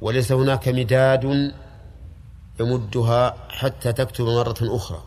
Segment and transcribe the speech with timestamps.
[0.00, 1.52] وليس هناك مداد
[2.60, 5.02] يمدها حتى تكتب مرة أخرى.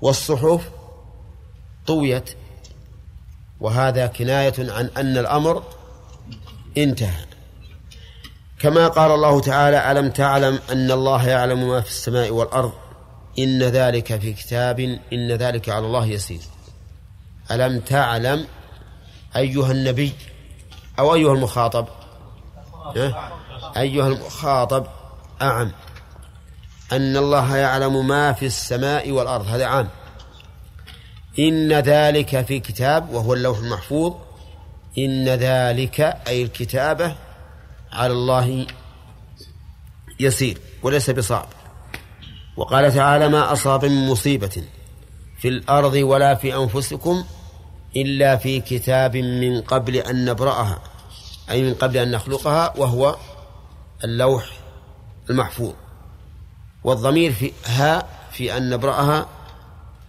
[0.00, 0.70] والصحف
[1.86, 2.30] طويت
[3.60, 5.62] وهذا كناية عن أن الأمر
[6.78, 7.24] انتهى.
[8.58, 12.72] كما قال الله تعالى ألم تعلم أن الله يعلم ما في السماء والأرض؟
[13.38, 14.80] إن ذلك في كتاب
[15.12, 16.40] إن ذلك على الله يسير.
[17.50, 18.46] ألم تعلم
[19.36, 20.12] أيها النبي
[20.98, 21.86] أو أيها المخاطب؟
[23.80, 24.86] أيها المخاطب
[25.42, 25.72] أعم.
[26.92, 29.88] أن الله يعلم ما في السماء والأرض هذا عام.
[31.38, 34.14] إن ذلك في كتاب وهو اللوح المحفوظ.
[34.98, 37.14] إن ذلك أي الكتابة
[37.92, 38.66] على الله
[40.20, 41.48] يسير وليس بصعب.
[42.56, 44.62] وقال تعالى ما أصاب من مصيبة
[45.38, 47.24] في الأرض ولا في أنفسكم
[47.96, 50.78] إلا في كتاب من قبل أن نبرأها
[51.50, 53.16] أي من قبل أن نخلقها وهو
[54.04, 54.58] اللوح
[55.30, 55.74] المحفوظ
[56.84, 59.26] والضمير في ها في أن نبرأها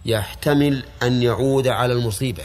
[0.04, 2.44] يحتمل أن يعود على المصيبة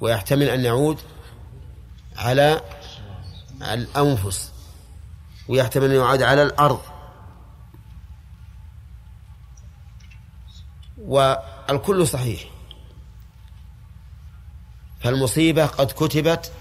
[0.00, 1.00] ويحتمل أن يعود
[2.16, 2.60] على
[3.62, 4.52] الأنفس
[5.48, 6.80] ويحتمل أن يعود على الأرض
[10.98, 12.44] والكل صحيح
[15.00, 16.52] فالمصيبة قد كتبت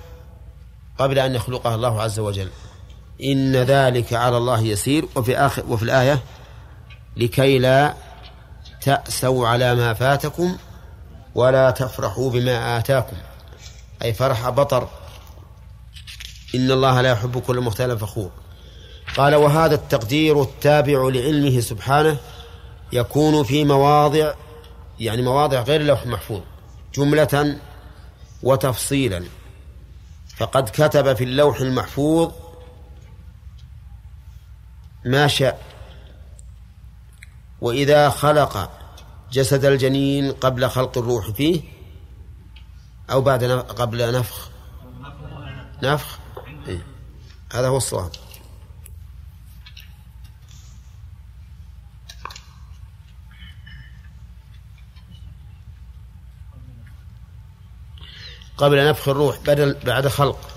[1.00, 2.50] قبل أن يخلقها الله عز وجل.
[3.24, 5.06] إن ذلك على الله يسير.
[5.16, 6.20] وفي آخر وفي الآية
[7.18, 7.94] لكي لا
[8.82, 10.58] تأسوا على ما فاتكم
[11.36, 13.18] ولا تفرحوا بما آتاكم.
[14.02, 14.88] أي فرح بطر.
[16.56, 18.32] إن الله لا يحب كل مختال فخور.
[19.18, 22.18] قال وهذا التقدير التابع لعلمه سبحانه
[22.92, 24.34] يكون في مواضع
[25.00, 26.42] يعني مواضع غير اللوح المحفوظ
[26.96, 27.58] جملة
[28.44, 29.24] وتفصيلا.
[30.40, 32.32] فقد كتب في اللوح المحفوظ
[35.06, 35.66] ما شاء.
[37.62, 38.72] وإذا خلق
[39.32, 41.62] جسد الجنين قبل خلق الروح فيه
[43.12, 44.50] أو بعد قبل نفخ.
[45.84, 46.20] نفخ؟
[46.68, 46.84] إيه؟
[47.54, 48.12] هذا هو الصواب.
[58.60, 60.50] قبل نفخ الروح بدل بعد خلق.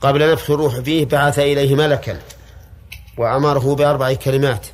[0.00, 2.20] قبل نفخ الروح فيه بعث إليه ملكا
[3.18, 4.66] وأمره بأربع كلمات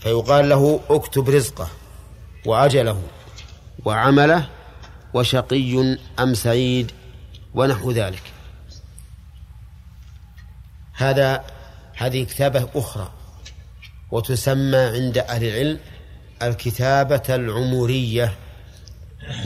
[0.00, 1.68] فيقال له اكتب رزقه
[2.46, 3.02] وأجله
[3.84, 4.48] وعمله
[5.14, 6.92] وشقي أم سعيد
[7.54, 8.22] ونحو ذلك.
[10.94, 11.44] هذا
[11.96, 13.12] هذه كتابة أخرى
[14.10, 15.78] وتسمى عند أهل العلم
[16.42, 18.34] الكتابة العمرية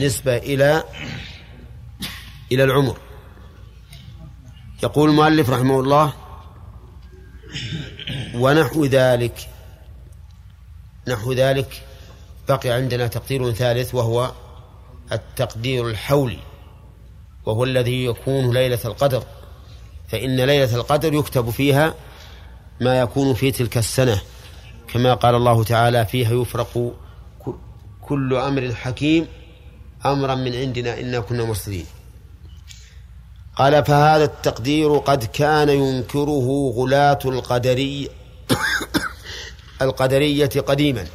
[0.01, 0.83] نسبة إلى
[2.51, 2.97] إلى العمر.
[4.83, 6.13] يقول المؤلف رحمه الله
[8.35, 9.49] ونحو ذلك
[11.07, 11.83] نحو ذلك
[12.49, 14.31] بقي عندنا تقدير ثالث وهو
[15.11, 16.39] التقدير الحولي
[17.45, 19.23] وهو الذي يكون ليلة القدر
[20.07, 21.93] فإن ليلة القدر يكتب فيها
[22.81, 24.21] ما يكون في تلك السنة
[24.87, 26.93] كما قال الله تعالى فيها يفرق
[28.01, 29.27] كل أمر حكيم
[30.05, 31.85] أمرا من عندنا إنا كنا مرسلين
[33.55, 38.07] قال فهذا التقدير قد كان ينكره غلاة القدرية
[39.81, 41.07] القدرية قديما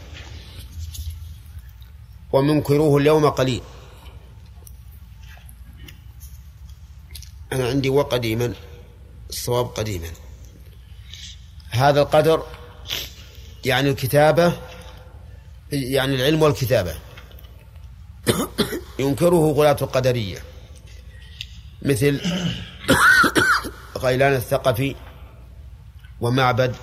[2.32, 3.62] ومنكروه اليوم قليل.
[7.52, 8.54] أنا عندي وقديما
[9.30, 10.08] الصواب قديما.
[11.70, 12.42] هذا القدر
[13.64, 14.52] يعني الكتابة
[15.72, 16.94] يعني العلم والكتابة.
[18.98, 20.55] ينكره غلاة القدرية.
[21.82, 22.20] مثل
[24.04, 24.94] غيلان الثقفي
[26.20, 26.76] ومعبد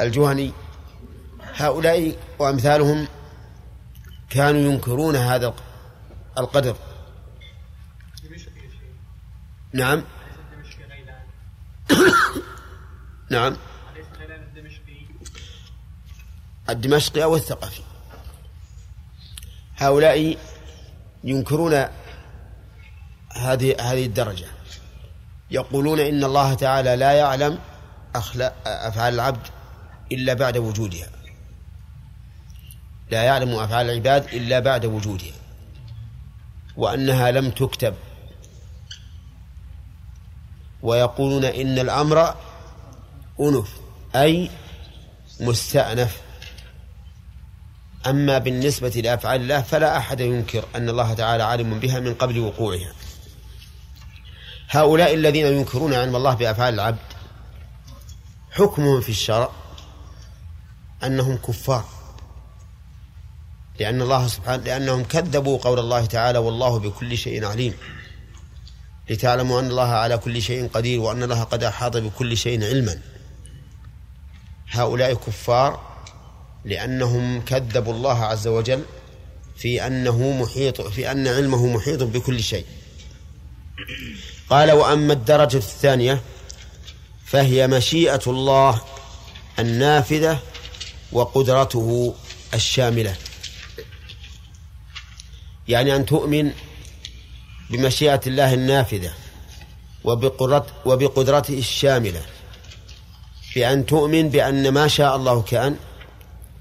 [0.00, 0.52] الجهني.
[1.54, 3.08] هؤلاء وأمثالهم
[4.30, 5.54] كانوا ينكرون هذا
[6.38, 6.76] القدر.
[9.72, 10.04] نعم.
[13.30, 13.56] نعم.
[16.68, 17.82] الدمشقي أو الثقفي.
[19.76, 20.38] هؤلاء
[21.24, 21.84] ينكرون
[23.38, 24.46] هذه هذه الدرجة.
[25.50, 27.58] يقولون إن الله تعالى لا يعلم
[28.14, 29.46] أخلاق أفعال العبد
[30.12, 31.08] إلا بعد وجودها.
[33.10, 35.34] لا يعلم أفعال العباد إلا بعد وجودها.
[36.76, 37.94] وأنها لم تكتب.
[40.82, 42.34] ويقولون إن الأمر
[43.40, 43.80] أنف
[44.16, 44.50] أي
[45.40, 46.20] مستأنف.
[48.06, 52.92] أما بالنسبة لأفعال الله فلا أحد ينكر أن الله تعالى عالم بها من قبل وقوعها.
[54.68, 56.98] هؤلاء الذين ينكرون علم الله بأفعال العبد
[58.50, 59.50] حكمهم في الشرع
[61.04, 61.84] أنهم كفار.
[63.80, 67.74] لأن الله سبحانه لأنهم كذبوا قول الله تعالى والله بكل شيء عليم
[69.10, 72.98] لتعلموا أن الله على كل شيء قدير وأن الله قد أحاط بكل شيء علما.
[74.70, 75.98] هؤلاء كفار
[76.64, 78.84] لأنهم كذبوا الله عز وجل
[79.56, 82.66] في أنه محيط في أن علمه محيط بكل شيء.
[84.50, 86.20] قال وأما الدرجة الثانية
[87.24, 88.80] فهي مشيئة الله
[89.58, 90.38] النافذة
[91.12, 92.14] وقدرته
[92.54, 93.16] الشاملة.
[95.68, 96.52] يعني أن تؤمن
[97.70, 99.12] بمشيئة الله النافذة
[100.84, 102.22] وبقدرته الشاملة.
[103.54, 105.76] بأن تؤمن بأن ما شاء الله كأن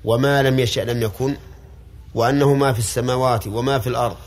[0.03, 1.37] وما لم يشأ لم يكن
[2.15, 4.17] وأنه ما في السماوات وما في الأرض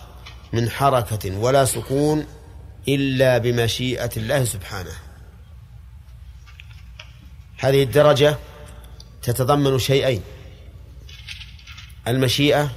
[0.52, 2.26] من حركة ولا سكون
[2.88, 4.92] إلا بمشيئة الله سبحانه.
[7.58, 8.38] هذه الدرجة
[9.22, 10.22] تتضمن شيئين
[12.08, 12.70] المشيئة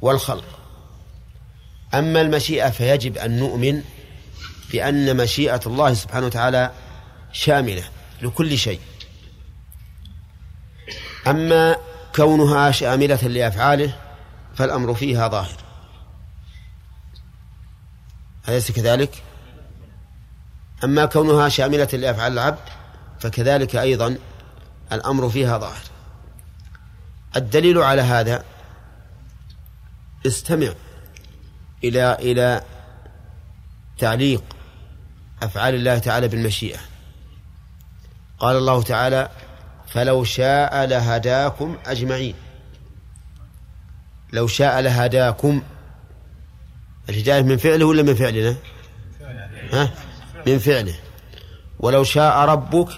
[0.00, 0.58] والخلق.
[1.94, 3.82] أما المشيئة فيجب أن نؤمن
[4.72, 6.72] بأن مشيئة الله سبحانه وتعالى
[7.32, 7.84] شاملة
[8.22, 8.80] لكل شيء.
[11.26, 11.76] أما
[12.14, 13.98] كونها شاملة لأفعاله
[14.54, 15.61] فالأمر فيها ظاهر.
[18.52, 19.22] أليس كذلك؟
[20.84, 22.68] أما كونها شاملة لأفعال العبد
[23.20, 24.16] فكذلك أيضا
[24.92, 25.82] الأمر فيها ظاهر.
[27.36, 28.44] الدليل على هذا
[30.26, 30.72] استمع
[31.84, 32.62] إلى إلى
[33.98, 34.44] تعليق
[35.42, 36.78] أفعال الله تعالى بالمشيئة.
[38.38, 39.28] قال الله تعالى
[39.86, 42.34] فلو شاء لهداكم أجمعين.
[44.32, 45.62] لو شاء لهداكم
[47.08, 48.56] الهداية من فعله ولا من فعلنا؟
[49.72, 49.90] ها؟
[50.46, 50.94] من فعله.
[51.80, 52.88] ولو شاء ربك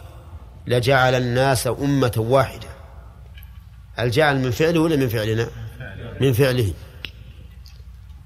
[0.67, 2.69] لجعل الناس أمة واحدة.
[3.99, 5.49] الجعل من فعله ولا من فعلنا؟
[6.21, 6.73] من فعله.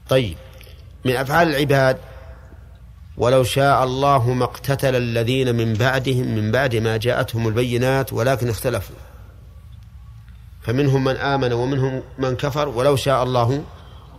[0.08, 0.36] طيب
[1.04, 1.98] من أفعال العباد
[3.16, 8.96] ولو شاء الله ما اقتتل الذين من بعدهم من بعد ما جاءتهم البينات ولكن اختلفوا.
[10.62, 13.64] فمنهم من آمن ومنهم من كفر ولو شاء الله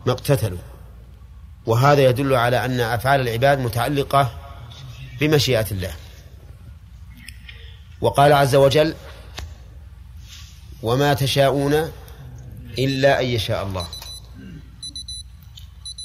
[0.05, 0.68] ما اقتتلوا.
[1.65, 4.31] وهذا يدل على أن أفعال العباد متعلقة
[5.19, 5.93] بمشيئة الله.
[8.01, 8.95] وقال عز وجل
[10.83, 11.91] وما تشاءون
[12.79, 13.87] إلا أن يشاء الله.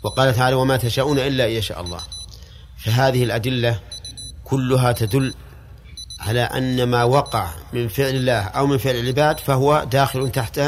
[0.04, 2.00] وقال تعالى وما تشاءون إلا أن يشاء الله.
[2.78, 3.80] فهذه الأدلة
[4.44, 5.34] كلها تدل
[6.20, 10.60] على أن ما وقع من فعل الله أو من فعل العباد فهو داخل تحت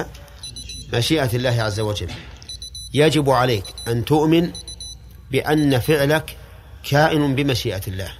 [0.93, 2.11] مشيئة الله عز وجل.
[2.95, 4.53] يجب عليك أن تؤمن
[5.31, 6.37] بأن فعلك
[6.91, 8.13] كائن بمشيئة الله.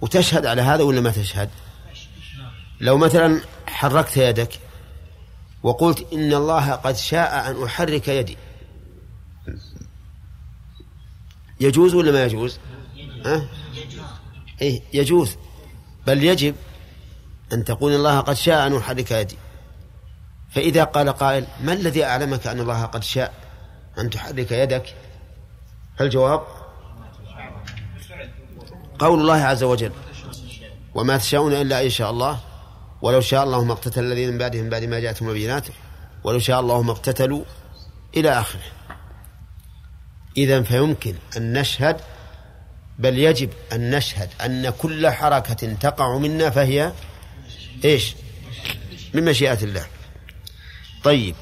[0.00, 1.50] وتشهد على هذا ولا ما تشهد؟
[2.80, 4.58] لو مثلا حركت يدك
[5.62, 8.36] وقلت إن الله قد شاء أن أحرك يدي
[11.60, 12.58] يجوز ولا ما يجوز؟
[13.26, 13.48] ها؟
[14.62, 15.36] إيه يجوز
[16.06, 16.54] بل يجب
[17.52, 19.36] أن تقول الله قد شاء أن أحرك يدي.
[20.50, 23.49] فإذا قال قائل ما الذي أعلمك أن الله قد شاء؟
[23.98, 24.94] أن تحرك يدك.
[25.98, 26.42] فالجواب
[28.98, 29.92] قول الله عز وجل
[30.94, 32.40] وما تشاءون إلا إن شاء الله
[33.02, 35.66] ولو شاء الله ما اقتتل الذين من بعدهم بعد ما جاءتهم البينات
[36.24, 37.44] ولو شاء الله ما اقتتلوا
[38.16, 38.62] إلى آخره.
[40.36, 42.00] إذا فيمكن أن نشهد
[42.98, 46.92] بل يجب أن نشهد أن كل حركة تقع منا فهي
[47.84, 48.14] إيش؟
[49.14, 49.86] من مشيئة الله.
[51.04, 51.34] طيب.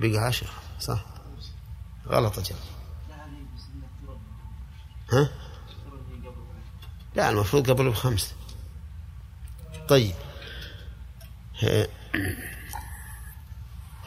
[0.00, 1.04] بقى عشرة صح.
[2.08, 2.54] غلط أجل
[5.12, 5.28] ها؟
[7.14, 8.34] لا المفروض قبل بخمس.
[9.88, 10.14] طيب.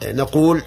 [0.02, 0.62] نقول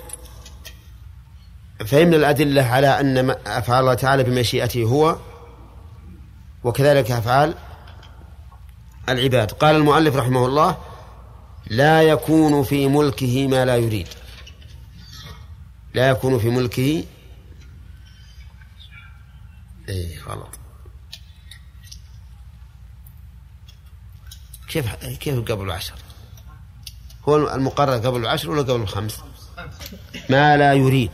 [1.86, 5.18] فإن الأدلة على أن أفعال الله تعالى بمشيئته هو
[6.64, 7.56] وكذلك أفعال
[9.10, 9.52] العباد.
[9.52, 10.78] قال المؤلف رحمه الله
[11.68, 14.08] لا يكون في ملكه ما لا يريد.
[15.98, 17.06] لا يكون في ملكه
[19.90, 20.60] اي غلط
[24.68, 25.96] كيف كيف قبل عشر
[27.30, 29.24] هو المقرر قبل العشر ولا قبل الخمس؟
[30.30, 31.12] ما لا يريد.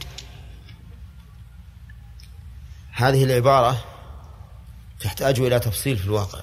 [2.91, 3.85] هذه العبارة
[4.99, 6.41] تحتاج إلى تفصيل في الواقع.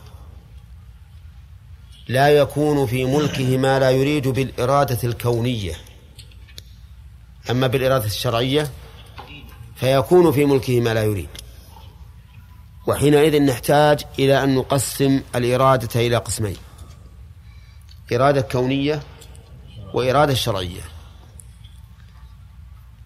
[2.09, 5.89] لا يكون في ملكه ما لا يريد بالإرادة الكونية.
[7.50, 8.70] أما بالإرادة الشرعية
[9.76, 11.28] فيكون في ملكه ما لا يريد.
[12.87, 16.56] وحينئذ نحتاج إلى أن نقسم الإرادة إلى قسمين.
[18.12, 19.02] إرادة كونية
[19.94, 20.80] وإرادة شرعية.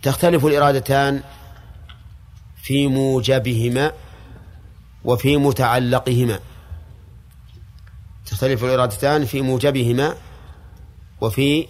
[0.02, 1.22] تختلف الإرادتان
[2.62, 3.92] في موجبهما
[5.04, 6.40] وفي متعلقهما.
[8.26, 10.14] تختلف الإرادتان في موجبهما
[11.20, 11.66] وفي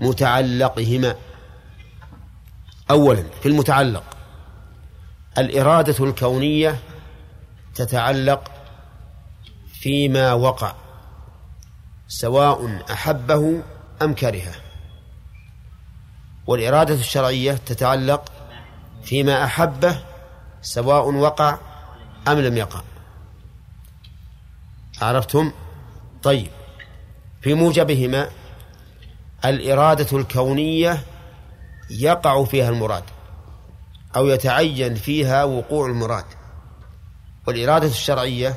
[0.00, 1.16] متعلقهما.
[2.90, 4.04] أولا في المتعلق
[5.38, 6.78] الإرادة الكونية
[7.74, 8.50] تتعلق
[9.72, 10.74] فيما وقع
[12.08, 13.62] سواء أحبه
[14.02, 14.54] أم كرهه.
[16.46, 18.32] والإرادة الشرعية تتعلق
[19.02, 20.02] فيما أحبه
[20.62, 21.58] سواء وقع
[22.28, 22.80] أم لم يقع.
[25.02, 25.52] عرفتم؟
[26.22, 26.50] طيب
[27.40, 28.30] في موجبهما
[29.44, 31.02] الإرادة الكونية
[31.90, 33.04] يقع فيها المراد
[34.16, 36.24] أو يتعين فيها وقوع المراد.
[37.46, 38.56] والإرادة الشرعية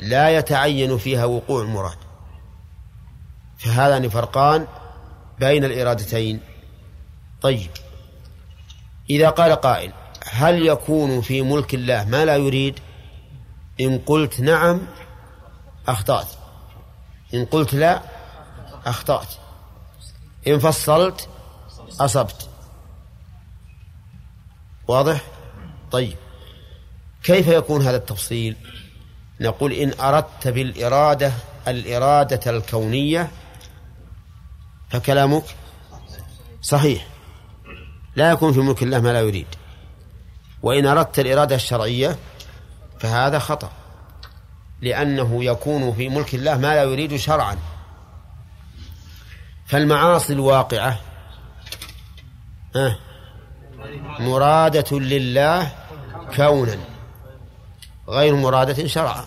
[0.00, 1.96] لا يتعين فيها وقوع المراد.
[3.58, 4.66] فهذان فرقان
[5.38, 6.40] بين الإرادتين.
[7.40, 7.70] طيب
[9.10, 9.92] إذا قال قائل
[10.30, 12.78] هل يكون في ملك الله ما لا يريد؟
[13.80, 14.80] إن قلت نعم
[15.88, 16.28] أخطأت.
[17.34, 18.02] إن قلت لا
[18.86, 19.28] أخطأت.
[20.46, 21.28] إن فصلت
[22.00, 22.48] أصبت.
[24.88, 25.22] واضح؟
[25.90, 26.16] طيب.
[27.22, 28.56] كيف يكون هذا التفصيل؟
[29.40, 31.32] نقول إن أردت بالإرادة
[31.68, 33.30] الإرادة الكونية
[34.90, 35.44] فكلامك
[36.62, 37.06] صحيح.
[38.16, 39.46] لا يكون في ملك الله ما لا يريد.
[40.62, 42.18] وإن أردت الإرادة الشرعية
[43.00, 43.72] فهذا خطأ.
[44.80, 47.58] لأنه يكون في ملك الله ما لا يريد شرعا.
[49.66, 51.00] فالمعاصي الواقعة
[54.20, 55.72] مرادة لله
[56.36, 56.78] كونا
[58.08, 59.24] غير مرادة شرعا.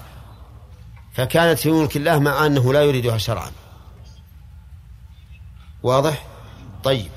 [1.13, 3.51] فكانت في ملك الله مع أنه لا يريدها شرعا.
[5.83, 6.25] واضح؟
[6.83, 7.11] طيب.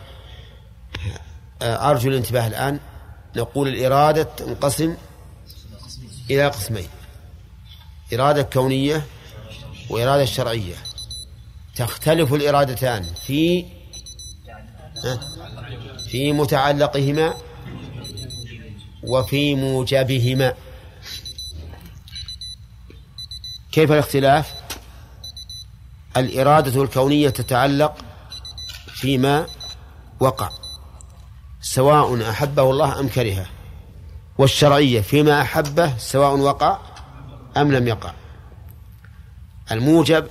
[1.63, 2.81] أرجو الانتباه الآن.
[3.37, 4.97] نقول الإرادة تنقسم
[6.31, 6.89] إلى قسمين.
[8.15, 9.07] إرادة كونية
[9.91, 10.75] وإرادة شرعية.
[11.77, 13.67] تختلف الإرادتان في
[16.13, 17.35] في متعلقهما
[19.05, 20.55] وفي موجبهما.
[23.73, 24.55] كيف الاختلاف؟
[26.17, 27.97] الإرادة الكونية تتعلق
[28.87, 29.47] فيما
[30.21, 30.51] وقع
[31.61, 33.47] سواء أحبه الله أم كرهه
[34.39, 36.79] والشرعية فيما أحبه سواء وقع
[37.57, 38.13] أم لم يقع.
[39.71, 40.27] الموجب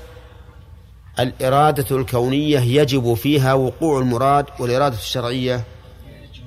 [1.22, 5.64] الإرادة الكونية يجب فيها وقوع المراد والإرادة الشرعية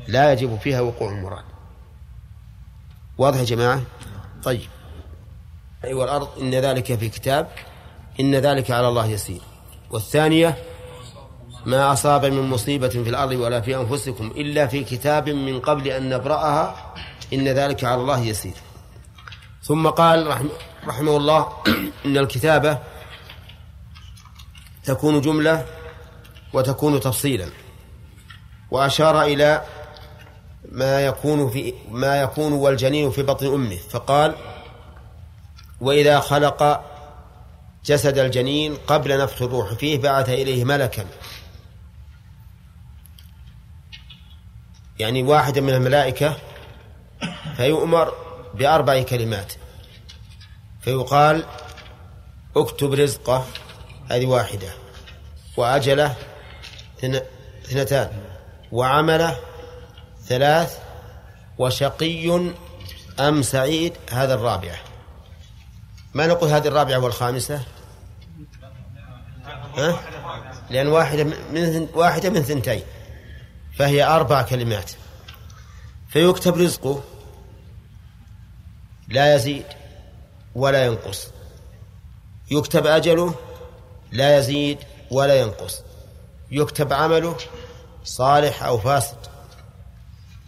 [0.09, 1.45] لا يجب فيها وقوع المراد.
[3.19, 3.83] واضح يا جماعة؟
[4.45, 4.69] طيب.
[5.85, 7.49] والأرض إن ذلك في كتاب
[8.21, 9.41] إن ذلك على الله يسير.
[9.91, 10.57] والثانية
[11.67, 16.09] ما أصاب من مصيبة في الأرض ولا في أنفسكم إلا في كتاب من قبل أن
[16.09, 16.95] نبرأها
[17.33, 18.55] إن ذلك على الله يسير.
[19.63, 20.49] ثم قال
[20.87, 21.49] رحمه الله
[22.07, 22.79] إن الكتابة
[24.85, 25.67] تكون جملة
[26.53, 27.49] وتكون تفصيلا.
[28.71, 29.65] وأشار إلى
[30.73, 34.35] ما يكون في ما يكون والجنين في بطن أمه فقال
[35.81, 36.85] وإذا خلق
[37.85, 41.07] جسد الجنين قبل نفخ الروح فيه بعث إليه ملكا.
[44.99, 46.37] يعني واحدا من الملائكة
[47.57, 48.13] فيؤمر
[48.55, 49.53] بأربع كلمات.
[50.81, 51.45] فيقال
[52.57, 53.47] اكتب رزقه
[54.11, 54.69] هذه واحدة.
[55.57, 56.17] وأجله
[57.65, 58.11] اثنتان
[58.73, 59.37] وعمله
[60.27, 60.79] ثلاث.
[61.59, 62.53] وشقي
[63.21, 64.79] أم سعيد هذا الرابعة.
[66.15, 67.65] ما نقول هذه الرابعة والخامسة؟
[69.77, 70.01] ها؟
[70.71, 72.83] لأن واحدة من واحدة من ثنتين.
[73.79, 74.91] فهي أربع كلمات.
[76.09, 77.03] فيكتب رزقه.
[79.09, 79.67] لا يزيد
[80.55, 81.29] ولا ينقص.
[82.51, 83.35] يكتب أجله
[84.15, 84.79] لا يزيد
[85.11, 85.83] ولا ينقص.
[86.51, 87.37] يكتب عمله
[88.05, 89.17] صالح أو فاسد.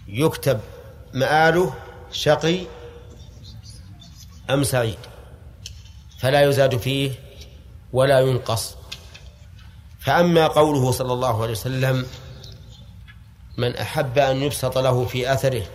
[0.09, 0.61] يكتب
[1.15, 1.75] مآله
[2.13, 2.67] شقي
[4.51, 4.99] أم سعيد.
[6.21, 7.13] فلا يزاد فيه
[7.93, 8.75] ولا ينقص.
[10.01, 12.07] فأما قوله صلى الله عليه وسلم
[13.59, 15.67] من أحب أن يبسط له في أثره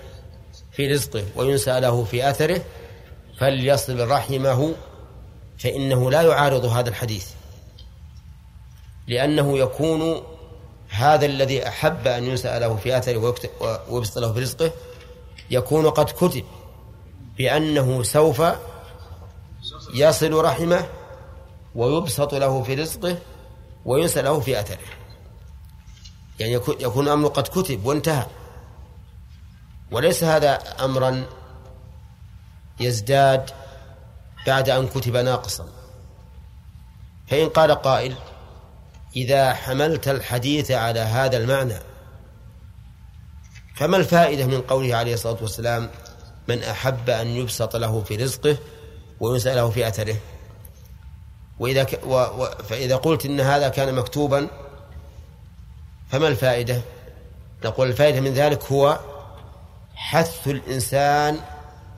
[0.72, 2.62] في رزقه وينسى له في أثره
[3.40, 4.74] فليصل رحمه
[5.60, 7.28] فإنه لا يعارض هذا الحديث.
[9.12, 10.24] لأنه يكون
[10.90, 13.36] هذا الذي أحب أن ينسأ له في أثره
[13.90, 14.72] ويبسط له في رزقه
[15.50, 16.44] يكون قد كتب
[17.38, 18.44] بأنه سوف
[19.94, 20.88] يصل رحمه
[21.76, 23.18] ويبسط له في رزقه
[23.86, 24.88] وينسى له في أثره
[26.40, 28.26] يعني يكون الأمر قد كتب وانتهى.
[29.92, 30.54] وليس هذا
[30.86, 31.26] أمرا
[32.80, 33.50] يزداد
[34.48, 35.66] بعد أن كتب ناقصا.
[37.28, 38.16] فإن قال قائل
[39.16, 41.76] إذا حملت الحديث على هذا المعنى
[43.76, 45.90] فما الفائدة من قوله عليه الصلاة والسلام
[46.48, 48.58] من أحب أن يبسط له في رزقه
[49.20, 50.16] وينسى له في أثره؟
[51.60, 52.00] وإذا ك...
[52.06, 52.14] و...
[52.14, 52.46] و...
[52.70, 54.48] فإذا قلت إن هذا كان مكتوبا
[56.10, 56.82] فما الفائدة؟
[57.66, 59.00] نقول الفائدة من ذلك هو
[59.96, 61.40] حث الإنسان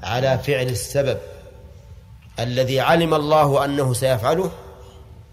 [0.03, 1.17] على فعل السبب
[2.39, 4.51] الذي علم الله أنه سيفعله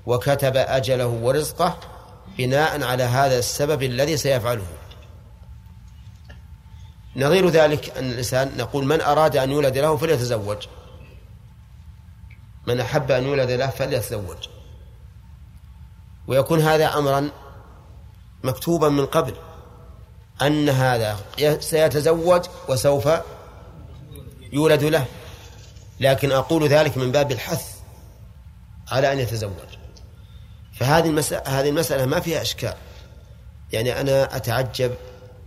[0.06, 1.78] وكتب أجله ورزقه
[2.38, 4.66] بناء على هذا السبب الذي سيفعله.
[7.16, 10.66] نظير ذلك أن الإنسان نقول من أراد أن يولد له فليتزوج.
[12.66, 14.48] من أحب أن يولد له فليتزوج.
[16.26, 17.30] ويكون هذا أمرا
[18.44, 19.34] مكتوبا من قبل
[20.42, 21.16] أن هذا
[21.60, 23.08] سيتزوج وسوف
[24.52, 25.06] يولد له.
[26.00, 27.76] لكن أقول ذلك من باب الحث
[28.90, 29.69] على أن يتزوج.
[30.80, 32.74] فهذه المسألة هذه المسألة ما فيها إشكال.
[33.72, 34.94] يعني أنا أتعجب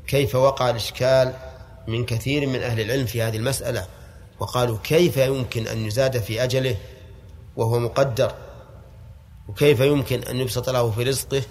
[0.08, 1.34] كيف وقع الإشكال
[1.88, 3.88] من كثير من أهل العلم في هذه المسألة
[4.40, 6.78] وقالوا كيف يمكن أن يزاد في أجله
[7.56, 8.36] وهو مقدر
[9.50, 11.42] وكيف يمكن أن يبسط له في رزقه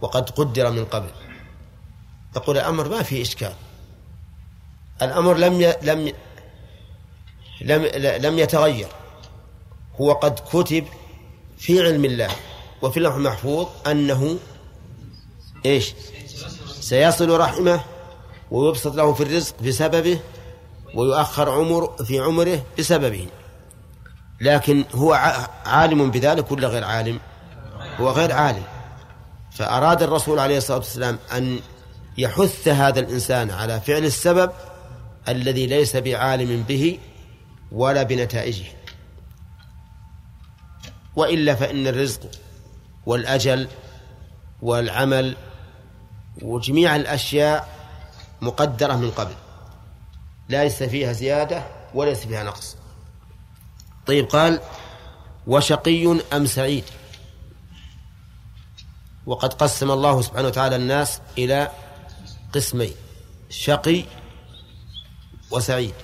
[0.00, 1.10] وقد قدر من قبل.
[2.34, 3.52] تقول الأمر ما فيه إشكال.
[5.02, 5.74] الأمر لم ي...
[5.82, 6.12] لم
[7.60, 7.84] لم
[8.26, 8.88] لم يتغير.
[10.00, 10.84] هو قد كتب
[11.58, 12.30] في علم الله.
[12.82, 14.38] وفي اللوح المحفوظ أنه
[15.66, 15.94] إيش؟
[16.80, 17.80] سيصل رحمه
[18.50, 20.20] ويبسط له في الرزق بسببه
[20.94, 23.26] ويؤخر عمر في عمره بسببه.
[24.40, 25.12] لكن هو
[25.66, 27.20] عالم بذلك ولا غير عالم؟
[28.00, 28.62] هو غير عالم.
[29.50, 31.60] فأراد الرسول عليه الصلاة والسلام أن
[32.18, 34.50] يحث هذا الإنسان على فعل السبب
[35.28, 36.98] الذي ليس بعالم به
[37.72, 38.66] ولا بنتائجه.
[41.16, 42.20] وإلا فإن الرزق
[43.08, 43.68] والأجل
[44.62, 45.36] والعمل
[46.42, 47.68] وجميع الأشياء
[48.40, 49.34] مقدرة من قبل.
[50.48, 51.62] ليس فيها زيادة
[51.94, 52.76] وليس فيها نقص.
[54.06, 54.60] طيب قال
[55.46, 56.84] وشقي أم سعيد؟
[59.26, 61.70] وقد قسم الله سبحانه وتعالى الناس إلى
[62.52, 62.94] قسمين
[63.50, 64.04] شقي
[65.50, 65.94] وسعيد.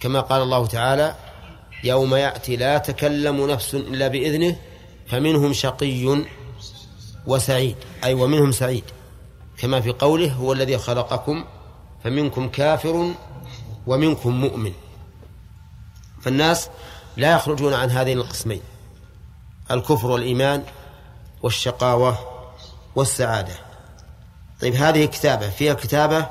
[0.00, 1.14] كما قال الله تعالى
[1.84, 4.56] يوم يأتي لا تكلم نفس إلا بإذنه
[5.10, 6.24] فمنهم شقي
[7.26, 8.84] وسعيد أي ومنهم سعيد.
[9.58, 11.44] كما في قوله هو الذي خلقكم
[12.04, 13.14] فمنكم كافر
[13.86, 14.72] ومنكم مؤمن.
[16.22, 16.70] فالناس
[17.16, 18.60] لا يخرجون عن هذين القسمين
[19.70, 20.64] الكفر والإيمان
[21.42, 22.18] والشقاوة
[22.96, 23.54] والسعادة.
[24.60, 26.26] طيب هذه كتابة فيها كتابة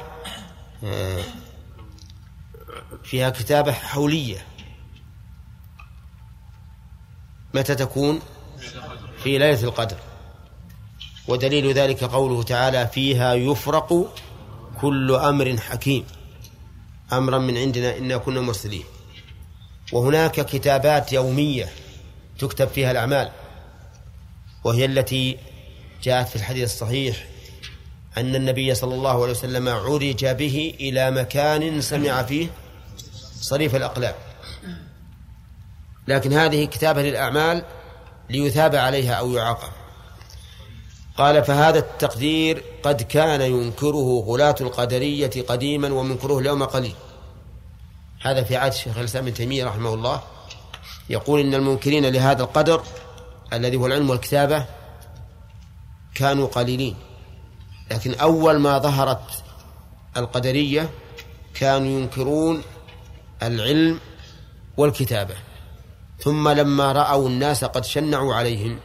[0.83, 1.23] آه،
[3.03, 4.45] فيها كتابة حولية.
[7.53, 8.19] متى تكون؟
[9.23, 9.97] في ليلة القدر.
[11.27, 14.13] ودليل ذلك قوله تعالى فيها يفرق
[14.81, 16.05] كل أمر حكيم.
[17.13, 18.83] أمرا من عندنا إنا كنا مرسلين.
[19.93, 21.69] وهناك كتابات يومية
[22.39, 23.31] تكتب فيها الأعمال.
[24.63, 25.37] وهي التي
[26.03, 27.25] جاءت في الحديث الصحيح
[28.17, 32.47] أن النبي صلى الله عليه وسلم عرج به إلى مكان سمع فيه
[33.41, 34.15] صريف الأقلام.
[36.07, 37.65] لكن هذه كتابة للأعمال
[38.29, 39.69] ليثاب عليها أو يعاقب.
[41.17, 46.95] قال فهذا التقدير قد كان ينكره غلاة القدرية قديما ومنكره اليوم قليل.
[48.21, 50.21] هذا في عهد الشيخ الإسلام ابن تيمية رحمه الله.
[51.09, 52.83] يقول إن المنكرين لهذا القدر
[53.53, 54.65] الذي هو العلم والكتابة
[56.15, 56.95] كانوا قليلين.
[57.91, 59.43] لكن أول ما ظهرت
[60.17, 60.89] القدرية
[61.53, 62.61] كانوا ينكرون
[63.43, 63.99] العلم
[64.77, 65.35] والكتابة.
[66.23, 68.79] ثم لما رأوا الناس قد شنعوا عليهم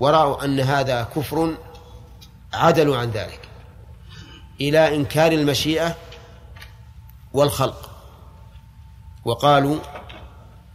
[0.00, 1.54] ورأوا أن هذا كفر
[2.52, 3.40] عدلوا عن ذلك
[4.60, 5.96] إلى إنكار المشيئة
[7.32, 7.90] والخلق.
[9.24, 9.76] وقالوا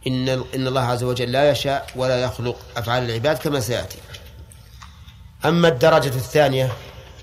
[0.06, 3.98] إن إن الله عز وجل لا يشاء ولا يخلق أفعال العباد كما سيأتي.
[5.44, 6.72] أما الدرجة الثانية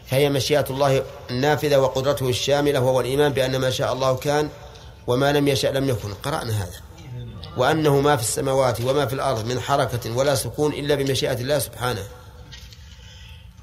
[0.06, 4.50] فهي مشيئة الله النافذة وقدرته الشاملة وهو الإيمان بأن ما شاء الله كان
[5.08, 6.14] وما لم يشأ لم يكن.
[6.14, 6.93] قرأنا هذا.
[7.58, 12.04] وأنه ما في السماوات وما في الأرض من حركة ولا سكون إلا بمشيئة الله سبحانه.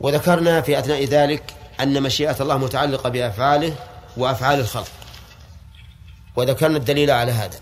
[0.00, 3.74] وذكرنا في أثناء ذلك أن مشيئة الله متعلقة بأفعاله
[4.16, 4.88] وأفعال الخلق.
[6.37, 7.59] وذكرنا الدليل على هذا.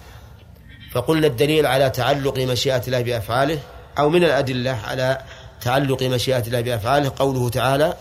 [0.93, 3.59] فقلنا الدليل على تعلق مشيئة الله بأفعاله
[3.99, 5.19] أو من الأدلة على
[5.61, 7.97] تعلق مشيئة الله بأفعاله قوله تعالى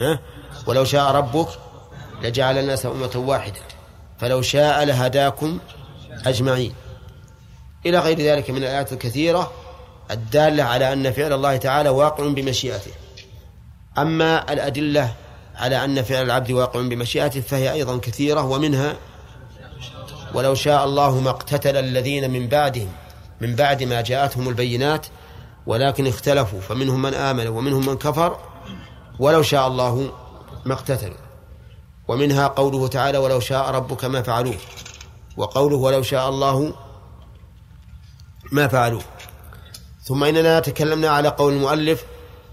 [0.00, 0.20] ها
[0.66, 1.48] ولو شاء ربك
[2.22, 3.60] لجعل الناس أمة واحدة
[4.18, 5.58] فلو شاء لهداكم
[6.26, 6.74] أجمعين.
[7.86, 9.52] إلى غير ذلك من الآيات الكثيرة
[10.10, 12.90] الدالة على أن فعل الله تعالى واقع بمشيئته.
[13.98, 15.14] أما الأدلة
[15.56, 18.96] على أن فعل العبد واقع بمشيئته فهي أيضا كثيرة ومنها
[20.34, 22.88] ولو شاء الله ما اقتتل الذين من بعدهم
[23.40, 25.06] من بعد ما جاءتهم البينات
[25.66, 28.38] ولكن اختلفوا فمنهم من آمن ومنهم من كفر
[29.18, 30.12] ولو شاء الله
[30.64, 31.16] ما اقتتلوا
[32.08, 34.56] ومنها قوله تعالى ولو شاء ربك ما فعلوه
[35.36, 36.74] وقوله ولو شاء الله
[38.52, 39.02] ما فعلوه.
[40.02, 42.04] ثم إننا تكلمنا على قول المؤلف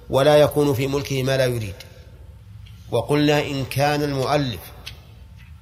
[0.10, 1.76] ولا يكون في ملكه ما لا يريد.
[2.92, 4.60] وقلنا إن كان المؤلف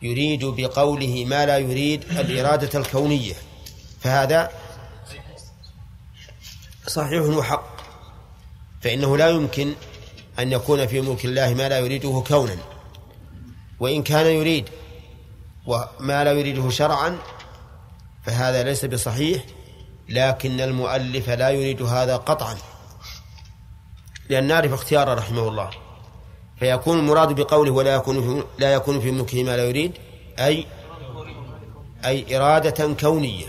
[0.02, 3.34] يريد بقوله ما لا يريد الإرادة الكونية.
[4.00, 4.50] فهذا
[6.88, 7.74] صحيح وحق.
[8.82, 9.74] فإنه لا يمكن
[10.39, 12.58] أن يكون في ملك الله ما لا يريده كونا.
[13.80, 14.69] وإن كان يريد
[15.65, 17.17] وما لا يريده شرعا
[18.26, 19.43] فهذا ليس بصحيح.
[20.09, 22.55] لكن المؤلف لا يريد هذا قطعا.
[24.29, 25.69] لأن نعرف اختياره رحمه الله.
[26.59, 29.91] فيكون المراد بقوله ولا يكون في لا يكون في ملكه ما لا يريد
[30.39, 30.65] أي
[32.05, 33.45] أي إرادة كونية.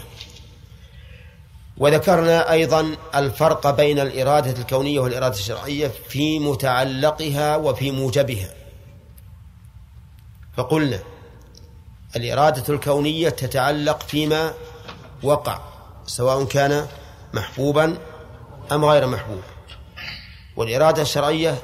[1.77, 8.55] وذكرنا أيضا الفرق بين الإرادة الكونية والإرادة الشرعية في متعلقها وفي موجبها.
[10.57, 10.99] فقلنا
[12.17, 14.55] الإرادة الكونية تتعلق فيما
[15.23, 15.74] وقع.
[16.07, 16.87] سواء كان
[17.35, 17.99] محبوبا
[18.73, 19.43] أم غير محبوب.
[20.57, 21.59] والإرادة الشرعية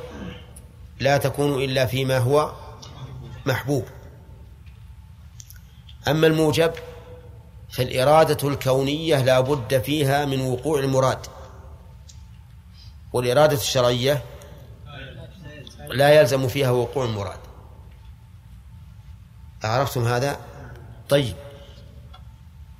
[1.00, 2.52] لا تكون إلا فيما هو
[3.46, 3.84] محبوب.
[6.08, 6.72] أما الموجب
[7.70, 11.26] فالإرادة الكونية لا بد فيها من وقوع المراد.
[13.12, 14.22] والإرادة الشرعية
[15.88, 17.38] لا يلزم فيها وقوع المراد.
[19.64, 20.40] أعرفتم هذا؟
[21.08, 21.36] طيب.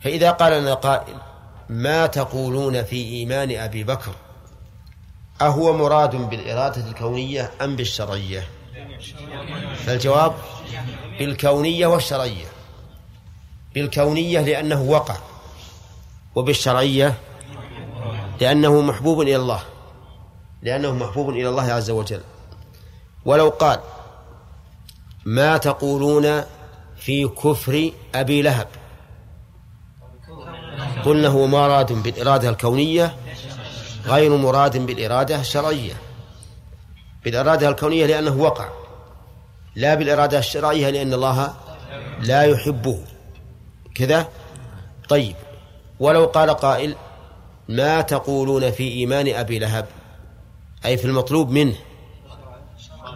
[0.01, 1.30] فإذا قال لنا قائل
[1.71, 4.13] ما تقولون في إيمان أبي بكر؟
[5.41, 8.49] أهو مراد بالإرادة الكونية أم بالشرعية؟
[9.77, 10.35] فالجواب
[11.19, 12.47] بالكونية والشرعية.
[13.75, 15.17] بالكونية لأنه وقع
[16.35, 17.15] وبالشرعية
[18.41, 19.63] لأنه محبوب إلى الله
[20.63, 22.21] لأنه محبوب إلى الله عز وجل.
[23.25, 23.81] ولو قال
[25.25, 26.45] ما تقولون
[26.97, 28.69] في كفر أبي لهب؟
[31.05, 33.17] قلنا هو مراد بالإرادة الكونية
[34.07, 35.93] غير مراد بالإرادة الشرعية.
[37.25, 38.69] بالإرادة الكونية لأنه وقع
[39.77, 41.55] لا بالإرادة الشرعية لأن الله
[42.21, 42.99] لا يحبه.
[43.95, 44.29] كذا؟
[45.09, 45.37] طيب.
[46.01, 46.95] ولو قال قائل
[47.69, 49.87] ما تقولون في إيمان أبي لهب؟
[50.85, 51.77] أي في المطلوب منه.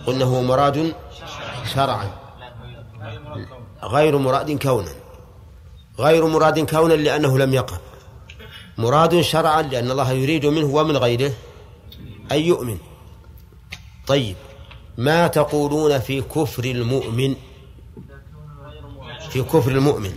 [0.07, 0.95] قلنا هو مراد
[1.75, 2.11] شرعا.
[3.83, 5.04] غير مراد كونا.
[5.99, 7.77] غير مراد كونا لأنه لم يقع.
[8.79, 11.33] مراد شرعا لأن الله يريد منه ومن غيره
[12.33, 12.79] أن يؤمن.
[14.07, 14.37] طيب
[14.99, 17.35] ما تقولون في كفر المؤمن؟
[19.31, 20.17] في كفر المؤمن.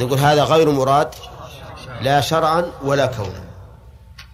[0.00, 1.14] نقول هذا غير مراد
[2.02, 3.44] لا شرعا ولا كونا.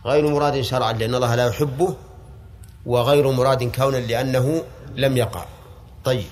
[0.06, 1.94] غير مراد شرعا لأن الله لا يحبه
[2.86, 4.64] وغير مراد كونا لأنه
[4.96, 5.44] لم يقع.
[6.04, 6.24] طيب.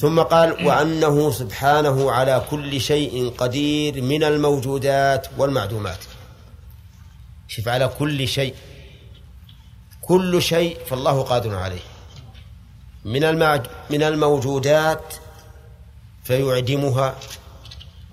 [0.00, 5.98] ثم قال وأنه سبحانه على كل شيء قدير من الموجودات والمعدومات.
[7.48, 8.54] شوف على كل شيء
[10.00, 11.82] كل شيء فالله قادر عليه.
[13.04, 15.14] من المعد من الموجودات
[16.24, 17.16] فيعدمها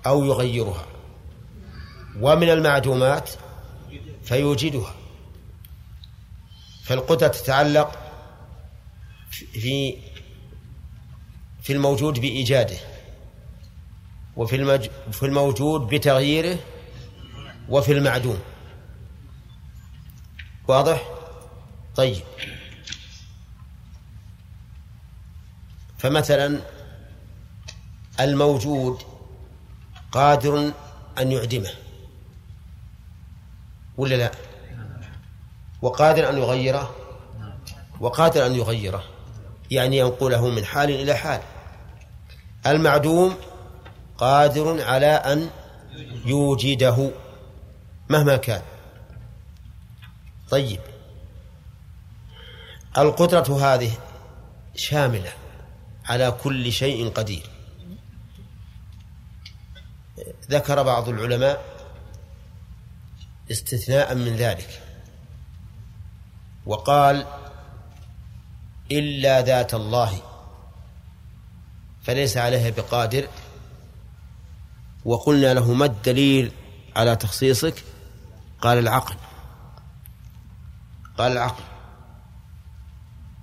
[0.06, 0.86] أو يغيرها.
[2.20, 3.30] ومن المعدومات
[4.24, 4.94] فيوجدها
[6.84, 7.98] فالقدرة تتعلق
[9.30, 9.96] في
[11.62, 12.76] في الموجود بإيجاده
[14.36, 14.88] وفي المج...
[15.12, 16.58] في الموجود بتغييره
[17.68, 18.38] وفي المعدوم.
[20.68, 21.02] واضح؟
[21.96, 22.22] طيب.
[25.98, 26.60] فمثلا
[28.20, 29.02] الموجود
[30.12, 30.72] قادر
[31.18, 31.70] أن يعدمه
[33.96, 34.32] ولا لا؟
[35.82, 36.96] وقادر أن يغيره
[38.00, 39.04] وقادر أن يغيره
[39.70, 41.42] يعني ينقله من حال إلى حال.
[42.66, 43.36] المعدوم
[44.18, 45.50] قادر على أن
[46.24, 47.10] يوجده
[48.08, 48.62] مهما كان.
[50.50, 50.80] طيب.
[52.98, 53.92] القدرة هذه
[54.74, 55.32] شاملة
[56.04, 57.50] على كل شيء قدير.
[60.50, 61.64] ذكر بعض العلماء
[63.50, 64.82] استثناء من ذلك.
[66.66, 67.26] وقال
[68.92, 70.31] إلا ذات الله.
[72.02, 73.28] فليس عليها بقادر.
[75.04, 76.52] وقلنا له ما الدليل
[76.96, 77.84] على تخصيصك؟
[78.60, 79.16] قال العقل.
[81.18, 81.62] قال العقل.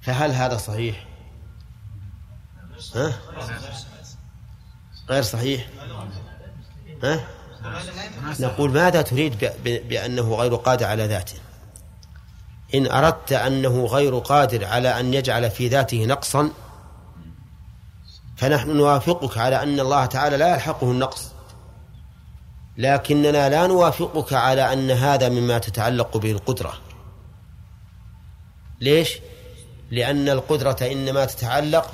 [0.01, 1.07] فهل هذا صحيح؟
[2.95, 3.13] ها؟
[5.09, 5.69] غير صحيح.
[7.03, 7.27] ها؟
[8.39, 11.35] نقول ماذا تريد بأنه غير قادر على ذاته؟
[12.75, 16.51] إن أردت أنه غير قادر على أن يجعل في ذاته نقصا
[18.39, 21.31] فنحن نوافقك على أن الله تعالى لا يلحقه النقص.
[22.77, 26.73] لكننا لا نوافقك على أن هذا مما تتعلق به القدرة
[28.81, 29.19] ليش؟
[29.91, 31.91] لأن القدرة إنما تتعلق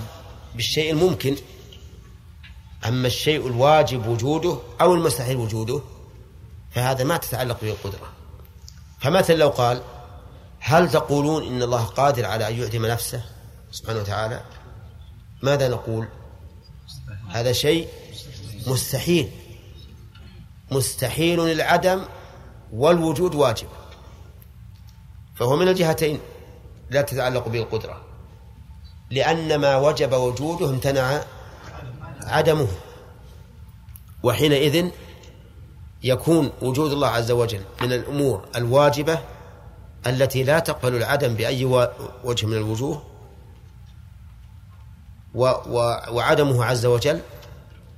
[0.56, 1.36] بالشيء الممكن.
[2.88, 5.82] أما الشيء الواجب وجوده أو المستحيل وجوده
[6.72, 8.10] فهذا ما تتعلق به القدرة.
[9.00, 9.82] فمثلا لو قال
[10.60, 13.24] هل تقولون إن الله قادر على أن يعدم نفسه
[13.72, 14.42] سبحانه وتعالى؟
[15.44, 16.08] ماذا نقول؟
[17.36, 17.88] هذا شيء
[18.68, 19.32] مستحيل.
[20.72, 22.02] مستحيل العدم
[22.74, 23.68] والوجود واجب.
[25.36, 26.20] فهو من الجهتين
[26.90, 28.02] لا تتعلق به القدرة
[29.12, 31.24] لأن ما وجب وجوده امتنع
[32.22, 32.68] عدمه.
[34.24, 34.90] وحينئذ
[36.04, 39.20] يكون وجود الله عز وجل من الأمور الواجبة
[40.08, 41.66] التي لا تقبل العدم بأي
[42.24, 43.15] وجه من الوجوه
[45.36, 47.22] وعدمه عز وجل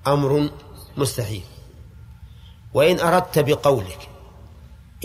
[0.07, 0.49] أمر
[0.97, 1.43] مستحيل.
[2.73, 4.09] وإن أردت بقولك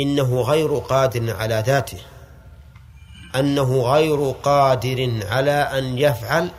[0.01, 1.99] إنه غير قادر على ذاته
[3.37, 6.51] أنه غير قادر على أن يفعل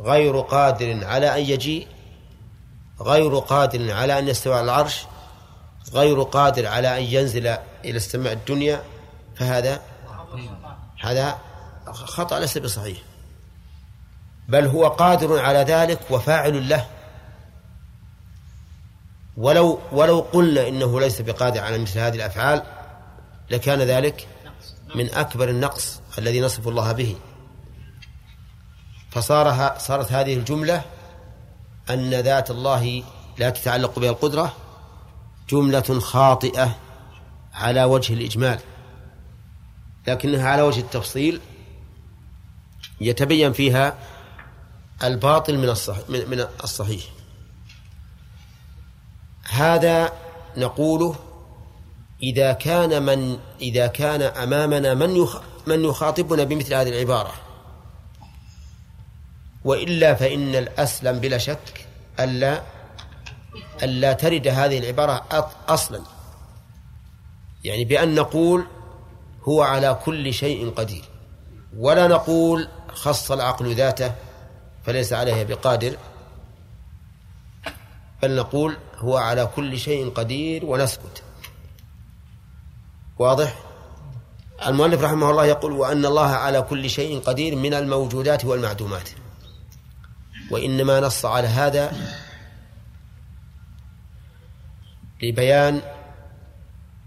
[0.00, 1.86] غير قادر على أن يجيء
[3.00, 5.06] غير قادر على أن يستوى على العرش
[5.92, 7.46] غير قادر على أن ينزل
[7.84, 8.82] إلى السماء الدنيا
[9.36, 9.82] فهذا
[11.00, 11.38] هذا
[11.86, 12.98] خطأ ليس بصحيح.
[14.48, 16.86] بل هو قادر على ذلك وفاعل له.
[19.36, 22.62] ولو ولو قلنا إنه ليس بقادر على مثل هذه الأفعال
[23.50, 24.28] لكان ذلك
[24.94, 27.16] من أكبر النقص الذي نصف الله به.
[29.10, 30.82] فصار صارت هذه الجملة
[31.90, 33.02] أن ذات الله
[33.38, 34.52] لا تتعلق بها القدرة
[35.50, 36.76] جملة خاطئة
[37.54, 38.58] على وجه الإجمال.
[40.06, 41.40] لكنها على وجه التفصيل
[43.00, 43.94] يتبين فيها
[45.04, 47.02] الباطل من الصحيح من الصحيح.
[49.44, 50.12] هذا
[50.56, 51.16] نقوله
[52.22, 55.26] إذا كان من إذا كان أمامنا من
[55.66, 57.32] من يخاطبنا بمثل هذه العبارة.
[59.64, 61.86] وإلا فإن الأسلم بلا شك
[62.20, 62.62] ألا
[63.82, 65.24] ألا ترد هذه العبارة
[65.68, 66.00] أصلا.
[67.64, 68.66] يعني بأن نقول
[69.42, 71.04] هو على كل شيء قدير.
[71.76, 74.14] ولا نقول خص العقل ذاته
[74.88, 75.96] فليس عليه بقادر
[78.22, 81.22] بل نقول هو على كل شيء قدير ونسكت.
[83.18, 83.54] واضح؟
[84.66, 89.08] المؤلف رحمه الله يقول وأن الله على كل شيء قدير من الموجودات والمعدومات.
[90.50, 91.92] وإنما نص على هذا
[95.22, 95.82] لبيان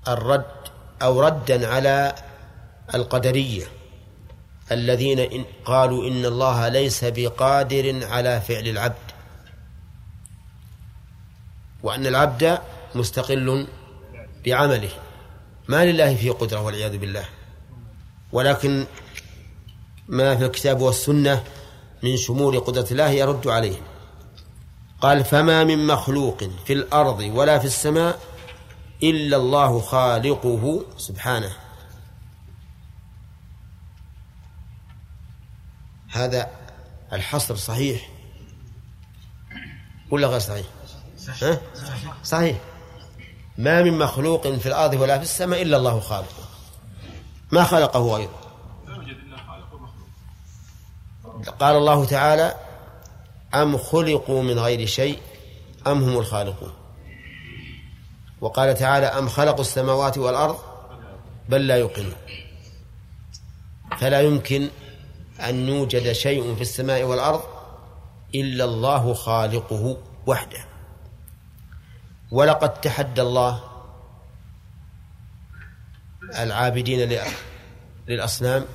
[0.07, 0.55] الرد
[1.01, 2.15] أو ردا على
[2.93, 3.65] القدرية.
[4.71, 9.11] الذين قالوا إن الله ليس بقادر على فعل العبد.
[11.83, 12.59] وأن العبد
[12.95, 13.67] مستقل
[14.45, 14.91] بعمله.
[15.67, 17.25] ما لله فيه قدرة والعياذ بالله.
[18.31, 18.85] ولكن
[20.07, 21.43] ما في الكتاب والسنة
[22.03, 23.77] من شمول قدرة الله يرد عليه
[25.01, 28.19] قال فما من مخلوق في الأرض ولا في السماء
[29.03, 31.51] إلا الله خالقه سبحانه.
[36.11, 36.49] هذا
[37.13, 38.09] الحصر صحيح
[40.11, 40.65] ولا غير صحيح؟
[41.41, 41.61] ها؟
[42.23, 42.57] صحيح.
[43.57, 46.49] ما من مخلوق في الأرض ولا في السماء إلا الله خالقه
[47.51, 48.41] ما خلقه غيره
[51.59, 52.55] قال الله تعالى
[53.53, 55.19] أم خلقوا من غير شيء
[55.87, 56.73] أم هم الخالقون؟
[58.41, 60.59] وقال تعالى أم خلقوا السماوات والأرض
[61.49, 62.15] بل لا يوقنون.
[63.97, 64.69] فلا يمكن
[65.49, 67.43] أن يوجد شيء في السماء والأرض
[68.35, 70.65] إلا الله خالقه وحده.
[72.31, 73.63] ولقد تحدى الله
[76.39, 77.19] العابدين
[78.07, 78.65] للأصنام.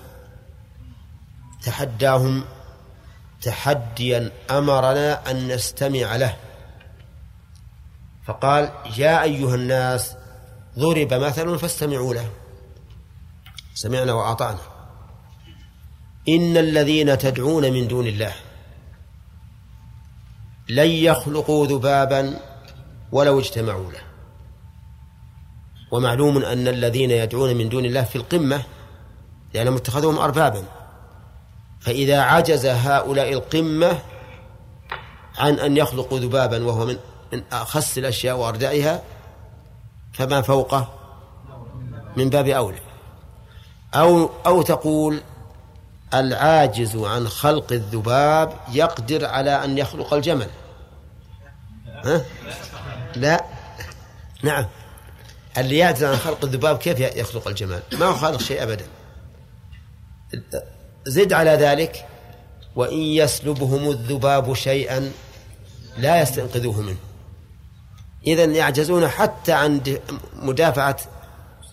[1.63, 2.45] تحداهم
[3.43, 6.37] تحديا أمرنا أن نستمع له.
[8.27, 10.17] فقال يا أيها الناس
[10.79, 12.31] ضرب مثل فاستمعوا له.
[13.75, 14.76] سمعنا وأطعنا.
[16.29, 18.33] إن الذين تدعون من دون الله
[20.69, 22.41] لن يخلقوا ذبابا
[23.13, 24.01] ولو اجتمعوا له.
[25.91, 28.63] ومعلوم أن الذين يدعون من دون الله في القمة
[29.55, 30.65] لأنهم اتخذوهم أربابا.
[31.81, 33.99] فإذا عجز هؤلاء القمة
[35.39, 36.97] عن أن يخلقوا ذبابا وهو من
[37.33, 39.03] من أخس الأشياء وأردائها
[40.13, 40.89] فما فوقه؟
[42.17, 42.81] من باب أولى.
[43.95, 45.21] أو أو تقول
[46.15, 50.49] العاجز عن خلق الذباب يقدر على أن يخلق الجمل.
[52.05, 52.25] ها؟
[53.17, 53.45] لا.
[54.43, 54.67] نعم.
[55.59, 58.87] اللي يعجز عن خلق الذباب كيف يخلق الجمال ما هو خالق شيء أبدا.
[61.07, 62.07] زد على ذلك.
[62.77, 65.13] وإن يسلبهم الذباب شيئا
[65.99, 66.97] لا يستنقذوه منه.
[68.27, 69.99] إذا يعجزون حتى عن
[70.33, 70.97] مدافعة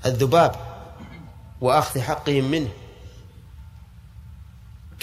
[0.06, 0.56] الذباب
[1.62, 2.70] وأخذ حقهم منه.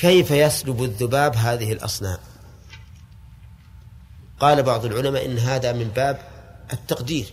[0.01, 2.19] كيف يسلب الذباب هذه الأصنام؟
[4.41, 6.21] قال بعض العلماء إن هذا من باب
[6.73, 7.33] التقدير.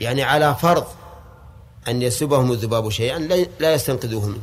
[0.00, 0.86] يعني على فرض
[1.88, 3.18] أن يسلبهم الذباب شيئا
[3.60, 4.42] لا يستنقذوه منه.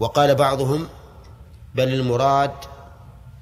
[0.00, 0.88] وقال بعضهم
[1.74, 2.54] بل المراد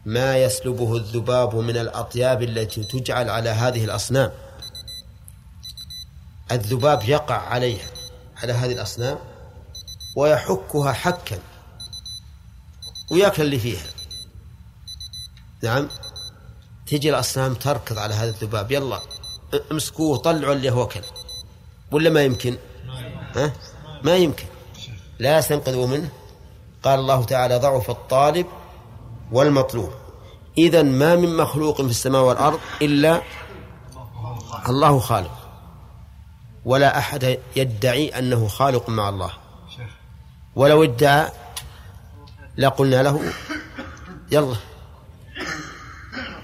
[0.06, 4.30] ما يسلبه الذباب من الأطياب التي تجعل على هذه الأصنام.
[6.52, 7.86] الذباب يقع عليها
[8.42, 9.18] على هذه الأصنام
[10.16, 11.38] ويحكها حكا.
[13.10, 13.86] وياكل اللي فيها.
[15.62, 15.88] نعم.
[16.86, 18.72] تجي الأصنام تركض على هذا الذباب.
[18.72, 19.00] يلا
[19.72, 21.02] امسكوه طلعوا اللي هو كل.
[21.92, 22.58] ولا ما يمكن؟
[23.36, 23.52] ها؟
[24.02, 24.46] ما يمكن.
[25.18, 26.10] لا يستنقذوا منه.
[26.82, 28.46] قال الله تعالى ضعف الطالب
[29.32, 29.92] والمطلوب.
[30.58, 33.22] إذا ما من مخلوق في السماء والأرض إلا
[34.68, 35.36] الله خالق.
[36.64, 39.30] ولا أحد يدعي أنه خالق مع الله.
[40.54, 41.30] ولو ادعى
[42.58, 43.32] لقلنا له
[44.32, 44.56] يلا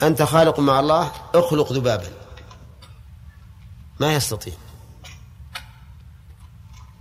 [0.02, 2.08] أنت خالق مع الله اخلق ذبابا
[4.00, 4.54] ما يستطيع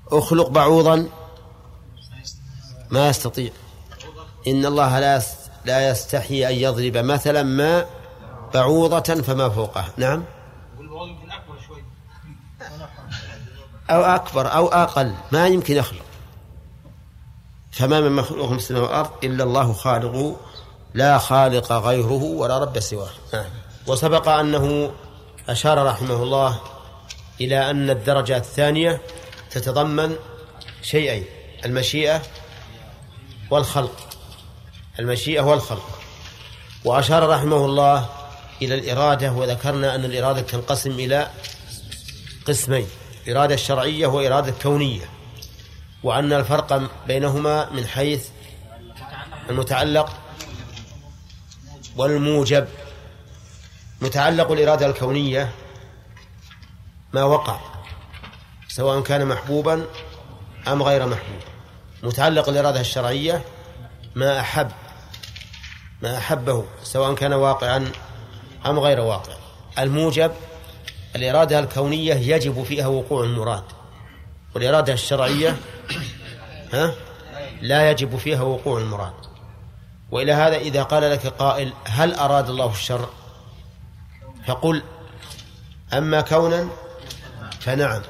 [0.07, 1.09] اخلق بعوضا
[2.91, 3.51] ما يستطيع
[4.47, 5.21] إن الله لا
[5.65, 7.85] لا يستحي أن يضرب مثلا ما
[8.53, 10.23] بعوضة فما فوقه نعم.
[13.89, 15.13] أو أكبر أو أقل.
[15.31, 16.04] ما يمكن يخلق.
[17.75, 20.39] فما من مخلوق في السماء والأرض إلا الله خالق
[20.93, 23.09] لا خالق غيره ولا رب سواه.
[23.33, 23.45] نعم.
[23.87, 24.91] وسبق أنه
[25.49, 26.59] أشار رحمه الله
[27.41, 29.01] إلى أن الدرجة الثانية
[29.51, 30.15] تتضمن
[30.81, 31.25] شيئين
[31.65, 32.21] المشيئة
[33.51, 34.07] والخلق.
[34.99, 35.99] المشيئة والخلق.
[36.85, 38.09] وأشار رحمه الله
[38.61, 41.29] إلى الإرادة وذكرنا أن الإرادة تنقسم إلى
[42.47, 42.87] قسمين
[43.29, 45.09] إرادة الشرعية وإرادة كونية.
[46.05, 48.29] وأن الفرق بينهما من حيث
[49.49, 50.13] المتعلق
[51.97, 52.67] والموجب.
[54.01, 55.51] متعلق الإرادة الكونية
[57.13, 57.59] ما وقع
[58.67, 59.85] سواء كان محبوبا
[60.67, 61.41] أم غير محبوب.
[62.03, 63.43] متعلق الإرادة الشرعية
[64.15, 64.71] ما أحب
[66.01, 67.91] ما أحبه سواء كان واقعا
[68.65, 69.33] أم غير واقع.
[69.79, 70.31] الموجب
[71.15, 73.74] الإرادة الكونية يجب فيها وقوع المراد.
[74.55, 75.57] والإرادة الشرعية
[76.73, 76.93] ها
[77.61, 79.13] لا يجب فيها وقوع المراد.
[80.11, 83.09] وإلى هذا إذا قال لك قائل هل أراد الله الشر؟
[84.47, 84.83] فقل
[85.93, 86.69] أما كونا
[87.59, 88.01] فنعم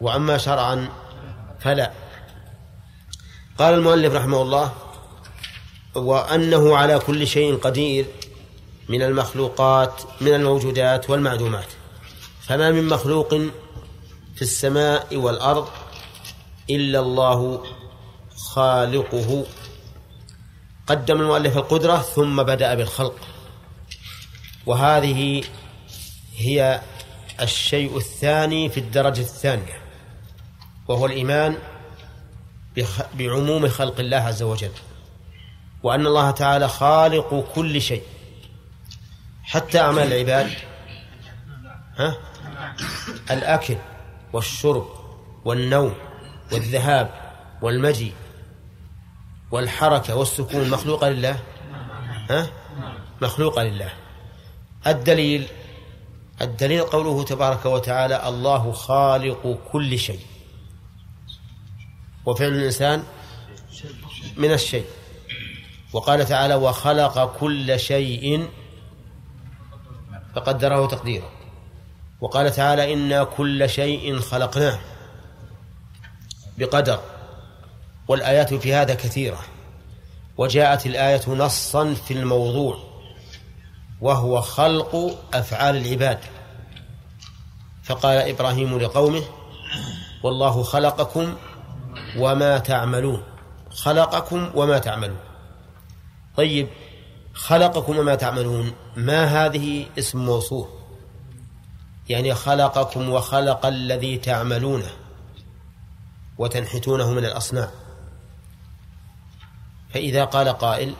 [0.00, 0.88] وأما شرعا
[1.60, 1.92] فلا.
[3.58, 4.72] قال المؤلف رحمه الله
[5.94, 8.06] وأنه على كل شيء قدير
[8.88, 11.68] من المخلوقات من الموجودات والمعدومات.
[12.42, 13.34] فما من مخلوق
[14.38, 15.68] في السماء والأرض
[16.70, 17.64] إلا الله
[18.36, 19.46] خالقه
[20.86, 23.14] قدم المؤلف القدرة ثم بدأ بالخلق
[24.66, 25.44] وهذه
[26.36, 26.80] هي
[27.40, 29.82] الشيء الثاني في الدرجة الثانية
[30.88, 31.58] وهو الإيمان
[33.14, 34.72] بعموم خلق الله عز وجل
[35.82, 38.02] وأن الله تعالى خالق كل شيء
[39.42, 40.50] حتى أعمال العباد
[41.96, 42.16] ها؟
[43.30, 43.76] الأكل
[44.32, 44.86] والشرب
[45.44, 45.94] والنوم
[46.52, 48.14] والذهاب والمجيء
[49.50, 51.42] والحركة والسكون مخلوقة لله؟
[52.30, 52.50] ها؟
[53.22, 53.92] مخلوقة لله.
[54.86, 55.48] الدليل
[56.40, 60.20] الدليل قوله تبارك وتعالى الله خالق كل شيء.
[62.26, 63.02] وفعل الإنسان
[64.36, 64.86] من الشيء.
[65.92, 68.48] وقال تعالى وخلق كل شيء
[70.34, 71.37] فقدره تقديرا
[72.20, 74.78] وقال تعالى إنا كل شيء خلقناه
[76.58, 77.00] بقدر
[78.08, 79.38] والآيات في هذا كثيرة
[80.36, 82.78] وجاءت الآية نصا في الموضوع
[84.00, 86.18] وهو خلق أفعال العباد
[87.82, 89.22] فقال إبراهيم لقومه
[90.22, 91.36] والله خلقكم
[92.16, 93.22] وما تعملون
[93.70, 95.18] خلقكم وما تعملون
[96.36, 96.68] طيب
[97.34, 100.77] خلقكم وما تعملون ما هذه اسم موصول
[102.08, 104.90] يعني خلقكم وخلق الذي تعملونه
[106.38, 107.70] وتنحتونه من الأصنام.
[109.94, 110.94] فإذا قال قائل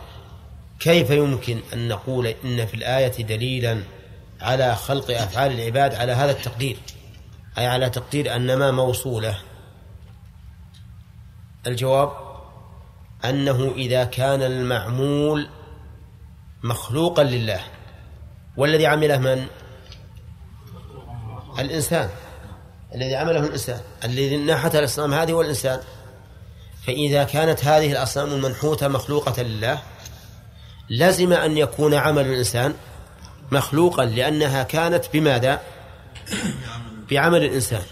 [0.81, 3.83] كيف يمكن أن نقول إن في الآية دليلا
[4.41, 6.77] على خلق أفعال العباد على هذا التقدير؟
[7.59, 9.39] أي على تقدير أن ما موصولة؟
[11.67, 12.13] الجواب
[13.25, 15.49] أنه إذا كان المعمول
[16.63, 17.61] مخلوقا لله.
[18.57, 19.47] والذي عمله من؟
[21.59, 22.09] الإنسان
[22.95, 25.81] الذي عمله الإنسان الذي نحت الأصنام هذه هو الإنسان
[26.87, 29.83] فإذا كانت هذه الأصنام المنحوتة مخلوقة لله
[30.91, 32.75] لزم أن يكون عمل الإنسان
[33.53, 35.61] مخلوقا لأنها كانت بماذا؟
[37.11, 37.83] بعمل الإنسان.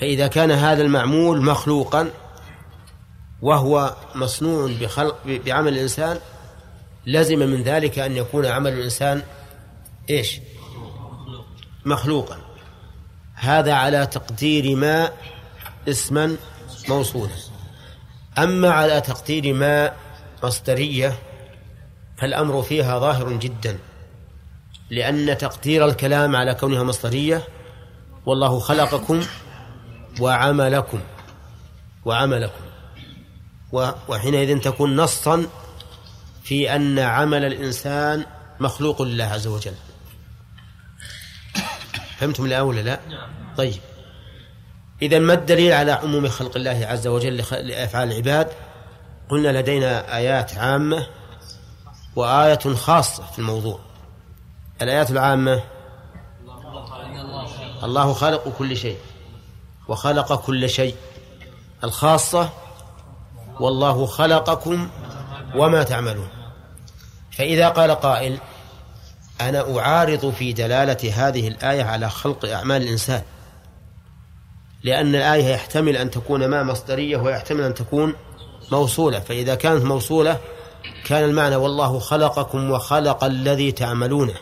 [0.00, 2.10] فإذا كان هذا المعمول مخلوقا
[3.42, 6.18] وهو مصنوع بخلق بعمل الإنسان
[7.06, 9.22] لزم من ذلك أن يكون عمل الإنسان
[10.10, 10.40] إيش؟
[11.84, 12.43] مخلوقا.
[13.34, 15.10] هذا على تقدير ما
[15.88, 16.36] اسما
[16.88, 17.32] موصولا.
[18.38, 19.92] أما على تقدير ما
[20.44, 21.18] مصدرية
[22.16, 23.78] فالأمر فيها ظاهر جدا
[24.90, 27.42] لأن تقدير الكلام على كونها مصدرية
[28.26, 29.22] والله خلقكم
[30.20, 31.00] وعملكم
[32.04, 32.64] وعملكم.
[34.08, 35.46] وحينئذ تكون نصا
[36.42, 38.24] في أن عمل الإنسان
[38.60, 39.74] مخلوق لله عز وجل.
[42.18, 43.00] فهمتم الأولى لا؟
[43.56, 43.80] طيب.
[45.02, 48.48] إذا ما الدليل على عموم خلق الله عز وجل لأفعال العباد؟
[49.28, 51.06] قلنا لدينا آيات عامة
[52.16, 53.78] وآية خاصة في الموضوع.
[54.82, 55.62] الآيات العامة
[57.82, 58.98] الله خلق كل شيء
[59.88, 60.96] وخلق كل شيء.
[61.84, 62.48] الخاصة
[63.60, 64.88] والله خلقكم
[65.54, 66.28] وما تعملون.
[67.30, 68.38] فإذا قال قائل
[69.40, 73.22] أنا أعارض في دلالة هذه الآية على خلق أعمال الإنسان.
[74.82, 78.14] لأن الآية يحتمل أن تكون ما مصدرية ويحتمل أن تكون
[78.72, 79.20] موصولة.
[79.20, 80.40] فإذا كانت موصولة
[81.04, 84.34] كان المعنى والله خلقكم وخلق الذي تعملونه.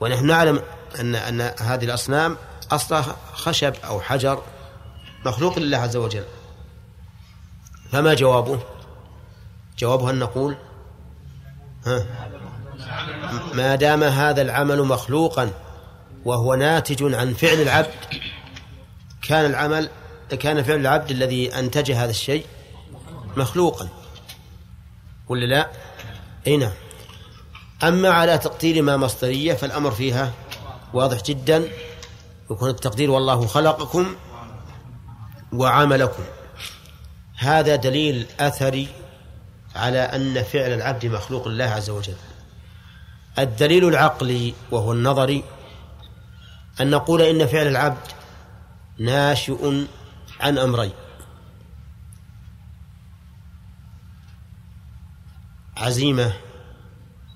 [0.00, 0.62] ونحن نعلم
[1.00, 2.36] أن أن هذه الأصنام
[2.70, 4.42] أصلها خشب أو حجر
[5.26, 6.24] مخلوق لله عز وجل.
[7.92, 8.60] فما جوابه؟
[9.78, 10.56] جوابه أن نقول
[11.86, 12.06] ها؟
[13.54, 15.50] ما دام هذا العمل مخلوقا
[16.24, 17.94] وهو ناتج عن فعل العبد
[19.22, 19.90] كان العمل
[20.40, 22.46] كان فعل العبد الذي أنتج هذا الشيء
[23.36, 23.88] مخلوقا.
[25.28, 25.70] ولا لا؟
[26.46, 26.72] أي نعم.
[27.82, 30.32] أما على تقدير ما مصدرية فالأمر فيها
[30.94, 31.68] واضح جدا.
[32.50, 34.16] يكون التقدير والله خلقكم
[35.52, 36.22] وعملكم.
[37.36, 38.88] هذا دليل أثري
[39.76, 42.16] على أن فعل العبد مخلوق لله عز وجل.
[43.38, 45.44] الدليل العقلي وهو النظري
[46.80, 48.06] أن نقول إن فعل العبد
[48.98, 49.86] ناشئ
[50.40, 50.92] عن أمرين.
[55.76, 56.32] عزيمة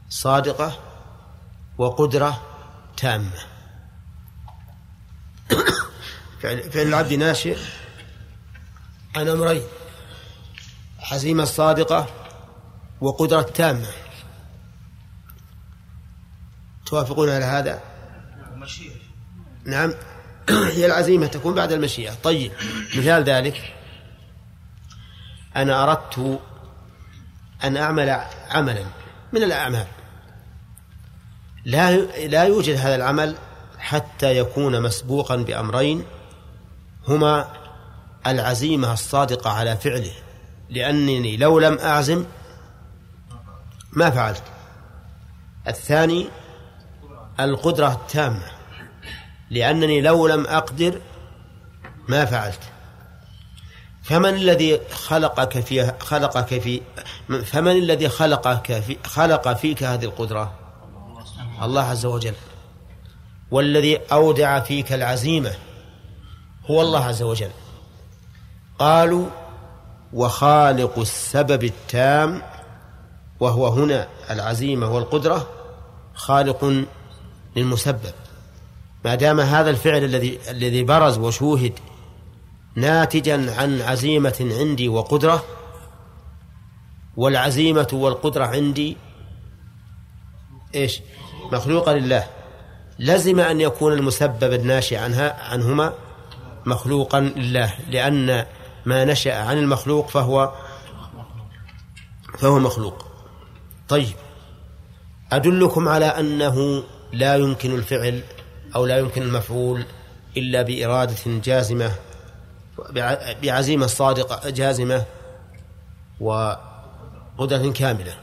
[0.08, 0.78] صادقة
[1.78, 2.42] وقدرة
[2.96, 3.38] تامة.
[6.40, 7.58] فعل العبد ناشئ
[9.16, 9.62] عن أمرين.
[11.00, 12.06] عزيمة صادقة
[13.00, 14.01] وقدرة تامة.
[16.92, 17.80] توافقون على هذا؟
[19.64, 19.94] نعم.
[20.76, 22.14] هي العزيمة تكون بعد المشيئة.
[22.22, 22.52] طيب
[22.96, 23.74] مثال ذلك.
[25.56, 26.40] أنا أردت
[27.64, 28.20] أن أعمل
[28.50, 28.84] عملا
[29.32, 29.86] من الأعمال.
[31.64, 33.36] لا لا يوجد هذا العمل
[33.78, 36.04] حتى يكون مسبوقا بأمرين.
[37.08, 37.48] هما
[38.26, 40.12] العزيمة الصادقة على فعله.
[40.70, 42.24] لأنني لو لم أعزم
[43.92, 44.44] ما فعلت.
[45.68, 46.41] الثاني
[47.40, 48.46] القدرة التامة.
[49.50, 51.00] لأنني لو لم أقدر
[52.08, 52.60] ما فعلت.
[54.02, 56.80] فمن الذي خلقك في خلقك في
[57.44, 60.52] فمن الذي خلقك في خلق فيك هذه القدرة؟
[61.62, 62.34] الله عز وجل.
[63.50, 65.52] والذي أودع فيك العزيمة
[66.70, 67.50] هو الله عز وجل.
[68.78, 69.26] قالوا
[70.12, 72.42] وخالق السبب التام
[73.40, 75.48] وهو هنا العزيمة والقدرة
[76.14, 76.84] خالق
[77.56, 78.14] للمسبب.
[79.04, 81.72] ما دام هذا الفعل الذي الذي برز وشوهد
[82.76, 85.44] ناتجا عن عزيمة عندي وقدرة
[87.16, 88.96] والعزيمة والقدرة عندي
[90.74, 91.00] إيش؟
[91.52, 92.26] مخلوقة لله.
[92.98, 95.94] لزم أن يكون المسبب الناشئ عنها عنهما
[96.66, 98.46] مخلوقا لله لأن
[98.86, 100.52] ما نشأ عن المخلوق فهو
[102.38, 103.06] فهو مخلوق.
[103.88, 104.16] طيب.
[105.32, 108.22] أدلكم على أنه لا يمكن الفعل
[108.74, 109.84] أو لا يمكن المفعول
[110.36, 111.92] إلا بإرادة جازمة
[113.42, 115.04] بعزيمة صادقة جازمة
[116.20, 118.14] وقدرة كاملة.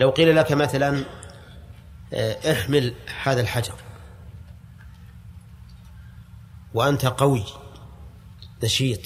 [0.00, 1.04] لو قيل لك مثلا
[2.12, 3.74] آه، احمل هذا الحجر.
[6.74, 7.44] وأنت قوي
[8.64, 9.00] نشيط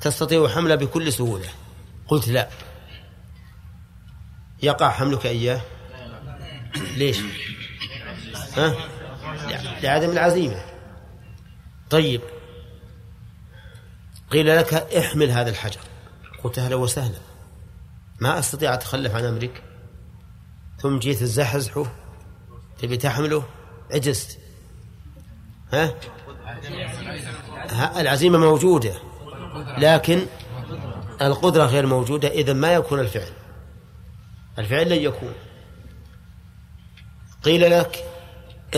[0.00, 1.48] تستطيع حمله بكل سهولة.
[2.08, 2.48] قلت لا.
[4.62, 5.60] يقع حملك إياه؟
[6.76, 7.20] ليش؟
[8.56, 8.74] ها؟
[9.82, 10.64] لعدم العزيمة
[11.90, 12.20] طيب.
[14.30, 15.80] قيل لك احمل هذا الحجر.
[16.44, 17.18] قلت أهلا وسهلا.
[18.20, 19.62] ما أستطيع أتخلف عن أمرك.
[20.80, 21.84] ثم جيت الزحزحه
[22.78, 23.44] تبي تحمله؟
[23.90, 24.38] عجزت.
[25.72, 25.94] ها
[28.00, 28.94] العزيمة موجودة.
[29.78, 30.26] لكن
[31.22, 33.32] القدرة غير موجودة إذا ما يكون الفعل.
[34.58, 35.32] الفعل لن يكون.
[37.42, 38.04] قيل لك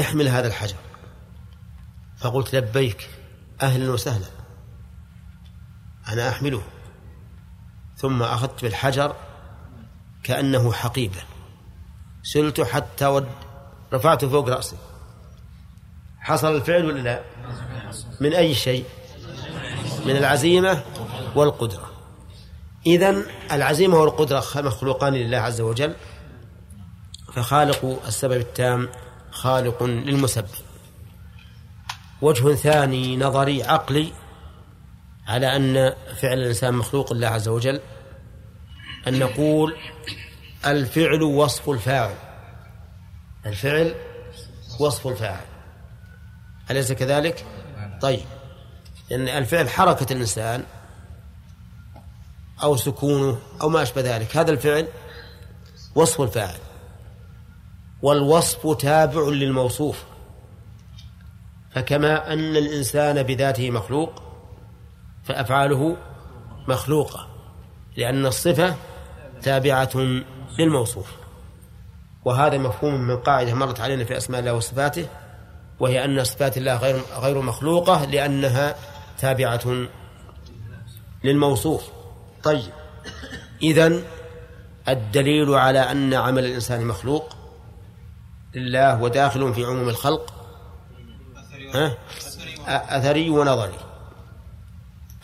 [0.01, 0.77] احمل هذا الحجر.
[2.19, 3.11] فقلت لبيك
[3.63, 4.27] أهلا وسهلا.
[6.09, 6.63] أنا أحمله.
[7.97, 9.17] ثم أخذت بالحجر
[10.23, 11.23] كأنه حقيبة.
[12.23, 13.29] سلت حتى ود
[13.93, 14.77] رفعته فوق رأسي.
[16.19, 17.23] حصل الفعل ولا لا؟
[18.21, 18.85] من أي شيء؟
[20.07, 20.83] من العزيمة
[21.35, 21.91] والقدرة.
[22.87, 25.95] إذن العزيمة والقدرة مخلوقان لله عز وجل.
[27.35, 28.89] فخالق السبب التام
[29.31, 30.49] خالق للمسبب.
[32.23, 34.13] وجه ثاني نظري عقلي
[35.27, 37.81] على أن فعل الإنسان مخلوق لله عز وجل
[39.09, 39.77] أن نقول
[40.67, 42.15] الفعل وصف الفاعل.
[43.47, 43.95] الفعل
[44.81, 45.45] وصف الفاعل.
[46.71, 47.45] أليس كذلك؟
[48.01, 48.25] طيب.
[49.11, 50.65] لأن الفعل حركة الإنسان
[52.63, 54.37] أو سكونه أو ما أشبه ذلك.
[54.37, 54.89] هذا الفعل
[55.95, 56.59] وصف الفاعل.
[58.03, 60.05] والوصف تابع للموصوف.
[61.75, 64.23] فكما أن الإنسان بذاته مخلوق
[65.25, 65.97] فأفعاله
[66.69, 67.29] مخلوقة
[67.97, 68.75] لأن الصفة
[69.43, 69.91] تابعة
[70.59, 71.13] للموصوف.
[72.25, 75.07] وهذا مفهوم من قاعدة مرت علينا في أسماء الله وصفاته
[75.81, 78.75] وهي أن صفات الله غير غير مخلوقة لأنها
[79.19, 79.87] تابعة
[81.25, 81.83] للموصوف.
[82.43, 82.73] طيب
[83.63, 84.03] إذن
[84.89, 87.37] الدليل على أن عمل الإنسان مخلوق
[88.55, 90.33] لله وداخل في عموم الخلق.
[91.75, 91.97] ها؟
[92.67, 93.79] أثري ونظري.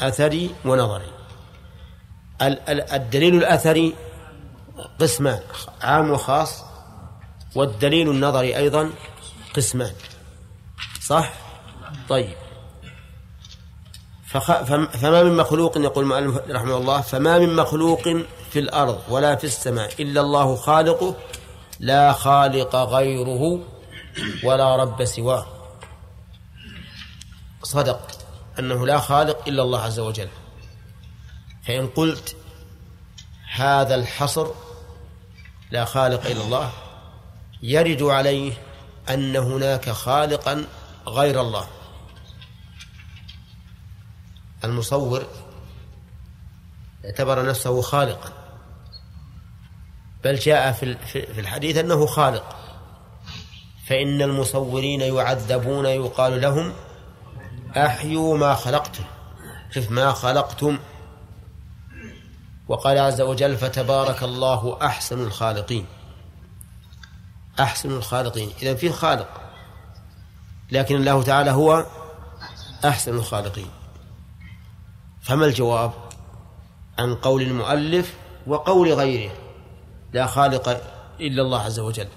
[0.00, 1.12] أثري ونظري.
[2.92, 3.94] الدليل الأثري
[5.00, 5.40] قسمان
[5.82, 6.64] عام وخاص
[7.54, 8.90] والدليل النظري أيضا
[9.54, 9.92] قسمان.
[11.02, 11.32] صح؟
[12.08, 12.36] طيب.
[15.00, 18.02] فما من مخلوق يقول المؤلف رحمه الله فما من مخلوق
[18.50, 21.14] في الأرض ولا في السماء إلا الله خالقه
[21.80, 23.60] لا خالق غيره
[24.44, 25.46] ولا رب سواه.
[27.62, 28.10] صدق
[28.58, 30.28] أنه لا خالق إلا الله عز وجل.
[31.62, 32.36] فإن قلت
[33.54, 34.46] هذا الحصر
[35.70, 36.72] لا خالق إلا الله
[37.62, 38.52] يرد عليه
[39.08, 40.66] أن هناك خالقا
[41.08, 41.66] غير الله.
[44.64, 45.26] المصور
[47.04, 48.39] اعتبر نفسه خالقا.
[50.24, 52.56] بل جاء في الحديث أنه خالق.
[53.86, 56.72] فإن المصورين يعذبون يقال لهم
[57.76, 59.04] أحيوا ما خلقتم.
[59.70, 60.78] شوف ما خلقتم.
[62.68, 65.86] وقال عز وجل فتبارك الله أحسن الخالقين.
[67.60, 68.50] أحسن الخالقين.
[68.62, 69.40] إذا في خالق
[70.72, 71.86] لكن الله تعالى هو
[72.84, 73.70] أحسن الخالقين.
[75.22, 75.92] فما الجواب
[76.98, 78.14] عن قول المؤلف
[78.46, 79.32] وقول غيره؟
[80.12, 80.68] لا خالق
[81.20, 82.08] إلا الله عز وجل.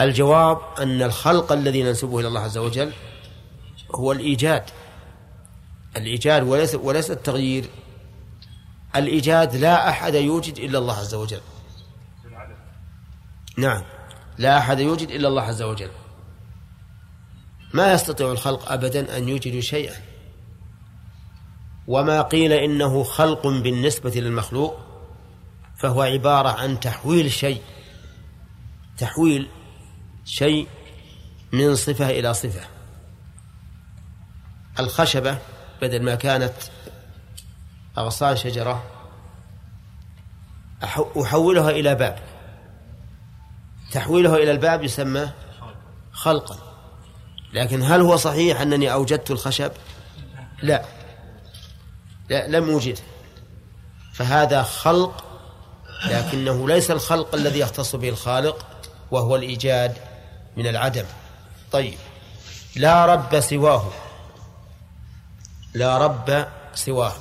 [0.00, 2.92] الجواب أن الخلق الذي ننسبه إلى الله عز وجل
[3.94, 4.64] هو الإيجاد.
[5.96, 7.64] الإيجاد وليس وليس التغيير.
[8.96, 11.40] الإيجاد لا أحد يوجد إلا الله عز وجل.
[13.58, 13.82] نعم.
[14.38, 15.90] لا أحد يوجد إلا الله عز وجل.
[17.74, 19.96] ما يستطيع الخلق أبدا أن يوجدوا شيئا.
[21.88, 24.89] وما قيل إنه خلق بالنسبة للمخلوق
[25.80, 27.62] فهو عبارة عن تحويل شيء.
[28.98, 29.48] تحويل
[30.24, 30.68] شيء
[31.52, 32.66] من صفة إلى صفة.
[34.78, 35.38] الخشبة
[35.82, 36.52] بدل ما كانت
[37.98, 38.84] أغصان شجرة
[41.20, 42.18] أحولها إلى باب.
[43.92, 45.30] تحويلها إلى الباب يسمى
[46.12, 46.58] خلقا.
[47.52, 49.72] لكن هل هو صحيح أنني أوجدت الخشب؟
[50.62, 50.84] لا.
[52.28, 53.02] لا لم أوجده.
[54.12, 55.29] فهذا خلق
[56.04, 58.66] لكنه ليس الخلق الذي يختص به الخالق
[59.10, 59.96] وهو الإيجاد
[60.56, 61.04] من العدم.
[61.72, 61.98] طيب.
[62.76, 63.90] لا رب سواه.
[65.74, 67.12] لا رب سواه.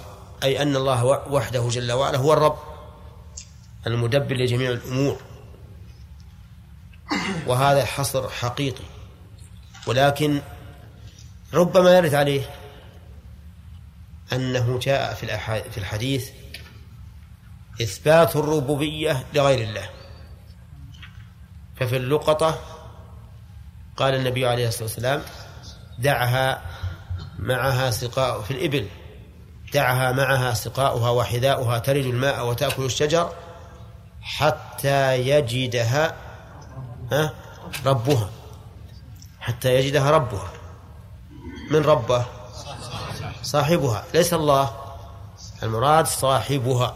[0.43, 2.59] أي أن الله وحده جل وعلا هو الرب
[3.87, 5.21] المدبر لجميع الأمور.
[7.47, 8.83] وهذا حصر حقيقي.
[9.87, 10.41] ولكن
[11.53, 12.41] ربما يرد عليه
[14.33, 15.13] أنه جاء
[15.71, 16.29] في الحديث
[17.81, 19.89] إثبات الربوبية لغير الله.
[21.75, 22.59] ففي اللقطة
[23.97, 25.21] قال النبي عليه الصلاة والسلام
[25.99, 26.61] دعها
[27.39, 28.87] معها سقاء في الإبل.
[29.73, 33.33] دعها معها سقاؤها وحذاؤها ترد الماء وتأكل الشجر
[34.21, 36.15] حتى يجدها
[37.85, 38.29] ربها.
[39.39, 40.51] حتى يجدها ربها.
[41.71, 42.25] من ربه؟
[43.41, 44.03] صاحبها.
[44.13, 44.75] ليس الله.
[45.63, 46.95] المراد صاحبها.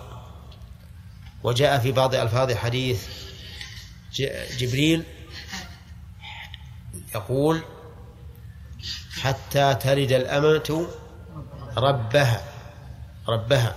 [1.43, 3.07] وجاء في بعض ألفاظ حديث
[4.57, 5.03] جبريل
[7.15, 7.61] يقول
[9.21, 10.87] حتى تلد الأمة
[11.77, 12.43] ربها
[13.29, 13.75] ربها.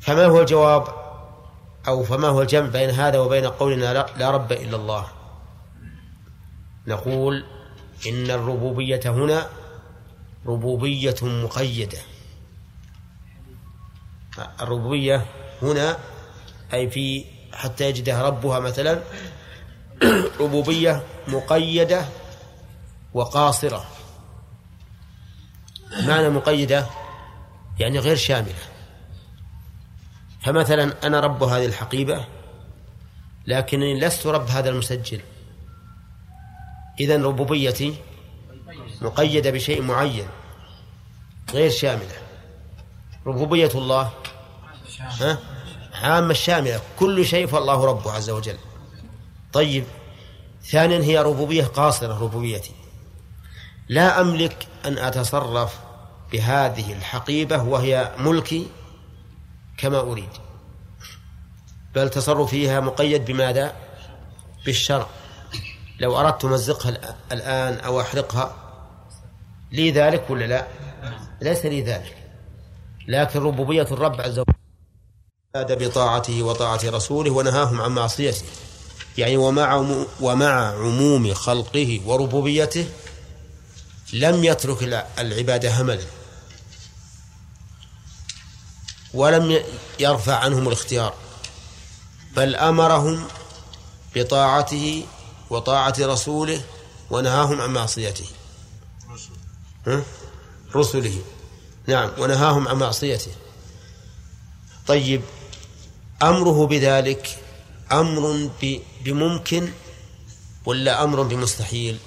[0.00, 0.88] فما هو الجواب؟
[1.88, 5.06] أو فما هو الجمع بين هذا وبين قولنا لا رب إلا الله؟
[6.86, 7.44] نقول
[8.06, 9.46] إن الربوبية هنا
[10.46, 11.98] ربوبية مقيدة.
[14.38, 15.26] الربوبية
[15.62, 15.98] هنا
[16.72, 19.02] أي في حتى يجدها ربها مثلا
[20.40, 22.04] ربوبية مقيدة
[23.14, 23.84] وقاصرة.
[26.06, 26.86] معنى مقيدة
[27.78, 28.54] يعني غير شاملة.
[30.42, 32.24] فمثلا أنا رب هذه الحقيبة
[33.46, 35.20] لكنني لست رب هذا المسجل.
[37.00, 37.94] إذا ربوبيتي
[39.02, 40.28] مقيدة بشيء معين
[41.52, 42.29] غير شاملة.
[43.26, 44.10] ربوبية الله.
[45.00, 45.38] ها؟
[46.02, 46.80] عامة شاملة.
[46.98, 48.56] كل شيء فالله ربه عز وجل.
[49.52, 49.84] طيب.
[50.62, 52.72] ثانيا هي ربوبية قاصرة ربوبيتي.
[53.88, 55.78] لا أملك أن أتصرف
[56.32, 58.66] بهذه الحقيبة وهي ملكي
[59.78, 60.30] كما أريد.
[61.94, 63.76] بل تصرفي فيها مقيد بماذا؟
[64.66, 65.06] بالشرع.
[66.00, 68.54] لو أردت أمزقها الآن أو أحرقها
[69.72, 70.66] لي ذلك ولا لا؟
[71.42, 72.29] ليس لي ذلك.
[73.10, 78.42] لكن ربوبية الرب عز وجل بطاعته وطاعة رسوله ونهاهم عن معصيته.
[79.18, 79.86] يعني ومع
[80.20, 82.88] ومع عموم خلقه وربوبيته
[84.12, 84.82] لم يترك
[85.18, 86.02] العبادة هملا.
[89.14, 89.62] ولم
[90.00, 91.14] يرفع عنهم الاختيار.
[92.36, 93.24] بل أمرهم
[94.16, 95.04] بطاعته
[95.50, 96.62] وطاعة رسوله
[97.10, 98.26] ونهاهم عن معصيته.
[100.74, 101.22] رسله.
[101.90, 102.10] نعم.
[102.18, 103.32] ونهاهم عن معصيته.
[104.86, 105.22] طيب
[106.22, 107.38] أمره بذلك
[107.92, 108.50] أمر
[109.04, 109.72] بممكن
[110.64, 111.98] ولا أمر بمستحيل؟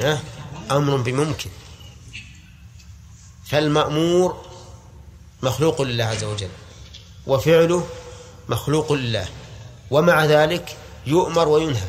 [0.00, 0.22] ها؟
[0.70, 1.50] أمر بممكن.
[3.46, 4.44] فالمأمور
[5.42, 6.48] مخلوق لله عز وجل
[7.26, 7.86] وفعله
[8.48, 9.28] مخلوق لله
[9.90, 11.88] ومع ذلك يؤمر وينهى.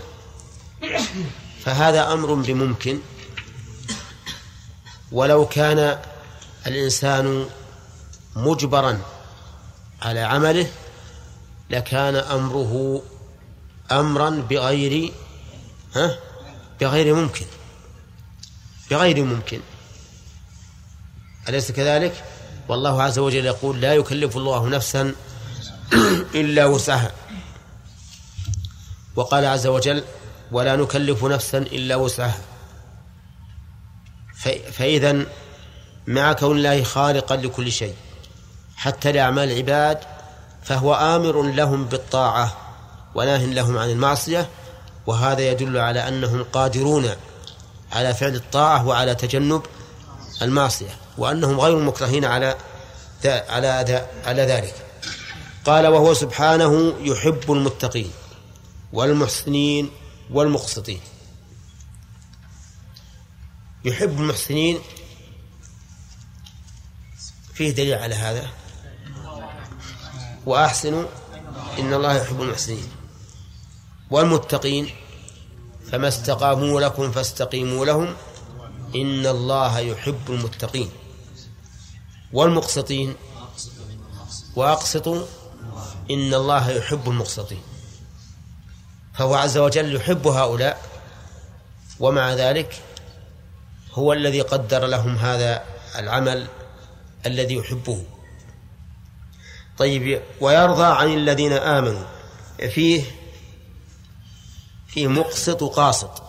[1.65, 2.99] فهذا أمر بممكن.
[5.11, 5.99] ولو كان
[6.67, 7.45] الإنسان
[8.35, 8.99] مجبرا
[10.01, 10.71] على عمله
[11.69, 13.01] لكان أمره
[13.91, 15.13] أمرا بغير
[15.95, 16.17] ها؟
[16.81, 17.45] بغير ممكن.
[18.91, 19.59] بغير ممكن.
[21.49, 22.23] أليس كذلك؟
[22.69, 25.15] والله عز وجل يقول لا يكلف الله نفسا
[26.35, 27.11] إلا وسعها.
[29.15, 30.03] وقال عز وجل
[30.51, 32.41] ولا نكلف نفسا إلا وسعها.
[34.71, 35.25] فإذا
[36.07, 37.95] مع كون الله خالقا لكل شيء.
[38.75, 39.99] حتى لأعمال العباد
[40.63, 42.57] فهو آمر لهم بالطاعة
[43.15, 44.49] وناه لهم عن المعصية
[45.07, 47.09] وهذا يدل على أنهم قادرون
[47.91, 49.61] على فعل الطاعة وعلى تجنب
[50.41, 52.55] المعصية وأنهم غير مكرهين على
[53.25, 54.75] على على ذلك.
[55.65, 58.11] قال وهو سبحانه يحب المتقين
[58.93, 59.91] والمحسنين
[60.31, 60.99] والمقسطين.
[63.85, 64.79] يحب المحسنين
[67.61, 68.47] فيه دليل على هذا.
[70.45, 71.05] وأحسنوا
[71.79, 72.87] إن الله يحب المحسنين.
[74.11, 74.89] والمتقين
[75.91, 78.15] فما استقاموا لكم فاستقيموا لهم.
[78.95, 80.89] إن الله يحب المتقين.
[82.33, 83.15] والمقسطين
[84.55, 85.25] وأقسطوا
[86.11, 87.61] إن الله يحب المقسطين.
[89.13, 90.81] فهو عز وجل يحب هؤلاء.
[91.99, 92.81] ومع ذلك
[93.93, 95.63] هو الذي قدر لهم هذا
[95.95, 96.47] العمل.
[97.25, 98.03] الذي يحبه.
[99.77, 102.05] طيب ويرضى عن الذين آمنوا.
[102.69, 103.03] فيه
[104.87, 106.23] فيه مقسط وقاسط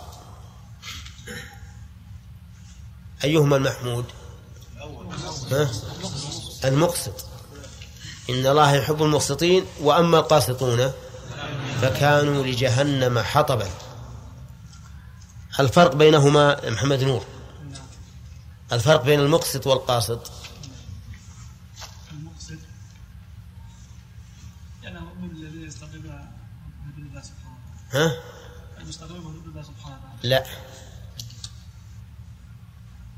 [3.24, 4.04] أيهما المحمود؟
[6.64, 7.26] المقسط.
[8.30, 10.92] إن الله يحب المقسطين وأما القاسطون
[11.80, 13.68] فكانوا لجهنم حطبا.
[15.60, 17.24] الفرق بينهما محمد نور؟
[18.72, 20.30] الفرق بين المقسط والقاسط
[22.12, 22.58] المقسط
[24.82, 25.61] يعني من الذي
[27.92, 28.12] ها؟
[30.22, 30.44] لا.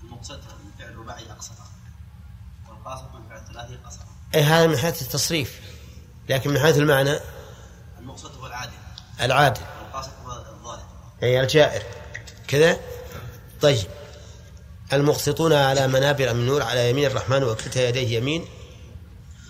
[0.03, 0.95] المقسط من فعل
[4.35, 5.61] أي هذا من حيث التصريف.
[6.29, 7.19] لكن من حيث المعنى؟
[7.99, 8.73] المقسط هو العادل.
[9.21, 10.79] العادل والقاسط هو
[11.23, 11.83] أي الجائر.
[12.49, 12.81] كذا؟
[13.61, 13.87] طيب.
[14.93, 18.49] المقسطون على منابر من نور على يمين الرحمن وكلتا يديه يمين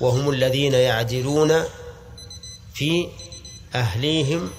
[0.01, 1.65] وهم الذين يعدلون
[2.75, 3.09] في
[3.75, 4.51] أهليهم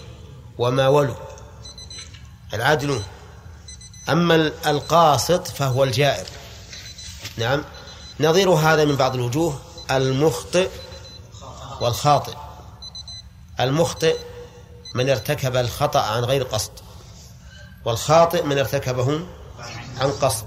[0.57, 1.15] وما ولوا.
[2.53, 3.03] العادلون
[4.09, 4.35] أما
[4.65, 6.25] القاسط فهو الجائر.
[7.37, 7.63] نعم.
[8.19, 9.59] نظير هذا من بعض الوجوه
[9.91, 10.69] المخطئ
[11.81, 12.33] والخاطئ.
[13.59, 14.17] المخطئ
[14.95, 16.71] من ارتكب الخطأ عن غير قصد
[17.85, 19.19] والخاطئ من ارتكبه
[19.97, 20.45] عن قصد.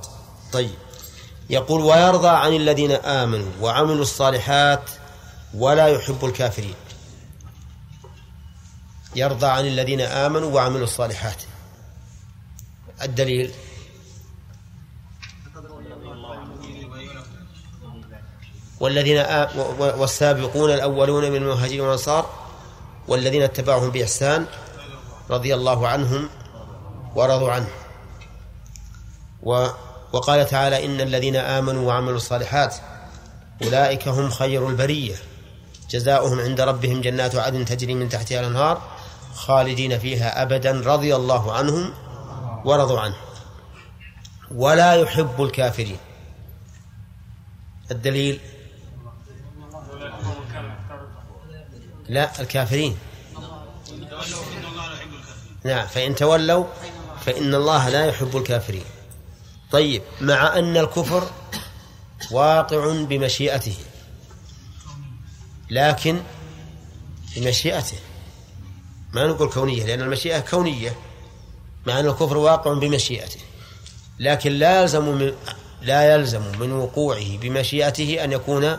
[0.53, 0.75] طيب.
[1.51, 4.91] يقول ويرضى عن الذين آمنوا وعملوا الصالحات
[5.55, 6.75] ولا يحب الكافرين.
[9.19, 11.43] يرضى عن الذين آمنوا وعملوا الصالحات.
[13.03, 13.51] الدليل.
[18.81, 19.19] والذين
[19.79, 22.31] والسابقون الأولون من المهاجرين والأنصار
[23.09, 24.47] والذين اتبعهم بإحسان
[25.31, 26.29] رضي الله عنهم
[27.15, 27.69] ورضوا عنه.
[29.43, 29.69] و
[30.13, 32.75] وقال تعالى إن الذين آمنوا وعملوا الصالحات
[33.63, 35.15] أولئك هم خير البرية.
[35.91, 38.98] جزاؤهم عند ربهم جنات عدن تجري من تحتها الأنهار
[39.35, 41.95] خالدين فيها أبدا رضي الله عنهم
[42.65, 43.17] ورضوا عنه.
[44.51, 45.99] ولا يحب الكافرين.
[47.91, 48.41] الدليل؟
[52.09, 52.99] لا الكافرين.
[55.65, 56.67] نعم فإن تولوا
[57.27, 58.85] فإن الله لا يحب الكافرين.
[59.71, 61.31] طيب مع أن الكفر
[62.31, 63.77] واقع بمشيئته
[65.71, 66.23] لكن
[67.37, 67.99] بمشيئته.
[69.13, 70.97] ما نقول كونية لأن المشيئة كونية
[71.87, 73.41] مع أن الكفر واقع بمشيئته.
[74.19, 75.33] لكن لا يلزم من
[75.83, 78.79] لا يلزم من وقوعه بمشيئته أن يكون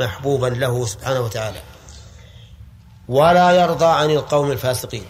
[0.00, 1.62] محبوبا له سبحانه وتعالى.
[3.08, 5.06] ولا يرضى عن القوم الفاسقين.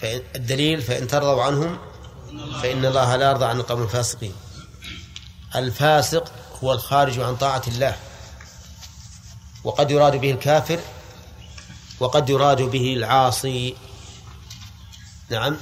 [0.00, 1.78] فإن الدليل فإن ترضوا عنهم
[2.62, 4.34] فإن الله لا يرضى عن القوم الفاسقين.
[5.56, 6.32] الفاسق
[6.64, 7.96] هو الخارج عن طاعة الله.
[9.64, 10.78] وقد يراد به الكافر
[12.00, 13.76] وقد يراد به العاصي.
[15.30, 15.56] نعم.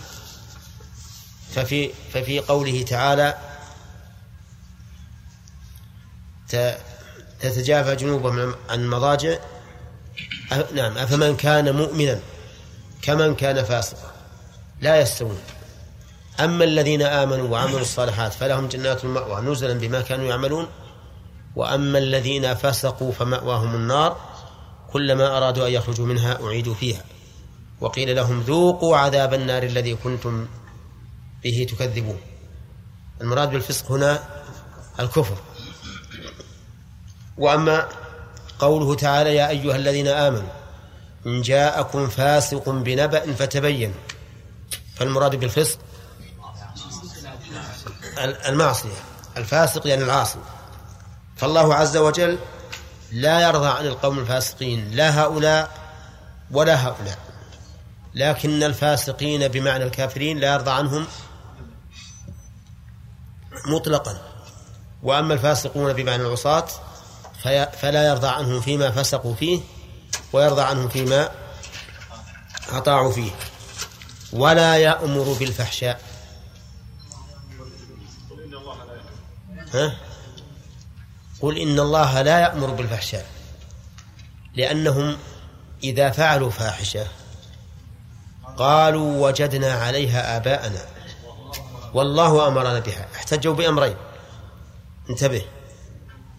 [1.54, 3.38] ففي ففي قوله تعالى
[7.40, 9.38] تتجافى جنوبهم عن المضاجع
[10.74, 10.98] نعم.
[10.98, 12.20] أفمن كان مؤمنا
[13.02, 14.12] كمن كان فاسقا.
[14.80, 15.38] لا يستوون.
[16.40, 20.66] أما الذين آمنوا وعملوا الصالحات فلهم جنات المأوى نزلا بما كانوا يعملون.
[21.56, 24.31] وأما الذين فسقوا فمأواهم النار.
[24.92, 27.04] كلما أرادوا أن يخرجوا منها أعيدوا فيها.
[27.80, 30.46] وقيل لهم ذوقوا عذاب النار الذي كنتم
[31.44, 32.20] به تكذبون.
[33.20, 34.22] المراد بالفسق هنا
[35.00, 35.36] الكفر.
[37.38, 37.88] وأما
[38.58, 40.52] قوله تعالى يا أيها الذين آمنوا
[41.26, 43.94] إن جاءكم فاسق بنبأ فتبينوا
[44.94, 45.78] فالمراد بالفسق
[48.48, 48.90] المعصية.
[49.36, 50.38] الفاسق يعني العاصي.
[51.36, 52.38] فالله عز وجل
[53.12, 55.70] لا يرضى عن القوم الفاسقين لا هؤلاء
[56.50, 57.18] ولا هؤلاء.
[58.14, 61.06] لكن الفاسقين بمعنى الكافرين لا يرضى عنهم
[63.66, 64.22] مطلقا.
[65.02, 66.66] وأما الفاسقون بمعنى العصاة
[67.80, 69.60] فلا يرضى عنهم فيما فسقوا فيه
[70.32, 71.30] ويرضى عنهم فيما
[72.70, 73.30] أطاعوا فيه.
[74.32, 76.00] ولا يأمر بالفحشاء.
[79.74, 79.96] ها؟
[81.42, 83.26] قل إن الله لا يأمر بالفحشاء
[84.54, 85.16] لأنهم
[85.84, 87.06] إذا فعلوا فاحشة
[88.56, 90.80] قالوا وجدنا عليها آباءنا
[91.94, 93.96] والله أمرنا بها احتجوا بأمرين.
[95.10, 95.42] انتبه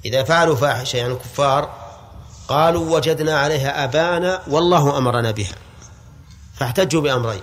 [0.06, 1.70] إذا فعلوا فاحشة يعني الكفار
[2.48, 5.56] قالوا وجدنا عليها آباءنا والله أمرنا بها
[6.56, 7.42] فاحتجوا بأمرين.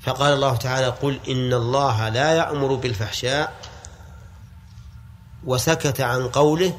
[0.00, 3.52] فقال الله تعالى قل إن الله لا يأمر بالفحشاء
[5.46, 6.78] وسكت عن قوله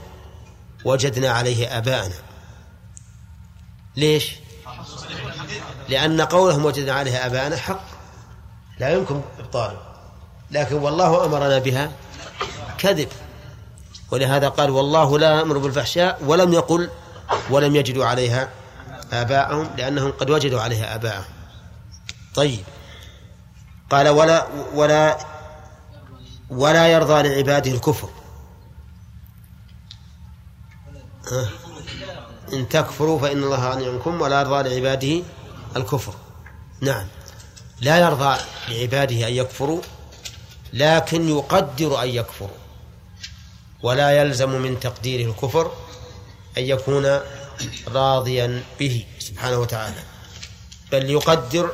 [0.86, 2.16] وجدنا عليه آباءنا.
[3.96, 4.36] ليش؟
[5.90, 7.82] لأن قولهم وجدنا عليها آباءنا حق.
[8.80, 9.82] لا يمكن إبطاله
[10.52, 11.92] لكن والله أمرنا بها
[12.78, 13.10] كذب.
[14.12, 16.90] ولهذا قال والله لا يأمر بالفحشاء ولم يقل
[17.50, 18.50] ولم يجدوا عليها
[19.12, 21.34] آباءهم لأنهم قد وجدوا عليها آباءهم.
[22.36, 22.64] طيب.
[23.90, 25.18] قال ولا ولا
[26.50, 28.10] ولا يرضى لعباده الكفر.
[32.54, 35.24] إن تكفروا فإن الله غني عنكم ولا يرضى لعباده
[35.76, 36.14] الكفر.
[36.82, 37.08] نعم.
[37.82, 38.38] لا يرضى
[38.70, 39.82] لعباده أن يكفروا
[40.74, 42.58] لكن يقدر أن يكفروا.
[43.84, 45.72] ولا يلزم من تقديره الكفر
[46.58, 47.20] أن يكون
[47.88, 50.04] راضيا به سبحانه وتعالى.
[50.92, 51.72] بل يقدر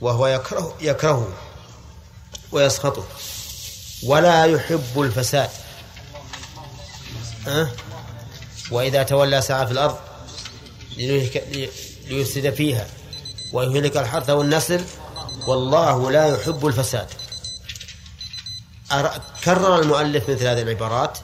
[0.00, 1.28] وهو يكره يكرهه
[2.52, 3.04] ويسخطه.
[4.02, 5.50] ولا يحب الفساد.
[7.48, 7.68] أه؟
[8.70, 9.96] وإذا تولى سعى في الأرض
[12.08, 12.86] ليفسد فيها
[13.52, 14.84] ويهلك الحرث والنسل
[15.46, 17.06] والله لا يحب الفساد.
[19.44, 21.18] كرر المؤلف مثل هذه العبارات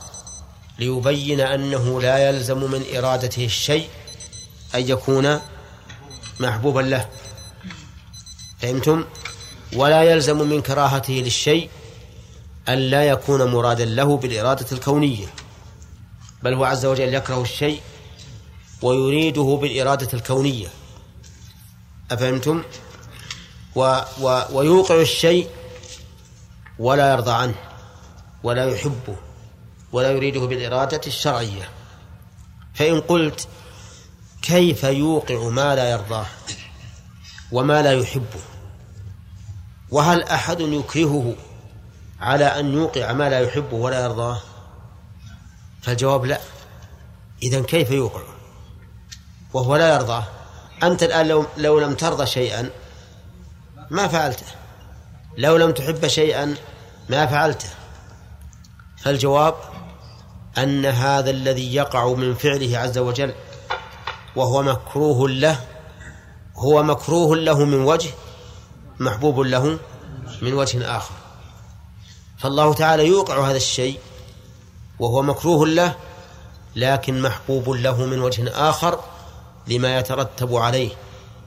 [0.78, 3.88] ليبين أنه لا يلزم من إرادته الشيء
[4.74, 5.40] أن يكون
[6.40, 7.08] محبوبا له.
[8.58, 9.04] فهمتم؟
[9.76, 11.70] ولا يلزم من كراهته للشيء
[12.68, 15.26] أن لا يكون مرادا له بالإرادة الكونية.
[16.42, 17.80] بل هو عز وجل يكره الشيء
[18.82, 20.68] ويريده بالإرادة الكونية.
[22.10, 22.62] أفهمتم؟
[23.74, 25.48] و و ويوقع الشيء
[26.78, 27.54] ولا يرضى عنه
[28.42, 29.16] ولا يحبه
[29.92, 31.68] ولا يريده بالإرادة الشرعية.
[32.74, 33.48] فإن قلت
[34.42, 36.26] كيف يوقع ما لا يرضاه
[37.52, 38.40] وما لا يحبه
[39.90, 41.34] وهل أحد يكرهه
[42.20, 44.40] على أن يوقع ما لا يحبه ولا يرضاه؟
[45.82, 46.40] فالجواب لا.
[47.42, 48.20] إذا كيف يوقع؟
[49.52, 50.24] وهو لا يرضاه
[50.82, 52.70] أنت الآن لو, لو لم ترضى شيئا
[53.90, 54.46] ما فعلته.
[55.38, 56.54] لو لم تحب شيئا
[57.08, 57.68] ما فعلته.
[58.98, 59.54] فالجواب
[60.58, 63.34] أن هذا الذي يقع من فعله عز وجل
[64.36, 65.60] وهو مكروه له
[66.56, 68.10] هو مكروه له من وجه
[69.00, 69.78] محبوب له
[70.42, 71.14] من وجه آخر.
[72.38, 73.98] فالله تعالى يوقع هذا الشيء
[75.00, 75.96] وهو مكروه له
[76.76, 79.00] لكن محبوب له من وجه آخر
[79.66, 80.90] لما يترتب عليه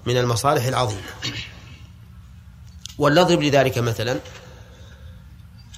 [0.05, 1.09] من المصالح العظيمة.
[2.97, 4.19] ولنضرب لذلك مثلا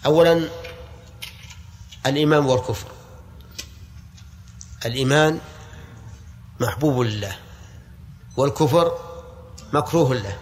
[0.06, 0.50] أولا
[2.06, 2.88] الإيمان والكفر.
[4.86, 5.40] الإيمان
[6.60, 7.36] محبوب لله
[8.38, 8.98] والكفر
[9.74, 10.38] مكروه له.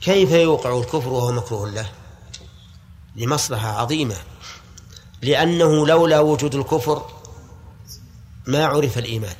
[0.00, 1.90] كيف يوقع الكفر وهو مكروه له؟
[3.16, 4.16] لمصلحة عظيمة.
[5.22, 7.06] لأنه لولا وجود الكفر
[8.46, 9.36] ما عرف الإيمان.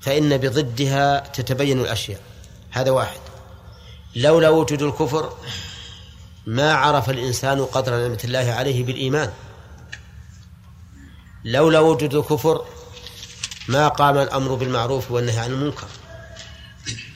[0.00, 2.20] فإن بضدها تتبين الأشياء.
[2.70, 3.20] هذا واحد.
[4.16, 5.32] لولا وجود الكفر
[6.46, 9.32] ما عرف الإنسان قدر نعمة الله عليه بالإيمان.
[11.44, 12.64] لولا وجود الكفر
[13.68, 15.86] ما قام الأمر بالمعروف والنهي عن المنكر.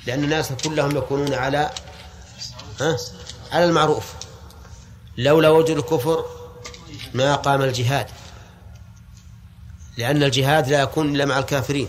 [0.07, 1.71] لأن الناس كلهم يكونون على
[2.81, 2.97] ها؟
[3.53, 4.13] على المعروف.
[5.19, 6.25] لولا وجود الكفر
[7.15, 8.07] ما قام الجهاد.
[9.97, 11.89] لأن الجهاد لا يكون إلا مع الكافرين.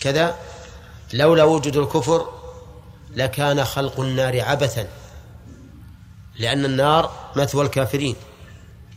[0.00, 0.36] كذا
[1.12, 2.28] لولا وجود الكفر
[3.14, 4.88] لكان خلق النار عبثا.
[6.38, 8.16] لأن النار مثوى الكافرين.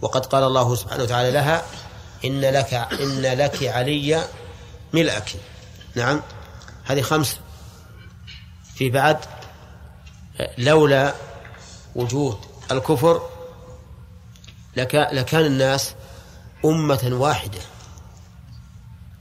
[0.01, 1.63] وقد قال الله سبحانه وتعالى لها
[2.25, 4.23] إن لك إن لك علي
[4.93, 5.35] ملأك.
[5.95, 6.21] نعم.
[6.85, 7.37] هذه خمس.
[8.75, 9.17] في بعد
[10.57, 11.13] لولا
[11.95, 12.37] وجود
[12.71, 13.38] الكفر
[15.13, 15.93] لكان الناس
[16.65, 17.59] أمة واحدة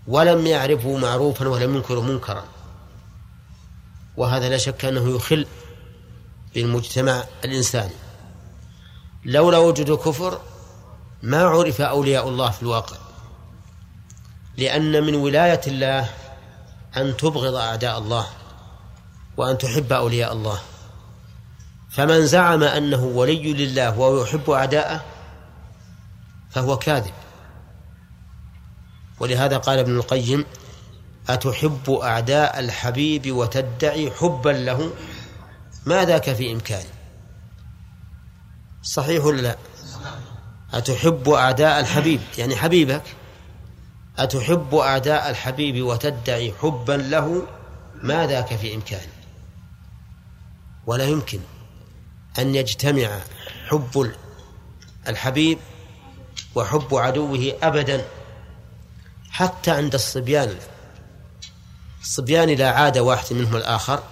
[0.07, 2.45] ولم يعرفوا معروفا ولم ينكروا منكرا.
[4.17, 5.47] وهذا لا شك أنه يخل
[6.55, 7.95] بالمجتمع الإنساني.
[9.25, 10.41] لولا وجود الكفر
[11.23, 12.97] ما عرف أولياء الله في الواقع.
[14.57, 16.11] لأن من ولاية الله
[16.97, 18.27] أن تبغض أعداء الله
[19.37, 20.59] وأن تحب أولياء الله.
[21.91, 25.05] فمن زعم أنه ولي لله وهو يحب أعداءه
[26.51, 27.13] فهو كاذب.
[29.21, 30.45] ولهذا قال ابن القيم
[31.29, 34.93] أتحب أعداء الحبيب وتدعي حبا له؟
[35.87, 36.89] ما ذاك في إمكاني
[38.83, 39.57] صحيح ولا لا؟
[40.75, 43.03] أتحب أعداء الحبيب؟ يعني حبيبك.
[44.19, 47.47] أتحب أعداء الحبيب وتدعي حبا له؟
[48.03, 49.13] ما ذاك في إمكاني
[50.87, 51.41] ولا يمكن
[52.39, 53.21] أن يجتمع
[53.69, 54.13] حب
[55.09, 55.59] الحبيب
[56.55, 58.05] وحب عدوه أبدا
[59.31, 60.57] حتى عند الصبيان.
[62.03, 64.03] الصبيان إذا عاد واحد منهم الآخر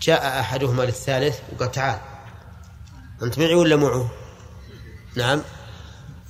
[0.00, 1.98] جاء أحدهما للثالث وقال تعال
[3.22, 4.10] أنت معي ولا معه
[5.16, 5.42] نعم.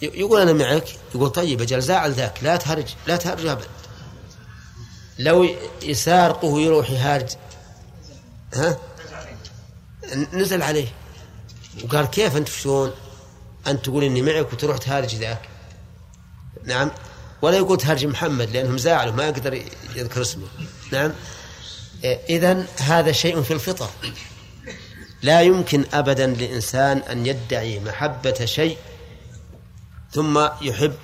[0.02, 0.88] يقول أنا معك.
[1.14, 3.68] يقول طيب أجل زعل ذاك لا تهرج لا تهرج أبدا.
[5.18, 5.48] لو
[5.82, 7.28] يسارقه يروح يهارج
[8.54, 8.78] ها؟
[10.32, 10.88] نزل عليه.
[11.84, 12.92] وقال كيف أنت شلون؟
[13.68, 15.48] أنت تقول إني معك وتروح تهارج ذاك.
[16.64, 16.90] نعم.
[17.42, 19.62] ولا يقول تهرج محمد لأنهم زعلوا ما يقدر
[19.96, 20.46] يذكر اسمه.
[20.92, 21.12] نعم.
[22.04, 23.88] إذا هذا شيء في الفطر.
[25.22, 28.78] لا يمكن أبدا لإنسان أن يدعي محبة شيء
[30.12, 30.94] ثم يحب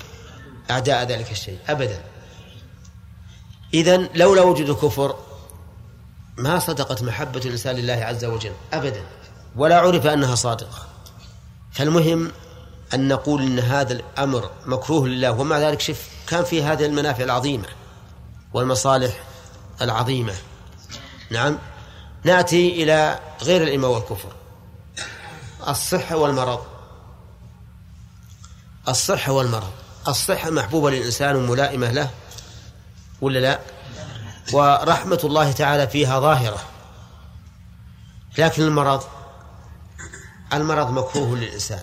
[0.70, 1.58] أعداء ذلك الشيء.
[1.68, 2.00] أبدا.
[3.74, 5.16] إذا لولا وجود الكفر
[6.36, 8.52] ما صدقت محبة الإنسان لله عز وجل.
[8.72, 9.02] أبدا.
[9.56, 10.88] ولا عرف أنها صادقة.
[11.72, 12.32] فالمهم
[12.94, 17.66] أن نقول إن هذا الأمر مكروه لله ومع ذلك شف كان في هذه المنافع العظيمة
[18.52, 19.24] والمصالح
[19.82, 20.34] العظيمة.
[21.30, 21.58] نعم.
[22.24, 24.32] نأتي إلى غير الإيمان والكفر.
[25.68, 26.64] الصحة والمرض.
[28.88, 29.70] الصحة والمرض.
[30.08, 32.10] الصحة محبوبة للإنسان وملائمة له
[33.20, 33.60] ولا لا؟
[34.52, 36.58] ورحمة الله تعالى فيها ظاهرة.
[38.38, 39.02] لكن المرض
[40.52, 41.82] المرض مكروه للإنسان.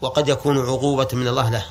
[0.00, 1.64] وقد يكون عقوبة من الله له.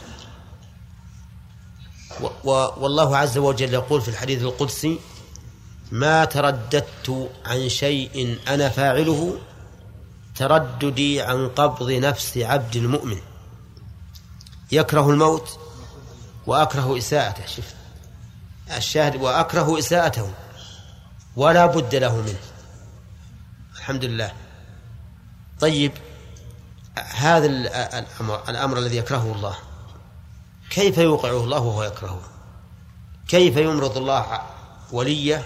[2.77, 4.99] والله عز وجل يقول في الحديث القدسي
[5.91, 9.37] ما ترددت عن شيء أنا فاعله
[10.35, 13.17] ترددي عن قبض نفس عبد المؤمن.
[14.71, 15.59] يكره الموت
[16.47, 17.45] وأكره إساءته.
[17.45, 17.73] شف
[18.77, 20.31] الشاهد وأكره إساءته
[21.35, 22.39] ولا بد له منه.
[23.75, 24.31] الحمد لله.
[25.59, 25.91] طيب
[27.15, 29.55] هذا الأمر, الأمر الذي يكرهه الله.
[30.69, 32.21] كيف يوقعه الله وهو يكرهه؟
[33.27, 34.41] كيف يمرض الله
[34.91, 35.45] وليه؟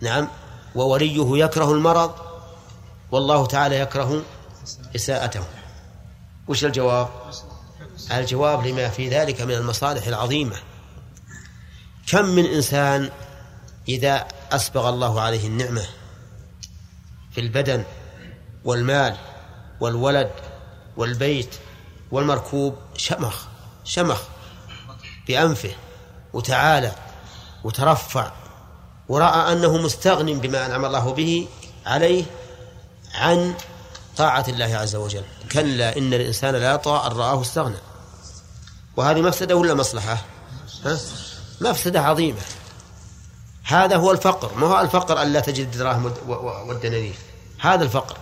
[0.00, 0.28] نعم.
[0.74, 2.14] ووليه يكره المرض؟
[3.10, 4.22] والله تعالى يكره
[4.96, 5.44] إساءته.
[6.48, 7.08] وش الجواب؟
[8.12, 10.56] الجواب لما في ذلك من المصالح العظيمة.
[12.06, 13.10] كم من إنسان
[13.88, 15.86] إذا أسبغ الله عليه النعمة
[17.32, 17.84] في البدن
[18.64, 19.16] والمال
[19.82, 20.30] والولد
[20.96, 21.54] والبيت
[22.10, 23.44] والمركوب شمخ
[23.84, 24.20] شمخ
[25.28, 25.72] بأنفه
[26.32, 26.92] وتعالى
[27.64, 28.32] وترفع
[29.08, 31.48] ورأى أنه مستغن بما أنعم الله به
[31.86, 32.24] عليه
[33.14, 33.54] عن
[34.16, 35.24] طاعة الله عز وجل.
[35.52, 37.76] كلا إن الإنسان لا يطغى أن رآه استغنى.
[38.96, 40.18] وهذه مفسدة ولا مصلحة؟
[40.84, 40.98] ها؟
[41.60, 42.40] مفسدة عظيمة.
[43.64, 44.54] هذا هو الفقر.
[44.54, 46.12] ما هو الفقر أن لا تجد الدراهم
[46.68, 47.14] والدنانير؟
[47.60, 48.16] هذا الفقر.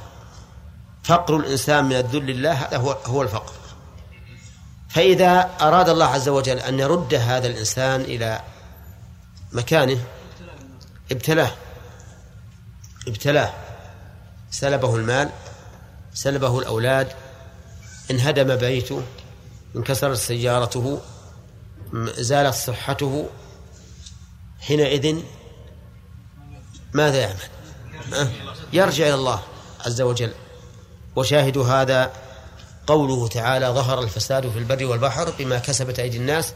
[1.04, 3.52] فقر الإنسان من الذل لله هذا هو هو الفقر.
[4.88, 8.40] فإذا أراد الله عز وجل أن يرد هذا الإنسان إلى
[9.52, 10.04] مكانه
[11.12, 11.52] ابتلاه.
[13.08, 13.52] ابتلاه.
[14.50, 15.30] سلبه المال
[16.14, 17.12] سلبه الأولاد
[18.10, 19.02] انهدم بيته
[19.76, 21.00] انكسرت سيارته
[22.18, 23.28] زالت صحته.
[24.60, 25.22] حينئذ
[26.92, 28.30] ماذا يعمل؟
[28.72, 29.42] يرجع إلى الله
[29.86, 30.32] عز وجل.
[31.20, 32.12] وشاهد هذا
[32.86, 36.52] قوله تعالى ظهر الفساد في البر والبحر بما كسبت أيدي الناس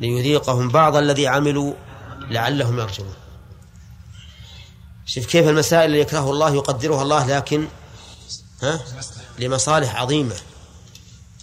[0.00, 1.74] ليذيقهم بعض الذي عملوا
[2.30, 3.14] لعلهم يرجعون.
[5.06, 7.68] شوف كيف المسائل اللي يكرهه الله يقدرها الله لكن
[8.62, 8.80] ها؟
[9.38, 10.36] لمصالح عظيمة.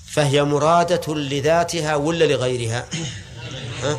[0.06, 2.88] فهي مرادة لذاتها ولا لغيرها؟
[3.84, 3.98] ها؟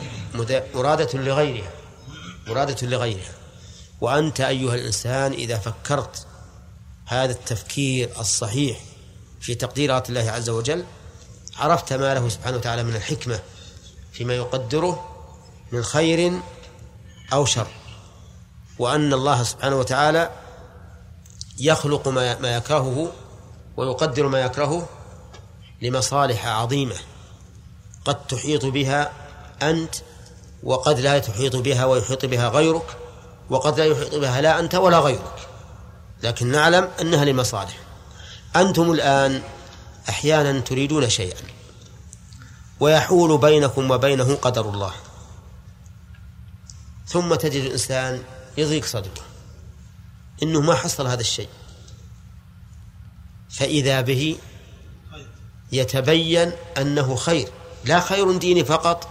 [0.75, 1.71] مرادة لغيرها.
[2.47, 3.33] مرادة لغيرها.
[4.01, 6.27] وأنت أيها الإنسان إذا فكرت
[7.13, 8.81] هذا التفكير الصحيح
[9.41, 10.85] في تقديرات الله عز وجل
[11.57, 13.41] عرفت ما له سبحانه وتعالى من الحكمة
[14.13, 15.09] فيما يقدره
[15.73, 16.41] من خير
[17.33, 17.67] أو شر
[18.79, 20.31] وأن الله سبحانه وتعالى
[21.59, 23.13] يخلق ما ما يكرهه
[23.77, 24.89] ويقدر ما يكرهه
[25.83, 26.97] لمصالح عظيمة
[28.05, 29.13] قد تحيط بها
[29.63, 29.95] أنت
[30.63, 32.97] وقد لا تحيط بها ويحيط بها غيرك
[33.51, 35.52] وقد لا يحيط بها لا أنت ولا غيرك.
[36.23, 37.79] لكن نعلم أنها لمصالح
[38.57, 39.43] أنتم الآن
[40.09, 41.43] أحيانا تريدون شيئا.
[42.81, 44.93] ويحول بينكم وبينه قدر الله.
[47.07, 48.23] ثم تجد الإنسان
[48.57, 49.25] يضيق صدره.
[50.43, 51.49] إنه ما حصل هذا الشيء.
[53.51, 54.37] فإذا به
[55.73, 57.49] يتبين أنه خير.
[57.85, 59.09] لا خير ديني فقط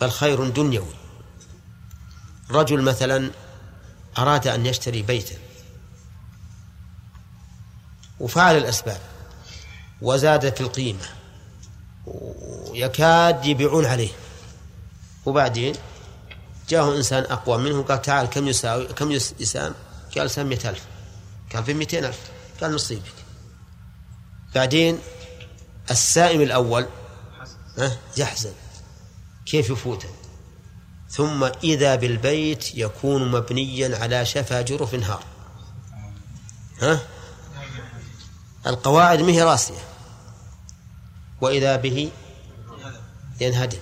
[0.00, 0.94] بل خير دنيوي.
[2.50, 3.30] رجل مثلا
[4.18, 5.43] أراد أن يشتري بيتا.
[8.24, 9.00] وفعل الأسباب
[10.02, 11.06] وزادت القيمة
[12.06, 14.08] ويكاد يبيعون عليه.
[15.26, 15.74] وبعدين
[16.68, 19.10] جاءه إنسان أقوى منه قال تعال كم يساوي كم
[19.40, 19.74] يسام
[20.16, 20.84] قال سام ألف.
[21.54, 22.18] قال في مئتين ألف.
[22.60, 23.14] قال نصيبك.
[24.54, 24.98] بعدين
[25.90, 26.86] السائم الأول
[28.16, 28.52] يحزن.
[29.46, 30.08] كيف يفوته؟
[31.10, 35.24] ثم إذا بالبيت يكون مبنيا على شفا جرف نهار.
[36.80, 37.00] ها؟
[38.66, 39.84] القواعد مهي راسية.
[41.40, 42.10] وإذا به
[43.40, 43.78] ينهدم.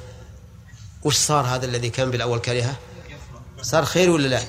[1.04, 2.76] وش صار هذا الذي كان بالأول كرهه
[3.62, 4.42] صار خير ولا لا؟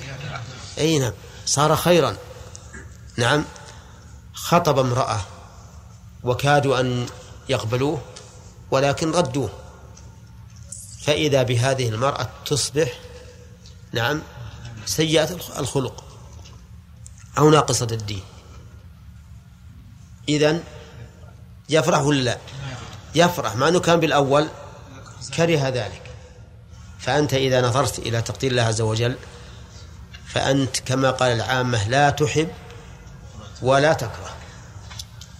[0.78, 1.12] أي نعم.
[1.46, 2.16] صار خيرا.
[3.16, 3.44] نعم.
[4.34, 5.20] خطب امرأة
[6.24, 7.06] وكادوا أن
[7.48, 8.00] يقبلوه
[8.70, 9.50] ولكن ردوه.
[11.02, 12.92] فإذا بهذه المرأة تصبح
[13.92, 14.22] نعم
[14.86, 16.04] سيئة الخلق
[17.38, 18.22] أو ناقصة الدين.
[20.28, 20.62] إذن
[21.68, 22.38] يفرح ولا لا؟
[23.14, 23.56] يفرح.
[23.56, 24.48] مع أنه كان بالأول
[25.36, 26.02] كره ذلك.
[26.98, 29.16] فأنت إذا نظرت إلى تقدير الله عز وجل
[30.26, 32.48] فأنت كما قال العامة لا تحب
[33.62, 34.36] ولا تكره.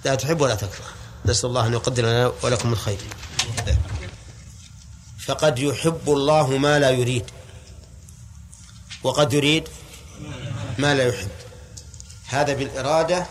[0.04, 0.84] لا تحب ولا تكره.
[1.26, 2.98] نسأل الله أن يقدر لنا ولكم الخير.
[5.26, 7.24] فقد يحب الله ما لا يريد.
[9.02, 9.68] وقد يريد
[10.78, 11.30] ما لا يحب.
[12.28, 13.26] هذا بالإرادة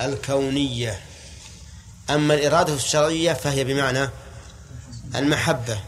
[0.00, 1.00] الكونية.
[2.10, 4.10] أما الإرادة الشرعية فهي بمعنى
[5.14, 5.80] المحبة.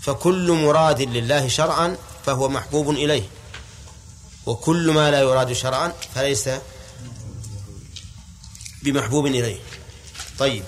[0.00, 3.22] فكل مراد لله شرعا فهو محبوب إليه.
[4.46, 6.50] وكل ما لا يراد شرعا فليس
[8.82, 9.58] بمحبوب إليه.
[10.38, 10.64] طيب.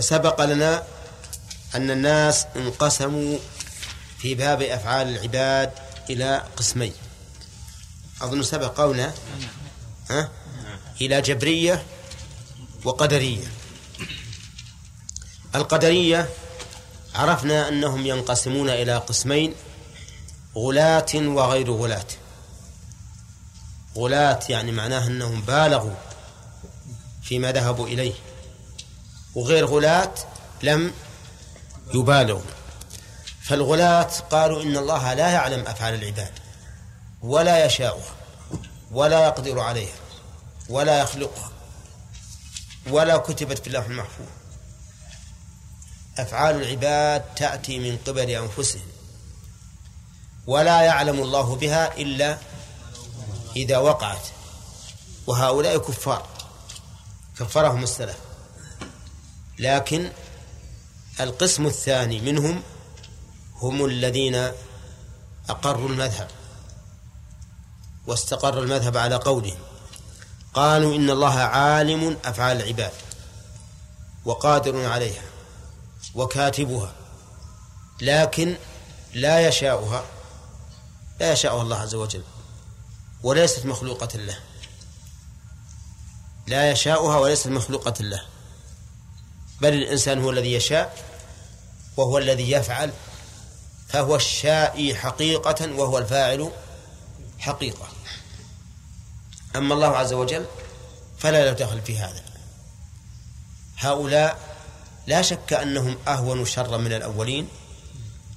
[0.00, 0.82] سبق لنا
[1.74, 3.38] أن الناس انقسموا
[4.18, 5.70] في باب أفعال العباد
[6.10, 6.92] إلى قسمين.
[8.22, 9.14] أظن سبق قولنا
[10.10, 10.30] ها؟
[11.00, 11.84] إلى جبرية
[12.84, 13.46] وقدرية.
[15.54, 16.28] القدرية
[17.14, 19.54] عرفنا أنهم ينقسمون إلى قسمين
[20.56, 22.06] غلاة وغير غلاة
[23.96, 25.94] غلاة يعني معناه أنهم بالغوا
[27.22, 28.14] فيما ذهبوا إليه
[29.34, 30.14] وغير غلاة
[30.62, 30.92] لم
[31.94, 32.42] يبالغوا.
[33.42, 36.32] فالغلاة قالوا إن الله لا يعلم أفعال العباد
[37.22, 38.14] ولا يشاءها
[38.90, 40.03] ولا يقدر عليها.
[40.68, 41.50] ولا يخلقها
[42.90, 44.26] ولا كتبت في اللوح المحفوظ.
[46.18, 48.86] أفعال العباد تأتي من قبل أنفسهم
[50.46, 52.38] ولا يعلم الله بها إلا
[53.56, 54.26] إذا وقعت.
[55.26, 56.26] وهؤلاء كفار
[57.38, 58.18] كفرهم السلف.
[59.58, 60.10] لكن
[61.20, 62.62] القسم الثاني منهم
[63.54, 64.50] هم الذين
[65.48, 66.28] أقروا المذهب
[68.06, 69.58] واستقر المذهب على قولهم.
[70.54, 72.92] قالوا إن الله عالم أفعال العباد
[74.24, 75.22] وقادر عليها
[76.14, 76.92] وكاتبها
[78.00, 78.56] لكن
[79.14, 80.04] لا يشاؤها
[81.20, 82.22] لا يشاؤها الله عز وجل
[83.22, 84.38] وليست مخلوقة له.
[86.46, 88.22] لا يشاؤها وليست مخلوقة له.
[89.60, 90.98] بل الإنسان هو الذي يشاء
[91.96, 92.92] وهو الذي يفعل
[93.88, 96.50] فهو الشائي حقيقة وهو الفاعل
[97.38, 97.88] حقيقة.
[99.56, 100.46] أما الله عز وجل
[101.18, 102.22] فلا له دخل في هذا.
[103.76, 104.38] هؤلاء
[105.06, 107.48] لا شك أنهم أهون شرا من الأولين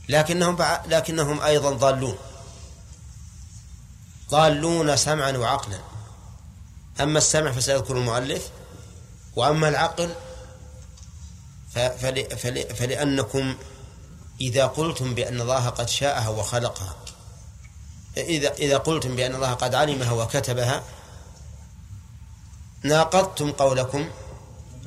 [0.10, 2.18] لكنهم لكنهم أيضا ضالون.
[4.30, 5.80] ضالون سمعا وعقلا.
[7.02, 8.50] أما السمع فسيذكر المؤلف
[9.36, 10.16] وأما العقل
[12.76, 13.56] فلأنكم
[14.42, 16.96] إذا قلتم بأن الله قد شاءها وخلقها
[18.18, 20.84] إذا إذا قلتم بأن الله قد علمها وكتبها
[22.84, 24.10] ناقضتم قولكم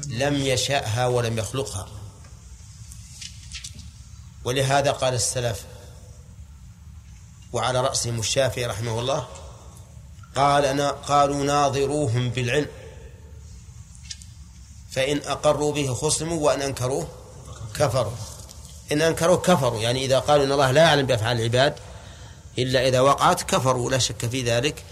[0.08, 1.88] لم يشأها ولم يخلقها.
[4.44, 5.64] ولهذا قال السلف
[7.52, 9.28] وعلى رأسهم الشافعي رحمه الله
[10.36, 12.66] قال أنا قالوا ناظروهم بالعلم
[14.90, 17.08] فإن أقروا به خصموا وإن أنكروه
[17.74, 18.12] كفروا.
[18.92, 21.74] إن أنكروه كفروا يعني إذا قالوا إن الله لا يعلم بأفعال العباد
[22.58, 24.84] إلا إذا وقعت كفروا لا شك في ذلك.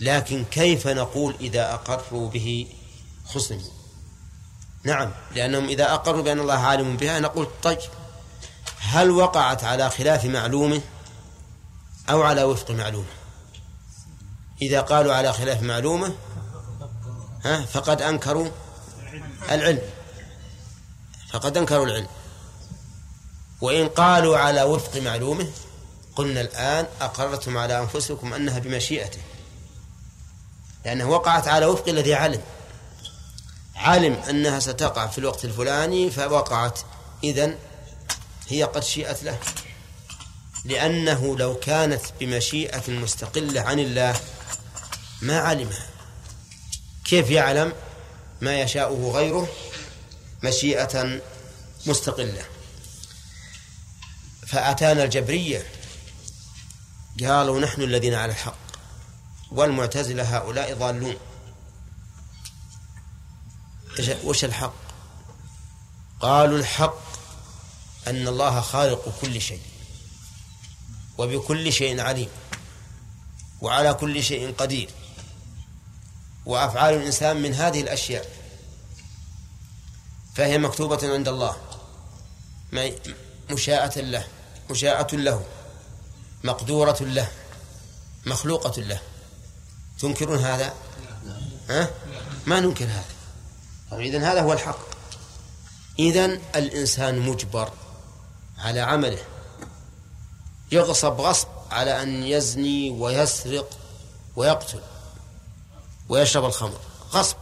[0.00, 2.66] لكن كيف نقول إذا أقروا به
[3.26, 3.70] خصموا
[4.84, 7.78] نعم لأنهم إذا أقروا بأن الله عالم بها نقول طيب
[8.78, 10.80] هل وقعت على خلاف معلومه
[12.10, 13.06] أو على وفق معلومه؟
[14.62, 16.14] إذا قالوا على خلاف معلومه
[17.44, 18.48] ها فقد أنكروا
[19.50, 19.82] العلم.
[21.32, 22.08] فقد أنكروا العلم.
[23.60, 25.50] وإن قالوا على وفق معلومه
[26.16, 29.20] قلنا الآن أقررتم على أنفسكم أنها بمشيئته.
[30.84, 32.40] لأنها وقعت على وفق الذي علم.
[33.76, 36.78] علم أنها ستقع في الوقت الفلاني فوقعت.
[37.24, 37.58] إذن
[38.48, 39.38] هي قد شيئت له.
[40.64, 44.20] لأنه لو كانت بمشيئة مستقلة عن الله
[45.22, 45.86] ما علمها.
[47.04, 47.72] كيف يعلم
[48.40, 49.48] ما يشاءه غيره؟
[50.42, 51.20] مشيئة
[51.86, 52.42] مستقلة.
[54.46, 55.66] فأتانا الجبرية.
[57.20, 58.69] قالوا نحن الذين على الحق.
[59.52, 61.16] والمعتزلة هؤلاء ضالون.
[64.24, 64.74] وش الحق؟
[66.20, 67.00] قالوا الحق
[68.06, 69.60] أن الله خالق كل شيء
[71.18, 72.28] وبكل شيء عليم
[73.60, 74.90] وعلى كل شيء قدير
[76.46, 78.26] وأفعال الإنسان من هذه الأشياء
[80.34, 81.56] فهي مكتوبة عند الله
[83.50, 84.24] مشاءة له
[84.70, 85.44] مشاءة له
[86.44, 87.30] مقدورة له
[88.26, 89.00] مخلوقة له.
[90.00, 90.74] تنكرون هذا؟
[91.68, 91.90] ها؟
[92.46, 93.04] ما ننكر هذا.
[93.90, 94.78] طيب إذن هذا هو الحق.
[95.98, 97.72] إذن الإنسان مجبر
[98.58, 99.22] على عمله.
[100.72, 103.78] يغصب غصب على أن يزني ويسرق
[104.36, 104.80] ويقتل
[106.08, 106.80] ويشرب الخمر.
[107.12, 107.36] غصب.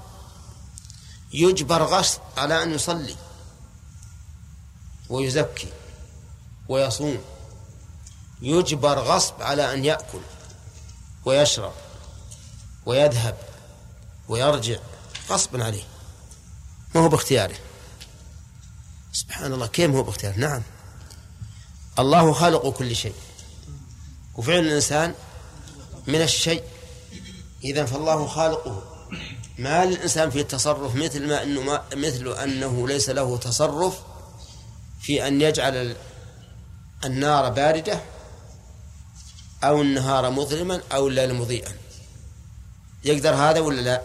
[1.33, 3.17] يجبر غصب على أن يصلي
[5.09, 5.69] ويزكي
[6.69, 7.19] ويصوم.
[8.43, 10.21] يجبر غصب على أن يأكل
[11.25, 11.73] ويشرب.
[12.89, 13.37] ويذهب
[14.29, 14.77] ويرجع
[15.31, 15.83] غصبا عليه.
[16.95, 17.57] ما هو باختياره.
[19.13, 20.63] سبحان الله كيف هو باختياره؟ نعم.
[21.99, 23.15] الله خالق كل شيء.
[24.37, 25.15] وفعل الإنسان
[26.07, 26.63] من الشيء.
[27.65, 28.83] إذا فالله خالقه.
[29.59, 33.99] ما للإنسان في التصرف مثل ما أنه ما مثل أنه ليس له تصرف
[35.01, 35.97] في أن يجعل
[37.05, 38.01] النار باردة
[39.65, 41.88] أو النهار مظلما أو الليل مضيئا.
[43.05, 44.03] يقدر هذا ولا لا؟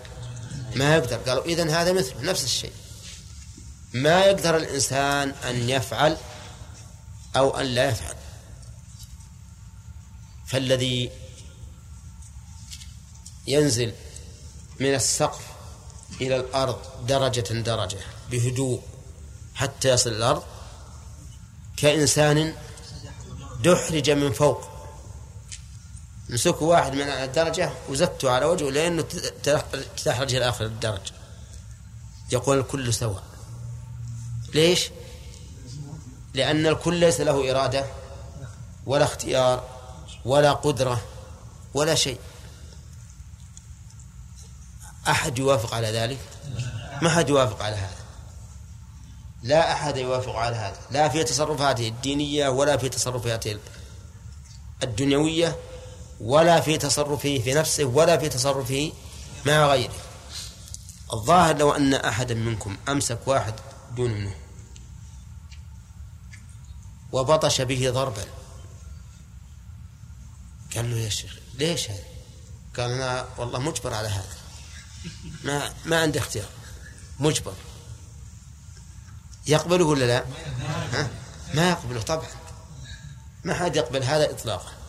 [0.75, 1.17] ما يقدر.
[1.17, 2.73] قالوا إذن هذا مثله نفس الشيء.
[3.93, 6.17] ما يقدر الإنسان أن يفعل
[7.35, 8.15] أو أن لا يفعل.
[10.47, 11.11] فالذي
[13.47, 13.93] ينزل
[14.79, 15.41] من السقف
[16.21, 17.99] إلى الأرض درجة درجة
[18.31, 18.81] بهدوء
[19.55, 20.43] حتى يصل الأرض
[21.77, 22.55] كإنسان
[23.63, 24.72] دحرج من فوق.
[26.29, 29.01] مسكوا واحد من الدرجة وزدته على وجهه لأنه
[30.05, 31.11] تحرج إلى آخر الدرجة
[32.31, 33.23] يقول الكل سواء.
[34.53, 34.89] ليش؟
[36.33, 37.85] لأن الكل ليس له إرادة
[38.85, 39.67] ولا اختيار
[40.25, 41.01] ولا قدرة
[41.73, 42.19] ولا شيء.
[45.07, 46.19] أحد يوافق على ذلك؟
[47.01, 48.03] ما أحد يوافق على هذا.
[49.43, 50.79] لا أحد يوافق على هذا.
[50.91, 53.57] لا في تصرفاته الدينية ولا في تصرفاته
[54.83, 55.55] الدنيوية
[56.23, 58.91] ولا في تصرفه في نفسه ولا في تصرفه
[59.45, 59.95] مع غيره
[61.13, 63.53] الظاهر لو أن أحدا منكم أمسك واحد
[63.95, 64.35] دون منه
[67.11, 68.25] وبطش به ضربا
[70.75, 72.03] قال له يا شيخ ليش هذا؟
[72.77, 74.35] قال أنا والله مجبر على هذا
[75.43, 76.49] ما ما عندي اختيار
[77.19, 77.53] مجبر
[79.47, 80.25] يقبله ولا لا؟
[80.93, 81.09] ها؟
[81.53, 82.27] ما يقبله طبعا
[83.43, 84.82] ما حد يقبل هذا إطلاقا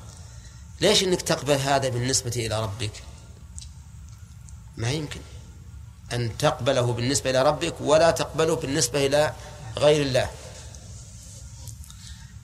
[0.84, 3.02] ليش إنك تقبل هذا بالنسبة إلى ربك؟
[4.76, 5.20] ما يمكن.
[6.12, 9.34] أن تقبله بالنسبة إلى ربك ولا تقبله بالنسبة إلى
[9.76, 10.30] غير الله.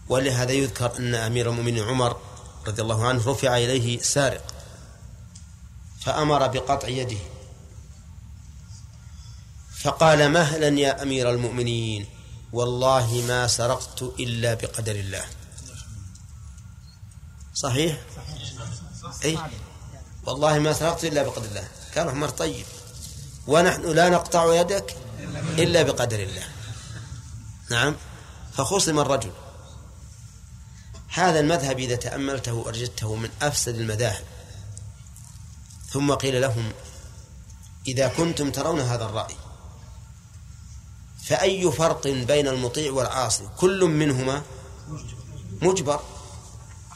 [0.08, 2.16] ولهذا يذكر أن أمير المؤمنين عمر
[2.66, 4.54] رضي الله عنه رفع إليه سارق
[6.00, 7.22] فأمر بقطع يده.
[9.82, 12.06] فقال مهلا يا أمير المؤمنين
[12.52, 15.24] والله ما سرقت إلا بقدر الله.
[17.54, 17.98] صحيح؟
[19.24, 19.38] أي
[20.26, 21.68] والله ما سرقت إلا بقدر الله.
[21.94, 22.66] كان عمر طيب.
[23.46, 24.96] ونحن لا نقطع يدك
[25.58, 26.44] إلا بقدر الله.
[27.70, 27.96] نعم.
[28.52, 29.32] فخصم الرجل
[31.08, 34.24] هذا المذهب إذا تأملته وأرجدته من أفسد المذاهب.
[35.90, 36.72] ثم قيل لهم
[37.88, 39.36] إذا كنتم ترون هذا الرأي
[41.24, 44.42] فأي فرق بين المطيع والعاصي؟ كل منهما
[45.62, 46.00] مجبر.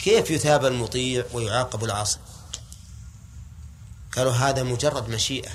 [0.05, 2.19] كيف يثاب المطيع ويعاقب العاصي؟
[4.17, 5.51] قالوا هذا مجرد مشيئة.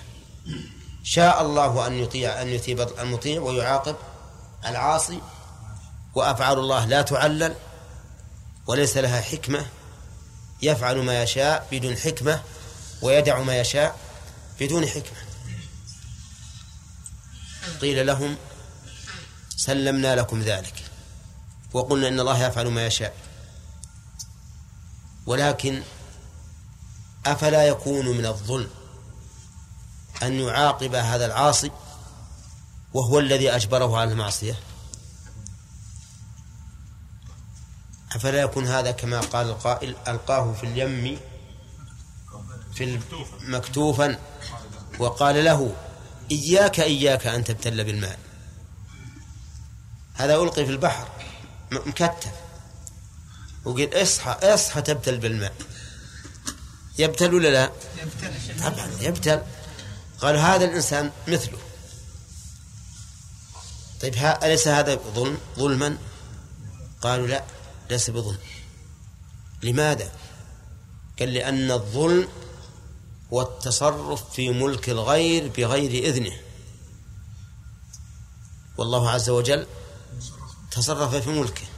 [1.04, 3.96] شاء الله أن يطيع أن يثيب المطيع ويعاقب
[4.66, 5.22] العاصي
[6.16, 7.56] وأفعال الله لا تعلل
[8.68, 9.66] وليس لها حكمة.
[10.62, 12.44] يفعل ما يشاء بدون حكمة
[13.02, 14.00] ويدع ما يشاء
[14.60, 15.18] بدون حكمة.
[17.82, 18.38] قيل لهم
[19.58, 20.84] سلمنا لكم ذلك
[21.74, 23.29] وقلنا إن الله يفعل ما يشاء.
[25.30, 25.84] ولكن
[27.26, 28.70] أفلا يكون من الظلم
[30.24, 31.72] أن يعاقب هذا العاصي
[32.94, 34.60] وهو الذي أجبره على المعصية؟
[38.12, 41.20] أفلا يكون هذا كما قال القائل ألقاه في اليم
[42.74, 43.00] في
[43.42, 44.20] مكتوفا
[45.00, 45.76] وقال له
[46.32, 48.20] إياك إياك أن تبتل بالماء.
[50.14, 51.08] هذا ألقي في البحر
[51.72, 52.49] مكتف.
[53.70, 55.54] وقيل اصحى اصحى تبتل بالماء.
[57.00, 57.72] يبتل ولا لا؟
[58.60, 59.42] طبعا يبتل.
[60.22, 61.58] قال هذا الإنسان مثله.
[64.02, 65.98] طيب أليس هذا ظلم؟ ظلما؟
[67.02, 67.44] قالوا لا
[67.90, 68.38] ليس بظلم.
[69.64, 70.12] لماذا؟
[71.20, 72.28] قال لأن الظلم
[73.34, 76.38] هو التصرف في ملك الغير بغير إذنه.
[78.78, 79.68] والله عز وجل
[80.72, 81.69] تصرف في ملكه.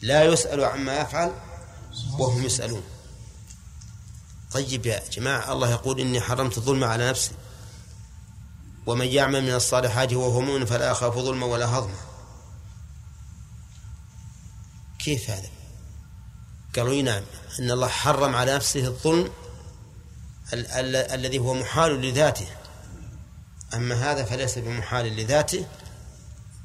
[0.00, 1.32] لا يسأل عما يفعل
[2.18, 2.82] وهم يسألون.
[4.52, 7.30] طيب يا جماعة الله يقول إني حرمت الظلم على نفسي
[8.86, 11.98] ومن يعمل من الصالحات وهو مؤمن فلا يخاف ظلما ولا هضما.
[14.98, 15.48] كيف هذا؟
[16.76, 17.22] قالوا نعم
[17.60, 19.30] أن الله حرم على نفسه الظلم
[20.52, 22.48] ال- ال- الذي هو محال لذاته.
[23.74, 25.66] أما هذا فليس بمحال لذاته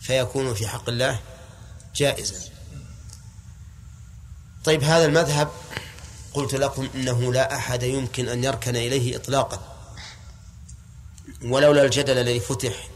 [0.01, 1.19] فيكون في حق الله
[1.95, 2.52] جائزا.
[4.63, 5.51] طيب هذا المذهب
[6.33, 9.59] قلت لكم إنه لا أحد يمكن أن يركن إليه اطلاقا
[11.43, 12.87] ولولا الجدل الذي فتح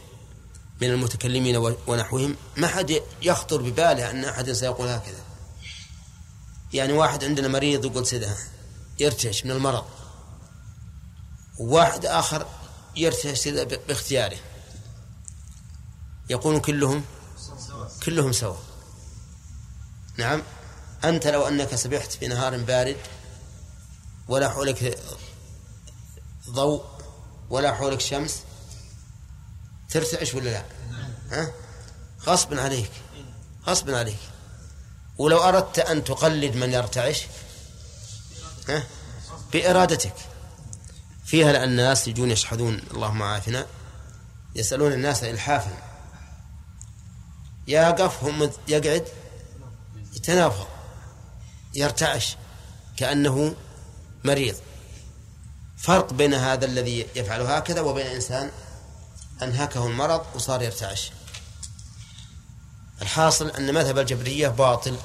[0.80, 5.22] من المتكلمين ونحوهم ما حد يخطر بباله أن أحد سيقول هكذا.
[6.72, 8.36] يعني واحد عندنا مريض يقول سيدها
[8.98, 9.84] يرتعش من المرض
[11.58, 12.46] وواحد آخر
[12.96, 13.48] يرتعش
[13.88, 14.38] باختياره.
[16.30, 17.04] يقول كلهم
[18.04, 18.62] كلهم سواء
[20.16, 20.42] نعم؟
[21.04, 22.96] أنت لو أنك سبحت في نهار بارد
[24.28, 24.98] ولا حولك
[26.50, 26.84] ضوء
[27.50, 28.42] ولا حولك شمس
[29.90, 30.64] ترتعش ولا لا؟
[31.30, 31.52] ها؟
[32.26, 32.90] غصبا عليك
[33.66, 34.18] غصبا عليك.
[35.18, 37.26] ولو أردت أن تقلد من يرتعش
[38.68, 38.84] ها؟
[39.52, 40.14] بإرادتك.
[41.28, 43.66] فيها الناس يجون يشحذون اللهم عافنا
[44.54, 45.72] يسألون الناس إلحافا
[47.66, 49.08] يقف هم يقعد
[50.16, 50.66] يتنافر
[51.78, 52.36] يرتعش
[52.96, 53.56] كأنه
[54.24, 54.56] مريض.
[55.76, 58.50] فرق بين هذا الذي يفعل هكذا وبين إنسان
[59.42, 61.10] أنهكه المرض وصار يرتعش.
[63.02, 64.96] الحاصل أن مذهب الجبرية باطل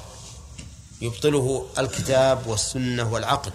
[1.02, 3.52] يبطله الكتاب والسنة والعقل.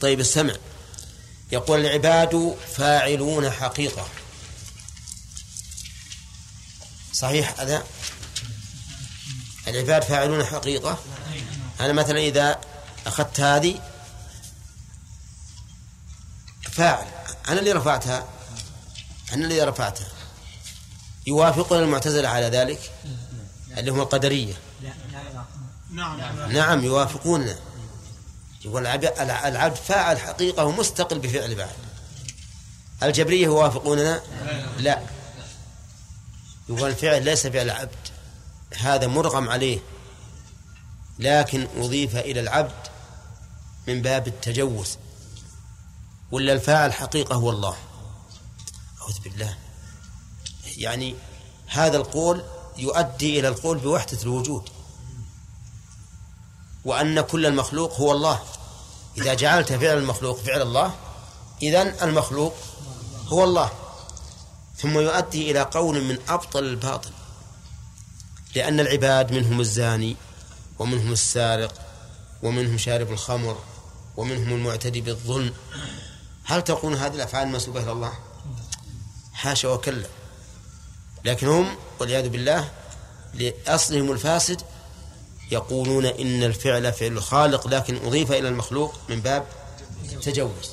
[0.00, 0.54] طيب السمع.
[1.52, 4.08] يقول العباد فاعلون حقيقة.
[7.12, 7.84] صحيح هذا
[9.68, 10.98] العباد فاعلون حقيقة؟
[11.80, 12.60] أنا مثلا إذا
[13.06, 13.80] أخذت هذه
[16.72, 17.06] فاعل
[17.48, 18.28] أنا اللي رفعتها
[19.32, 20.06] أنا اللي رفعتها.
[21.26, 22.92] يوافقون المعتزلة على ذلك؟
[23.78, 24.54] اللي هم القدرية.
[25.90, 26.52] نعم.
[26.52, 27.56] نعم يوافقوننا.
[28.64, 31.76] يقول العبد فاعل حقيقة ومستقل بفعل بعد.
[33.02, 34.22] الجبرية يوافقوننا؟
[34.78, 35.02] لا.
[36.68, 38.08] يقول الفعل ليس فعل عبد
[38.76, 39.78] هذا مرغم عليه.
[41.18, 42.88] لكن أضيف إلى العبد
[43.88, 44.98] من باب التجوز.
[46.30, 47.76] ولا الفاعل حقيقة هو الله.
[49.00, 49.56] أعوذ بالله.
[50.76, 51.14] يعني
[51.66, 52.44] هذا القول
[52.78, 54.68] يؤدي إلى القول بوحدة الوجود.
[56.84, 58.42] وأن كل المخلوق هو الله.
[59.18, 60.94] إذا جعلت فعل المخلوق فعل الله
[61.62, 62.54] إذن المخلوق
[63.28, 63.70] هو الله.
[64.76, 67.10] ثم يؤدي إلى قول من أبطل الباطل.
[68.54, 70.16] لأن العباد منهم الزاني.
[70.78, 71.74] ومنهم السارق
[72.42, 73.58] ومنهم شارب الخمر
[74.16, 75.54] ومنهم المعتدي بالظلم.
[76.44, 78.12] هل تقول هذه الأفعال منسوبة إلى الله؟
[79.32, 80.06] حاشا وكلا.
[81.24, 82.68] لكن هم والعياذ بالله
[83.34, 84.62] لأصلهم الفاسد
[85.50, 89.46] يقولون إن الفعل فعل الخالق لكن أضيف إلى المخلوق من باب
[90.22, 90.70] تجوز.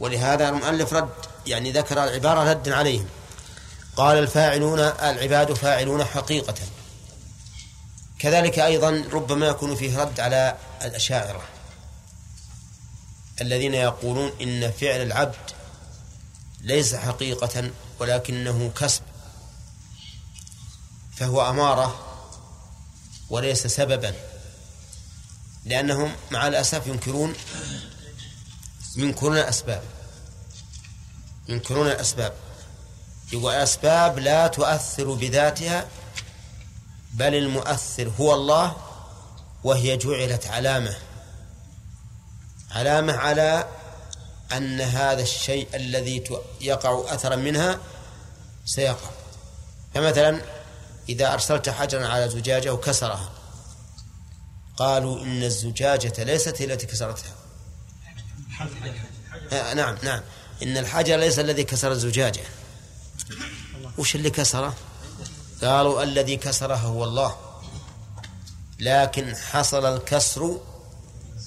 [0.00, 1.08] ولهذا المؤلف رد
[1.46, 3.06] يعني ذكر العبارة ردا عليهم.
[3.96, 6.54] قال الفاعلون العباد فاعلون حقيقة.
[8.18, 11.42] كذلك أيضا ربما يكون فيه رد على الأشاعرة
[13.40, 15.50] الذين يقولون إن فعل العبد
[16.60, 19.02] ليس حقيقة ولكنه كسب
[21.16, 22.04] فهو أمارة
[23.30, 24.14] وليس سببا
[25.64, 27.34] لأنهم مع الأسف ينكرون
[28.96, 29.82] ينكرون الأسباب
[31.48, 32.32] ينكرون الأسباب
[33.32, 35.88] يقول الأسباب لا تؤثر بذاتها
[37.12, 38.76] بل المؤثر هو الله
[39.64, 40.96] وهي جعلت علامة.
[42.70, 43.68] علامة على
[44.52, 46.24] أن هذا الشيء الذي
[46.60, 47.78] يقع أثرا منها
[48.64, 49.10] سيقع.
[49.94, 50.40] فمثلا
[51.08, 53.30] إذا أرسلت حجرا على زجاجة وكسرها
[54.76, 57.34] قالوا إن الزجاجة ليست هي التي كسرتها.
[59.52, 60.20] آه نعم نعم.
[60.62, 62.42] إن الحجر ليس الذي كسر الزجاجة.
[63.98, 64.74] وش اللي كسره؟
[65.62, 67.36] قالوا الذي كسرها هو الله.
[68.80, 70.60] لكن حصل الكسر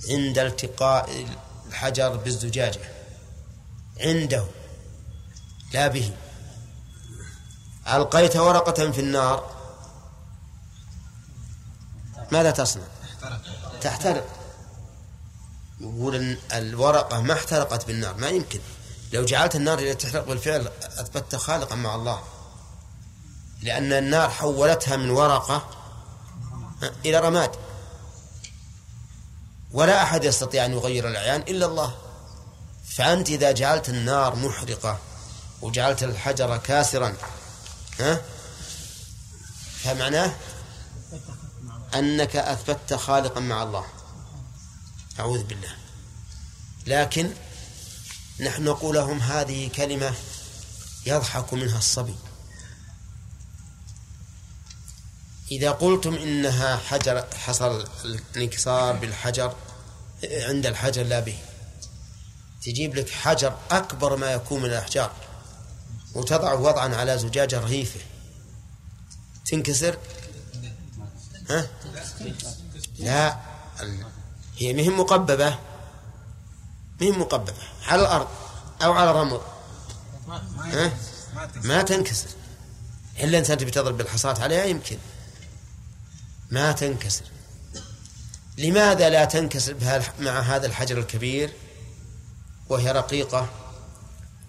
[0.09, 1.25] عند التقاء
[1.67, 2.81] الحجر بالزجاجة.
[3.99, 4.45] عنده.
[5.73, 6.11] لا به.
[7.87, 9.51] ألقيت ورقة في النار.
[12.31, 12.83] ماذا تصنع؟
[13.81, 14.27] تحترق.
[15.79, 18.17] يقول إن الورقة ما احترقت بالنار.
[18.17, 18.59] ما يمكن.
[19.13, 22.21] لو جعلت النار التي تحرق بالفعل أثبتت خالقا مع الله.
[23.61, 25.69] لأن النار حولتها من ورقة
[27.05, 27.51] إلى رماد.
[29.71, 31.95] ولا أحد يستطيع أن يغير الأعيان إلا الله.
[32.85, 34.99] فأنت إذا جعلت النار محرقة
[35.61, 37.15] وجعلت الحجر كاسرا
[37.99, 38.21] ها؟
[39.83, 40.35] فمعناه
[41.95, 43.85] أنك أثبتت خالقا مع الله.
[45.19, 45.75] أعوذ بالله.
[46.87, 47.31] لكن
[48.39, 50.13] نحن نقول لهم هذه كلمة
[51.05, 52.15] يضحك منها الصبي.
[55.51, 57.87] إذا قلتم إنها حجر حصل
[58.35, 59.55] الانكسار بالحجر
[60.23, 61.37] عند الحجر لا به.
[62.63, 65.11] تجيب لك حجر أكبر ما يكون من الأحجار
[66.15, 67.99] وتضع وضعا على زجاجة رهيفة
[69.45, 69.97] تنكسر؟
[71.49, 71.67] ها؟
[72.99, 73.39] لا.
[74.57, 75.59] هي مهم مقببة؟
[77.01, 77.53] مهم مقببة؟
[77.87, 78.27] على الأرض
[78.83, 79.39] أو على الرمل.
[80.59, 80.93] ها؟
[81.55, 82.27] ما تنكسر.
[83.19, 84.97] إلا أنت تبي تضرب بالحصاة عليها يمكن.
[86.51, 87.25] ما تنكسر.
[88.57, 91.53] لماذا لا تنكسر مع هذا الحجر الكبير؟
[92.69, 93.49] وهي رقيقة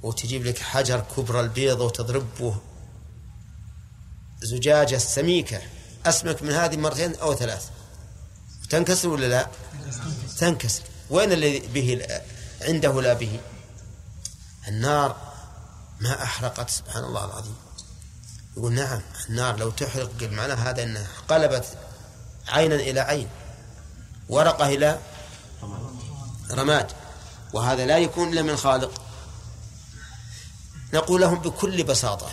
[0.03, 2.57] وتجيب لك حجر كبر البيض وتضربه.
[4.43, 5.63] زجاجة سميكة.
[6.07, 7.71] أسمك من هذه مرتين أو ثلاث.
[8.71, 9.49] تنكسر ولا لا؟
[10.39, 10.83] تنكسر.
[11.11, 12.07] وين الذي به
[12.63, 13.41] عنده لا به؟
[14.69, 15.33] النار
[16.01, 17.57] ما أحرقت سبحان الله العظيم.
[18.57, 19.01] يقول نعم
[19.31, 21.65] النار لو تحرق معنى هذا أنها قلبت
[22.49, 23.29] عينا إلى عين.
[24.29, 24.99] ورقة إلى
[26.51, 26.93] رماد.
[27.53, 29.03] وهذا لا يكون إلا من خالق.
[30.95, 32.31] نقول لهم بكل بساطة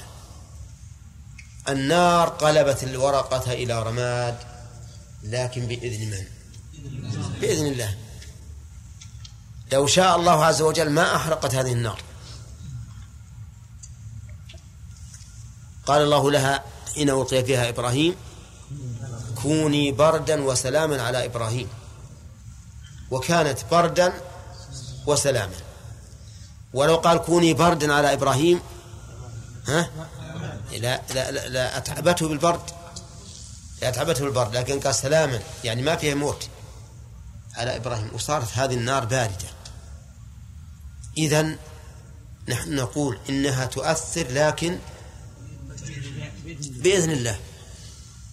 [1.69, 4.37] النار قلبت الورقة إلى رماد
[5.23, 6.25] لكن بإذن من؟
[7.41, 7.97] بإذن الله.
[9.71, 12.01] لو شاء الله عز وجل ما أحرقت هذه النار.
[15.85, 16.63] قال الله لها
[16.95, 18.15] حين ألقي فيها إبراهيم
[19.41, 21.67] كوني بردا وسلاما على إبراهيم.
[23.11, 24.13] وكانت بردا
[25.07, 25.55] وسلاما.
[26.73, 28.61] ولو قال كوني بردا على إبراهيم
[29.67, 29.89] ها؟
[30.71, 32.61] لا لا لا, لا أتعبته بالبرد.
[33.81, 36.47] لا أتعبته بالبرد لكن قال سلاما يعني ما فيها موت
[37.55, 38.09] على إبراهيم.
[38.13, 39.49] وصارت هذه النار باردة.
[41.17, 41.55] إذا
[42.49, 44.79] نحن نقول إنها تؤثر لكن
[46.57, 47.39] بإذن الله.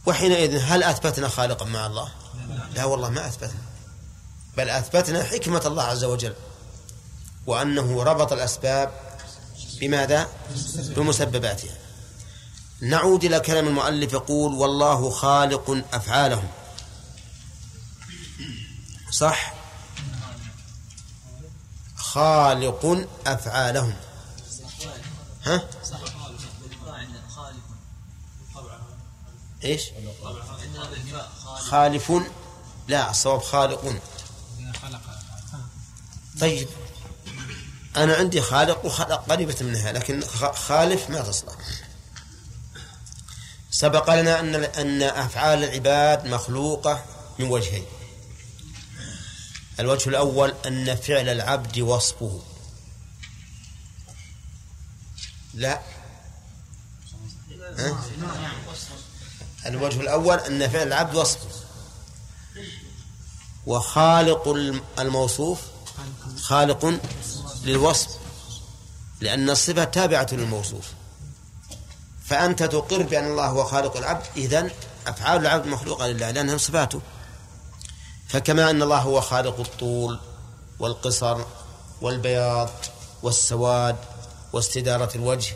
[0.06, 2.08] وحينئذ هل أثبتنا خالقا مع الله؟
[2.74, 3.60] لا والله ما أثبتنا.
[4.56, 6.34] بل أثبتنا حكمة الله عز وجل.
[7.46, 8.92] وأنه ربط الأسباب
[9.80, 10.28] بماذا؟
[10.76, 11.74] بمسبباتها.
[12.80, 16.48] نعود إلى كلام المؤلف يقول والله خالق أفعالهم.
[19.10, 19.54] صح؟
[21.96, 23.94] خالق أفعالهم.
[25.44, 25.64] ها؟
[29.64, 29.82] إيش؟
[31.58, 32.12] خالف
[32.88, 34.00] لا الصواب خالق
[36.40, 36.68] طيب.
[37.96, 40.22] أنا عندي خالق وخلق قريبة منها لكن
[40.54, 41.54] خالف ما تصلح.
[43.70, 47.04] سبق لنا أن أن أفعال العباد مخلوقة
[47.38, 47.84] من وجهين.
[49.80, 52.42] الوجه الأول أن فعل العبد وصفه.
[55.54, 55.80] لا.
[57.78, 58.04] ها؟
[59.68, 61.48] الوجه الأول أن فعل العبد وصفه
[63.66, 64.48] وخالق
[64.98, 65.60] الموصوف
[66.40, 67.00] خالق
[67.64, 68.08] للوصف
[69.20, 70.86] لأن الصفة تابعة للموصوف.
[72.24, 74.70] فأنت تقر بأن الله هو خالق العبد إذن
[75.06, 77.00] أفعال العبد مخلوقة لله لأنها صفاته.
[78.28, 80.18] فكما أن الله هو خالق الطول
[80.78, 81.44] والقصر
[82.00, 82.70] والبياض
[83.22, 83.96] والسواد
[84.52, 85.54] واستدارة الوجه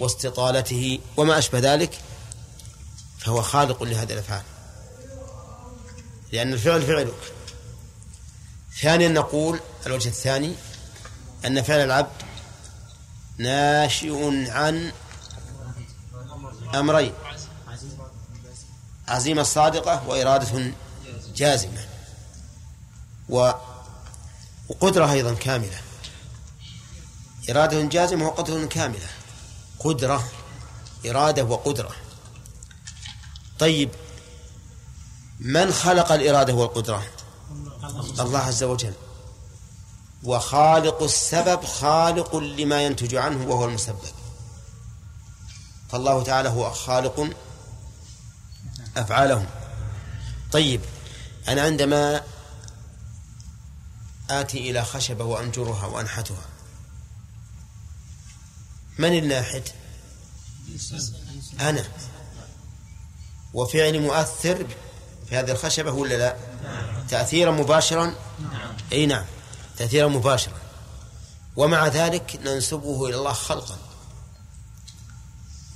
[0.00, 2.00] واستطالته وما أشبه ذلك
[3.24, 4.42] فهو خالق لهذه الأفعال.
[6.32, 7.32] لأن الفعل فعلك
[8.80, 10.54] ثانيا نقول الوجه الثاني
[11.46, 12.22] أن فعل العبد
[13.38, 14.92] ناشئ عن
[16.74, 17.12] أمرين.
[19.08, 20.72] عزيمة صادقة وإرادة
[21.34, 21.86] جازمة.
[23.28, 25.80] وقدرة أيضا كاملة.
[27.50, 29.08] إرادة جازمة وقدرة كاملة.
[29.78, 30.24] قدرة
[31.06, 32.03] إرادة وقدرة.
[33.58, 33.90] طيب
[35.40, 37.06] من خلق الإرادة والقدرة؟
[38.20, 38.94] الله عز وجل.
[40.22, 43.98] وخالق السبب خالق لما ينتج عنه وهو المسبب.
[45.88, 47.30] فالله تعالى هو خالق
[48.96, 49.46] أفعالهم.
[50.52, 50.80] طيب
[51.48, 52.22] أنا عندما
[54.30, 56.46] آتي إلى خشبة وأنجرها وأنحتها
[58.98, 59.74] من الناحت؟
[61.60, 61.84] أنا.
[63.54, 64.66] وفعلي مؤثر
[65.28, 66.36] في هذه الخشبة ولا لا؟
[67.08, 68.14] تأثيرا مباشرا؟
[68.92, 69.24] أي نعم
[69.76, 70.54] تأثيرا مباشرا.
[71.56, 73.78] ومع ذلك ننسبه إلى الله خلقا.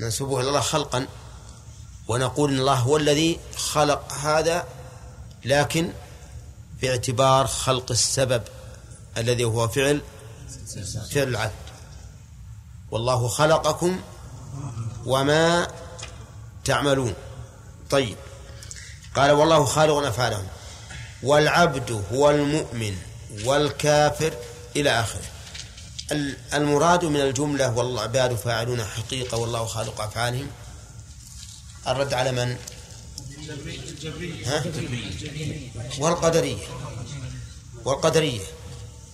[0.01, 1.07] ننسبه إلى الله خلقا
[2.09, 4.67] ونقول إن الله هو الذي خلق هذا
[5.45, 5.93] لكن
[6.83, 8.43] باعتبار خلق السبب
[9.17, 10.03] الذي هو فعل
[11.11, 11.53] فعل العبد.
[12.91, 14.01] والله خلقكم
[15.07, 15.69] وما
[16.65, 17.15] تعملون.
[17.91, 18.17] طيب.
[19.17, 20.47] قال والله خالق أفعالهم
[21.23, 22.97] والعبد هو المؤمن
[23.45, 24.33] والكافر
[24.77, 25.23] إلى آخره.
[26.55, 30.51] المراد من الجملة والعباد فاعلون حقيقة والله خالق أفعالهم.
[31.87, 32.57] الرد على من؟
[34.47, 34.65] ها؟
[35.99, 36.67] والقدرية.
[37.85, 38.41] والقدرية.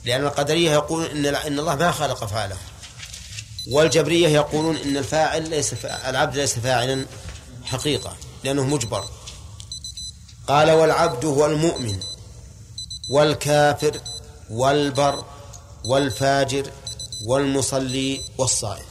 [0.04, 2.56] لأن القدرية يقولون إن إن الله ما خلق أفعاله
[3.70, 7.06] والجبرية يقولون إن الفاعل ليس العبد ليس فاعلا
[7.64, 8.16] حقيقة.
[8.44, 9.04] لأنه مجبر.
[10.48, 12.00] قال والعبد هو المؤمن
[13.10, 14.00] والكافر
[14.50, 15.24] والبر
[15.84, 16.70] والفاجر
[17.26, 18.84] والمصلي والصائم.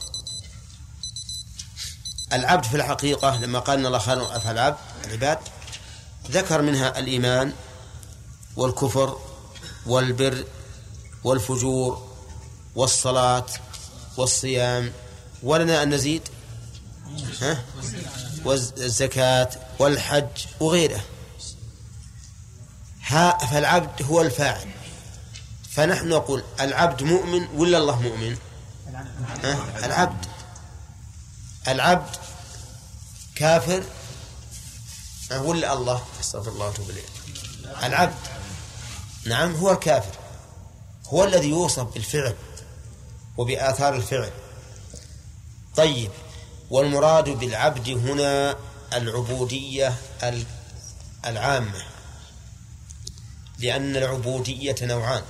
[2.32, 5.38] العبد في الحقيقة لما قال إن الله خالق أفعال العبد العباد
[6.30, 7.52] ذكر منها الإيمان
[8.56, 9.18] والكفر
[9.86, 10.44] والبر
[11.24, 12.08] والفجور
[12.74, 13.46] والصلاة
[14.16, 14.92] والصيام.
[15.42, 16.22] ولنا أن نزيد؟
[17.40, 17.64] ها؟
[18.44, 21.04] والزكاة والحج وغيره.
[23.06, 24.70] ها فالعبد هو الفاعل.
[25.70, 28.36] فنحن نقول العبد مؤمن ولا الله مؤمن؟
[29.44, 30.26] ها؟ العبد.
[31.68, 32.16] العبد
[33.34, 33.84] كافر
[35.30, 37.04] ولا الله؟ أستغفر الله وأتوب إليه.
[37.82, 38.14] العبد.
[39.26, 40.14] نعم هو الكافر
[41.06, 42.36] هو الذي يوصف بالفعل
[43.36, 44.30] وبآثار الفعل.
[45.76, 46.10] طيب
[46.70, 48.56] والمراد بالعبد هنا
[48.92, 49.94] العبودية
[51.24, 51.82] العامة
[53.58, 55.22] لأن العبودية نوعان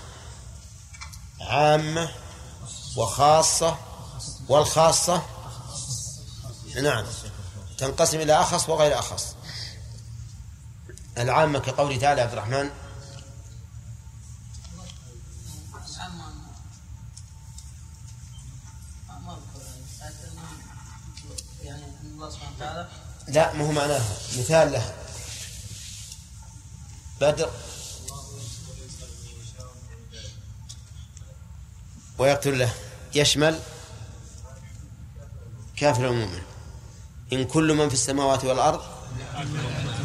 [1.40, 2.10] عامة
[2.96, 3.78] وخاصة
[4.48, 5.22] والخاصة.
[6.82, 7.04] نعم
[7.78, 9.36] تنقسم إلى أخص وغير أخص.
[11.18, 12.70] العامة كقوله تعالى عبد الرحمن
[23.28, 24.16] لا ما هو معناها.
[24.38, 24.94] مثال لها
[27.20, 27.50] بدر.
[32.18, 32.74] ويقتل له.
[33.14, 33.58] يشمل
[35.76, 36.42] كافر المؤمن
[37.32, 38.80] إن كل من في السماوات والأرض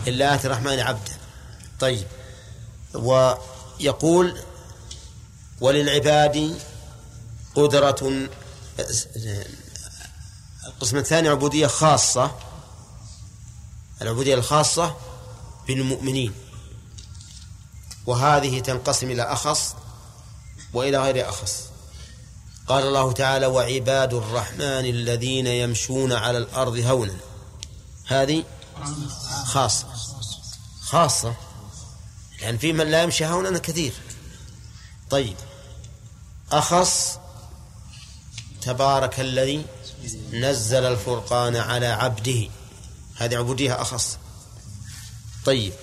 [0.08, 1.12] إلا آتي الرحمن عبدا
[1.80, 2.08] طيب.
[2.94, 4.40] ويقول
[5.62, 6.60] وللعباد
[7.56, 8.30] قدرة
[10.70, 12.32] القسم الثاني عبودية خاصة.
[14.02, 14.96] العبودية الخاصة
[15.68, 16.34] بالمؤمنين.
[18.06, 19.76] وهذه تنقسم إلى أخص
[20.74, 21.64] وإلى غير أخص.
[22.68, 27.16] قال الله تعالى وعباد الرحمن الذين يمشون على الأرض هونا.
[28.08, 28.44] هذه
[29.46, 29.88] خاصة.
[30.82, 31.36] خاصة.
[32.41, 33.94] لأن في من لا يمشي هونا كثير.
[35.10, 35.36] طيب.
[36.52, 37.20] أخص.
[38.62, 39.66] تبارك الذي
[40.34, 42.48] نزل الفرقان على عبده.
[43.16, 44.18] هذه عبودية أخص.
[45.46, 45.74] طيب.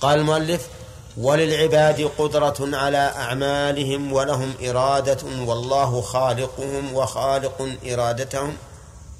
[0.00, 0.68] قال المؤلف
[1.16, 8.56] وللعباد قدرة على أعمالهم ولهم إرادة والله خالقهم وخالق إرادتهم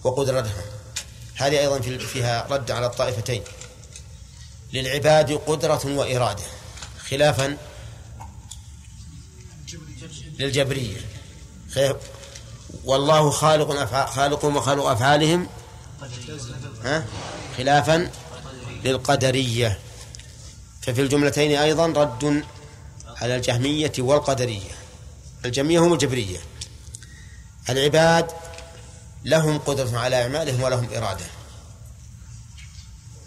[0.04, 0.64] وقدرتهم.
[1.34, 3.42] هذه أيضا فيها رد على الطائفتين.
[4.72, 6.44] للعباد قدرة وإرادة.
[7.08, 7.56] خلافا
[10.38, 10.96] للجبرية.
[12.84, 15.48] والله خالق أفعال خالقهم وخالق أفعالهم.
[16.84, 17.04] ها؟
[17.58, 18.10] خلافا
[18.84, 19.78] للقدرية.
[20.82, 22.44] ففي الجملتين أيضا رد
[23.22, 24.70] على الجهمية والقدرية.
[25.44, 26.38] الجميع هم الجبرية.
[27.68, 28.30] العباد
[29.24, 31.24] لهم قدرة على أعمالهم ولهم إرادة.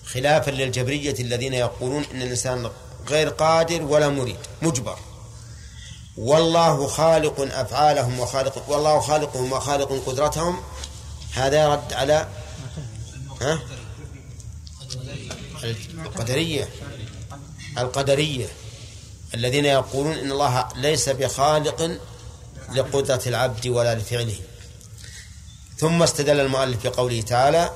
[0.06, 2.72] خلافا للجبرية الذين يقولون إن الإنسان
[3.10, 5.00] غير قادر ولا مريد مجبر.
[6.18, 10.62] والله خالق أفعالهم وخالق والله خالقهم وخالق قدرتهم.
[11.34, 12.28] هذا رد على
[13.42, 13.60] ها؟
[16.06, 16.70] القدرية.
[17.78, 18.48] القدرية.
[19.34, 22.00] الذين يقولون إن الله ليس بخالق
[22.74, 24.40] لقدرة العبد ولا لفعله.
[25.78, 27.72] ثم استدل المؤلف بقوله تعالى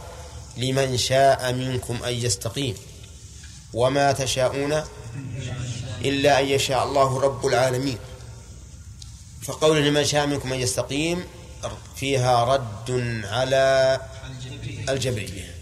[0.57, 2.75] لمن شاء منكم أن يستقيم
[3.73, 4.83] وما تشاءون
[6.05, 7.97] إلا أن يشاء الله رب العالمين.
[9.41, 11.25] فقول لمن شاء منكم أن يستقيم
[11.95, 13.99] فيها رد على
[14.89, 15.55] الجبرية.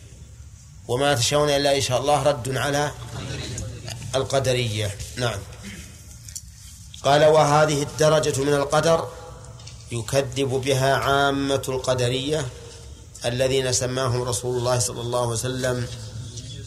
[0.87, 2.91] وما تشاءون إلا إن شاء الله رد على
[4.15, 4.97] القدرية.
[5.17, 5.39] نعم.
[7.03, 9.07] قال وهذه الدرجة من القدر
[9.91, 12.45] يكذب بها عامة القدرية
[13.25, 15.87] الذين سماهم رسول الله صلى الله عليه وسلم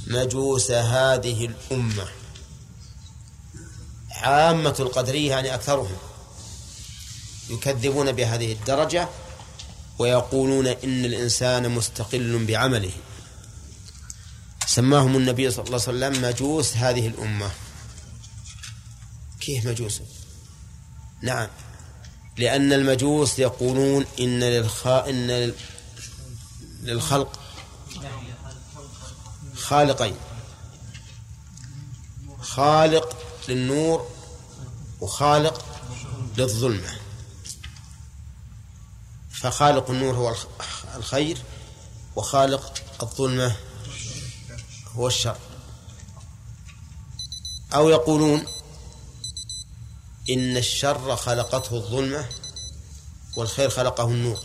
[0.07, 2.07] مجوس هذه الأمة.
[4.11, 5.97] عامة القدرية يعني أكثرهم.
[7.53, 9.09] يكذبون بهذه الدرجة
[9.99, 12.93] ويقولون إن الإنسان مستقل بعمله.
[14.67, 17.51] سماهم النبي صلى الله عليه وسلم مجوس هذه الأمة.
[19.41, 20.01] كيف مجوس؟
[21.23, 21.49] نعم.
[22.37, 24.87] لأن المجوس يقولون إن للخ...
[24.87, 25.53] إن
[26.83, 27.41] للخلق
[29.57, 30.17] خالقين.
[32.41, 33.17] خالق
[33.49, 34.09] للنور
[35.01, 35.65] وخالق
[36.39, 37.02] للظلمة.
[39.43, 40.35] فخالق النور هو
[40.97, 41.39] الخير
[42.17, 43.57] وخالق الظلمة
[44.95, 45.37] هو الشر.
[47.75, 48.47] أو يقولون
[50.31, 52.29] إن الشر خلقته الظلمة
[53.37, 54.41] والخير خلقه النور.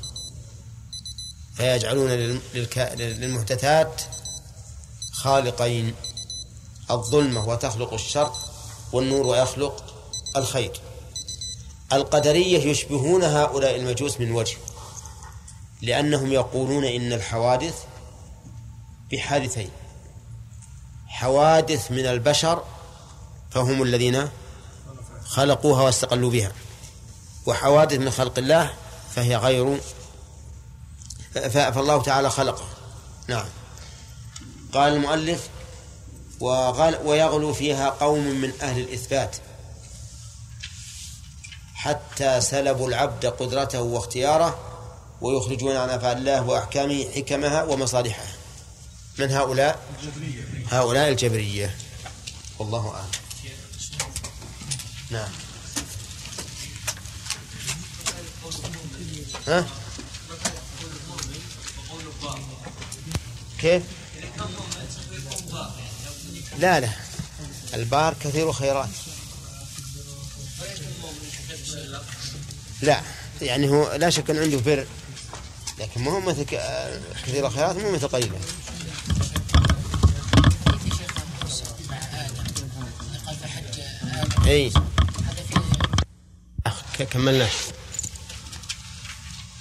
[1.55, 2.09] فيجعلون
[2.95, 4.01] للمحدثات
[5.11, 5.95] خالقين
[6.91, 8.31] الظلمة وتخلق الشر
[8.93, 10.03] والنور ويخلق
[10.37, 10.81] الخير.
[11.93, 14.57] القدرية يشبهون هؤلاء المجوس من وجه.
[15.81, 17.83] لأنهم يقولون إن الحوادث
[19.11, 19.69] بحادثين.
[21.07, 22.63] حوادث من البشر
[23.51, 24.29] فهم الذين
[25.25, 26.51] خلقوها واستقلوا بها.
[27.45, 28.73] وحوادث من خلق الله
[29.15, 29.79] فهي غير
[31.51, 32.69] فالله تعالى خلقها.
[33.27, 33.45] نعم.
[34.73, 35.49] قال المؤلف
[37.05, 39.37] ويغلو فيها قوم من أهل الإثبات
[41.75, 44.59] حتى سلبوا العبد قدرته واختياره
[45.21, 48.27] ويخرجون عن أفعال الله وأحكامه حكمها ومصالحها.
[49.19, 49.79] من هؤلاء؟
[50.71, 51.75] هؤلاء الجبرية.
[52.59, 53.11] والله أعلم.
[55.09, 55.29] نعم.
[59.47, 59.67] ها؟
[63.59, 63.83] كيف؟
[66.59, 66.89] لا لا.
[67.73, 68.89] البار كثير خيرات.
[72.81, 73.01] لا
[73.41, 74.87] يعني هو لا شك أن عنده بر.
[75.79, 78.39] لكن ما هو مثل كثير الخيرات مو مثل قليلة.
[84.47, 84.71] اي
[87.11, 87.49] كملنا.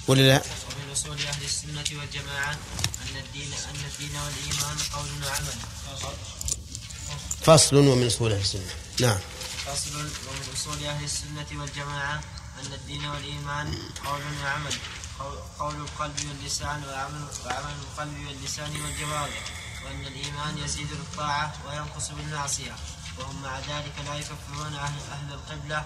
[0.07, 5.53] ولا لا؟ ومن اصول أهل السنة والجماعة أن الدين أن الدين والإيمان قول وعمل.
[7.41, 8.73] فصل ومن أصول أهل السنة.
[8.99, 9.19] نعم.
[9.65, 12.23] فصل ومن أصول أهل السنة والجماعة
[12.61, 14.73] أن الدين والإيمان قول وعمل.
[15.59, 19.43] قول القلب واللسان وعمل وعمل القلب واللسان والجوارح
[19.85, 22.75] وأن الإيمان يزيد بالطاعه وينقص بالمعصية.
[23.19, 25.85] وهم مع ذلك لا يكفرون أهل, أهل القبلة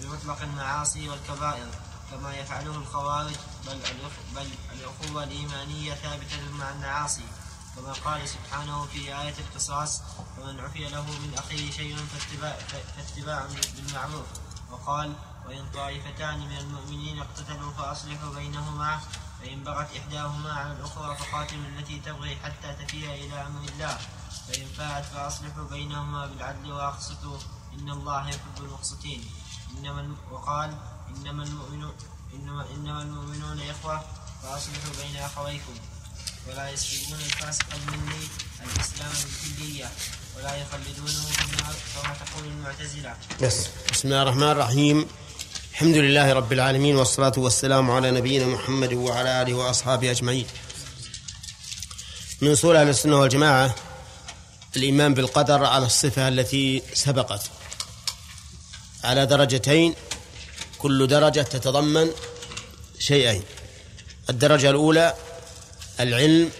[0.00, 1.66] بمطلق, المعاصي والكبائر
[2.10, 3.34] كما يفعله الخوارج
[3.66, 3.80] بل
[4.34, 7.24] بل الأخوة الإيمانية ثابتة مع المعاصي.
[7.76, 10.02] كما قال سبحانه في آية القصاص
[10.36, 12.58] فمن عفي له من أخيه شيء فاتباع,
[12.96, 13.46] فاتباع
[13.76, 14.26] بالمعروف.
[14.70, 15.12] وقال
[15.46, 19.00] وإن طائفتان من المؤمنين اقتتلوا فأصلحوا بينهما
[19.40, 23.98] فإن بغت إحداهما على الأخرى فقاتلوا التي تبغي حتى تفيء إلى أمر الله.
[24.48, 27.38] فإن فاعت فأصلحوا بينهما بالعدل وأقسطوا.
[27.78, 29.24] إن الله يحب المقسطين.
[29.78, 30.76] إنما وقال
[31.08, 31.94] إنما المؤمنون
[32.34, 34.04] إنما, إنما المؤمنون إخوة
[34.42, 35.74] فأصلحوا بين أخويكم.
[36.48, 38.28] ولا يسلبون الفاسق مني
[38.62, 39.90] الإسلام بالكلية.
[40.36, 41.24] ولا يخلدونه
[41.94, 43.16] كما تقول المعتزلة.
[43.42, 45.08] بس بسم الله الرحمن الرحيم.
[45.72, 50.46] الحمد لله رب العالمين والصلاة والسلام على نبينا محمد وعلى آله وأصحابه أجمعين.
[52.40, 53.74] من أصول أهل السنة والجماعة
[54.76, 57.50] الإيمان بالقدر على الصفة التي سبقت.
[59.04, 59.94] على درجتين
[60.78, 62.10] كل درجة تتضمن
[62.98, 63.42] شيئين.
[64.30, 65.14] الدرجة الأولى
[66.00, 66.50] العلم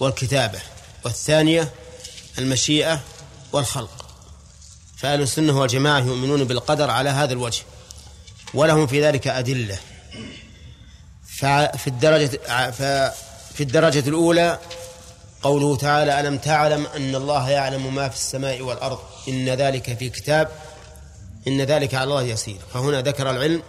[0.00, 0.60] والكتابة
[1.04, 1.70] والثانية
[2.38, 3.00] المشيئة
[3.52, 4.06] والخلق.
[4.96, 7.62] فأهل السنة والجماعة يؤمنون بالقدر على هذا الوجه.
[8.54, 9.78] ولهم في ذلك أدلة.
[11.36, 12.40] ففي الدرجة
[12.70, 14.58] ففي الدرجة الأولى
[15.42, 18.98] قوله تعالى ألم تعلم أن الله يعلم ما في السماء والأرض؟
[19.28, 20.48] إن ذلك في كتاب
[21.48, 22.58] إن ذلك على الله يسير.
[22.74, 23.62] فهنا ذكر العلم